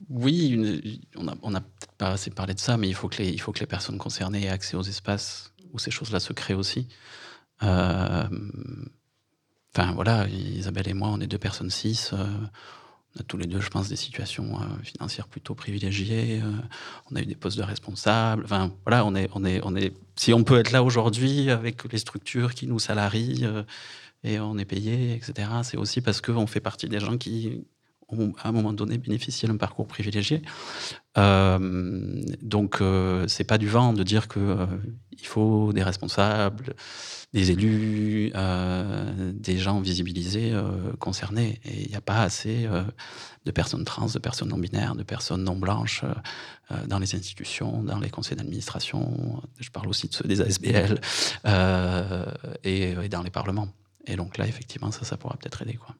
oui, 0.08 0.98
on 1.16 1.50
n'a 1.50 1.60
peut-être 1.60 1.92
pas 1.96 2.08
assez 2.08 2.30
parlé 2.30 2.54
de 2.54 2.58
ça, 2.58 2.76
mais 2.76 2.88
il 2.88 2.94
faut, 2.94 3.08
que 3.08 3.22
les, 3.22 3.28
il 3.28 3.40
faut 3.40 3.52
que 3.52 3.60
les 3.60 3.66
personnes 3.66 3.98
concernées 3.98 4.44
aient 4.44 4.48
accès 4.48 4.76
aux 4.76 4.82
espaces 4.82 5.52
où 5.72 5.78
ces 5.78 5.90
choses-là 5.92 6.18
se 6.18 6.32
créent 6.32 6.54
aussi. 6.54 6.88
Euh, 7.62 8.28
enfin 9.74 9.92
voilà, 9.92 10.26
Isabelle 10.28 10.88
et 10.88 10.94
moi, 10.94 11.08
on 11.12 11.20
est 11.20 11.28
deux 11.28 11.38
personnes 11.38 11.70
cis. 11.70 12.08
Euh, 12.12 12.26
on 13.14 13.20
a 13.20 13.22
tous 13.22 13.36
les 13.36 13.46
deux, 13.46 13.60
je 13.60 13.70
pense, 13.70 13.88
des 13.88 13.96
situations 13.96 14.60
euh, 14.60 14.64
financières 14.82 15.28
plutôt 15.28 15.54
privilégiées. 15.54 16.42
on 17.10 17.16
a 17.16 17.20
eu 17.20 17.26
des 17.26 17.36
postes 17.36 17.58
de 17.58 17.62
responsables. 17.62 18.44
Enfin 18.44 18.72
voilà, 18.84 19.04
on 19.04 19.14
est, 19.14 19.28
on 19.34 19.44
est, 19.44 19.60
on 19.62 19.76
est. 19.76 19.94
Si 20.16 20.32
on 20.32 20.42
peut 20.42 20.58
être 20.58 20.72
là 20.72 20.82
aujourd'hui 20.82 21.50
avec 21.50 21.90
les 21.92 21.98
structures 21.98 22.54
qui 22.54 22.66
nous 22.66 22.80
salarient 22.80 23.64
et 24.24 24.40
on 24.40 24.58
est 24.58 24.64
payé, 24.64 25.14
etc. 25.14 25.48
C'est 25.62 25.76
aussi 25.76 26.00
parce 26.00 26.20
qu'on 26.20 26.48
fait 26.48 26.60
partie 26.60 26.88
des 26.88 26.98
gens 27.00 27.16
qui, 27.16 27.64
à 28.08 28.48
un 28.48 28.52
moment 28.52 28.72
donné 28.72 28.98
bénéficier 28.98 29.48
d'un 29.48 29.56
parcours 29.56 29.86
privilégié. 29.86 30.42
Euh, 31.18 32.22
donc 32.42 32.80
euh, 32.80 33.26
c'est 33.26 33.44
pas 33.44 33.58
du 33.58 33.68
vent 33.68 33.92
de 33.92 34.02
dire 34.02 34.28
que 34.28 34.38
euh, 34.38 34.66
il 35.12 35.26
faut 35.26 35.72
des 35.72 35.82
responsables, 35.82 36.74
des 37.32 37.50
élus, 37.50 38.30
euh, 38.34 39.32
des 39.34 39.58
gens 39.58 39.80
visibilisés 39.80 40.54
concernés. 41.00 41.60
Et 41.64 41.84
il 41.84 41.88
n'y 41.88 41.96
a 41.96 42.00
pas 42.00 42.22
assez 42.22 42.68
de 43.44 43.50
personnes 43.50 43.84
trans, 43.84 44.06
de 44.06 44.18
personnes 44.18 44.48
non 44.50 44.58
binaires, 44.58 44.94
de 44.94 45.02
personnes 45.02 45.42
non 45.42 45.56
blanches 45.56 46.04
dans 46.86 46.98
les 46.98 47.14
institutions, 47.14 47.82
dans 47.82 47.98
les 47.98 48.10
conseils 48.10 48.36
d'administration. 48.36 49.42
Je 49.58 49.70
parle 49.70 49.88
aussi 49.88 50.08
de 50.08 50.14
ceux 50.14 50.28
des 50.28 50.42
ASBL 50.42 51.00
et, 52.64 52.90
et, 52.90 53.08
dans 53.08 53.22
les 53.22 53.30
parlements. 53.30 53.68
Et 54.06 54.16
donc 54.16 54.36
là, 54.36 54.46
effectivement, 54.46 54.92
ça, 54.92 55.04
ça 55.04 55.16
pourra 55.16 55.36
peut-être 55.38 55.62
aider, 55.62 55.74
quoi. 55.74 55.96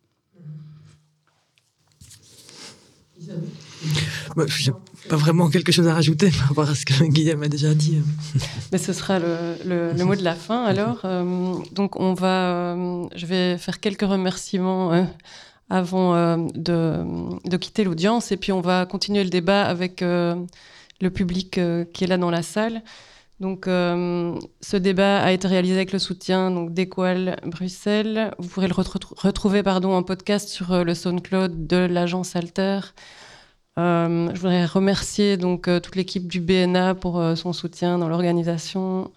Bah, 4.36 4.44
je 4.46 4.70
n'ai 4.70 4.76
pas 5.08 5.16
vraiment 5.16 5.48
quelque 5.48 5.72
chose 5.72 5.86
à 5.86 5.94
rajouter 5.94 6.30
par 6.30 6.48
rapport 6.48 6.68
à 6.68 6.74
ce 6.74 6.84
que 6.84 7.04
Guillaume 7.08 7.42
a 7.42 7.48
déjà 7.48 7.74
dit. 7.74 7.98
Mais 8.72 8.78
ce 8.78 8.92
sera 8.92 9.18
le, 9.18 9.56
le, 9.64 10.04
mot 10.04 10.14
de 10.14 10.22
la 10.22 10.34
fin 10.34 10.64
alors. 10.64 11.00
Euh, 11.04 11.54
donc 11.72 11.96
on 11.96 12.14
va, 12.14 12.74
euh, 12.74 13.06
je 13.14 13.26
vais 13.26 13.58
faire 13.58 13.80
quelques 13.80 14.02
remerciements 14.02 14.92
euh, 14.92 15.04
avant 15.70 16.36
de, 16.38 16.94
de, 17.44 17.56
quitter 17.56 17.84
l'audience 17.84 18.30
et 18.30 18.36
puis 18.36 18.52
on 18.52 18.60
va 18.60 18.86
continuer 18.86 19.24
le 19.24 19.30
débat 19.30 19.64
avec 19.64 20.00
le 20.00 21.10
public 21.12 21.60
qui 21.92 22.04
est 22.04 22.06
là 22.06 22.18
dans 22.18 22.30
la 22.30 22.42
salle. 22.42 22.82
Donc, 23.38 23.66
ce 23.66 24.76
débat 24.76 25.22
a 25.22 25.30
été 25.30 25.46
réalisé 25.46 25.74
avec 25.74 25.92
le 25.92 25.98
soutien 25.98 26.50
donc 26.50 26.72
d'Equal 26.72 27.38
Bruxelles. 27.44 28.30
Vous 28.38 28.48
pourrez 28.48 28.66
le 28.66 28.74
retrouver 28.74 29.62
pardon, 29.62 29.92
en 29.92 30.02
podcast 30.02 30.48
sur 30.48 30.84
le 30.84 30.94
SoundCloud 30.94 31.66
de 31.66 31.76
l'agence 31.76 32.34
Alter. 32.34 32.80
Euh, 33.78 34.30
je 34.32 34.40
voudrais 34.40 34.64
remercier 34.64 35.36
donc 35.36 35.68
euh, 35.68 35.80
toute 35.80 35.96
l'équipe 35.96 36.26
du 36.26 36.40
BNA 36.40 36.94
pour 36.94 37.20
euh, 37.20 37.34
son 37.34 37.52
soutien 37.52 37.98
dans 37.98 38.08
l'organisation 38.08 39.12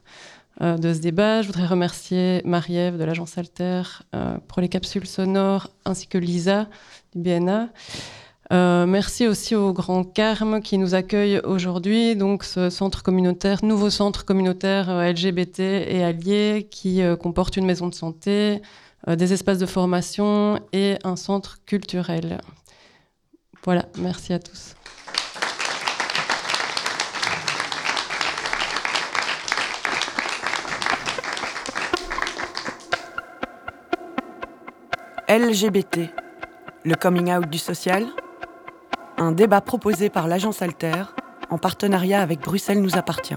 de 0.62 0.94
ce 0.94 1.00
débat. 1.00 1.42
Je 1.42 1.48
voudrais 1.48 1.66
remercier 1.66 2.42
Marie-Ève 2.44 2.98
de 2.98 3.06
l'agence 3.06 3.38
Alter 3.38 3.84
pour 4.50 4.60
les 4.60 4.68
capsules 4.68 5.08
sonores, 5.08 5.70
ainsi 5.86 6.06
que 6.06 6.18
Lisa 6.18 6.68
du 7.16 7.22
BNA. 7.22 7.70
Merci 8.52 9.28
aussi 9.28 9.56
au 9.56 9.74
Grand 9.74 10.04
Carme 10.04 10.62
qui 10.62 10.78
nous 10.78 10.96
accueille 10.96 11.40
aujourd'hui, 11.44 12.16
donc 12.16 12.44
ce 12.44 12.70
centre 12.70 13.04
communautaire, 13.04 13.64
nouveau 13.64 13.90
centre 13.90 14.26
communautaire 14.26 14.90
LGBT 14.90 15.60
et 15.60 16.04
allié 16.04 16.68
qui 16.70 17.02
comporte 17.20 17.58
une 17.58 17.66
maison 17.66 17.88
de 17.88 17.96
santé, 17.96 18.62
des 19.08 19.34
espaces 19.34 19.60
de 19.60 19.66
formation 19.66 20.60
et 20.74 20.98
un 21.04 21.16
centre 21.16 21.60
culturel. 21.66 22.40
Voilà, 23.64 23.86
merci 23.98 24.34
à 24.34 24.40
tous. 24.40 24.76
LGBT, 35.28 36.10
le 36.84 36.96
coming 36.96 37.32
out 37.32 37.48
du 37.48 37.60
social, 37.60 38.08
un 39.20 39.32
débat 39.32 39.62
proposé 39.62 40.10
par 40.10 40.28
l'agence 40.28 40.62
Alter 40.62 41.04
en 41.50 41.58
partenariat 41.58 42.22
avec 42.22 42.40
Bruxelles 42.42 42.82
nous 42.82 42.98
appartient. 42.98 43.36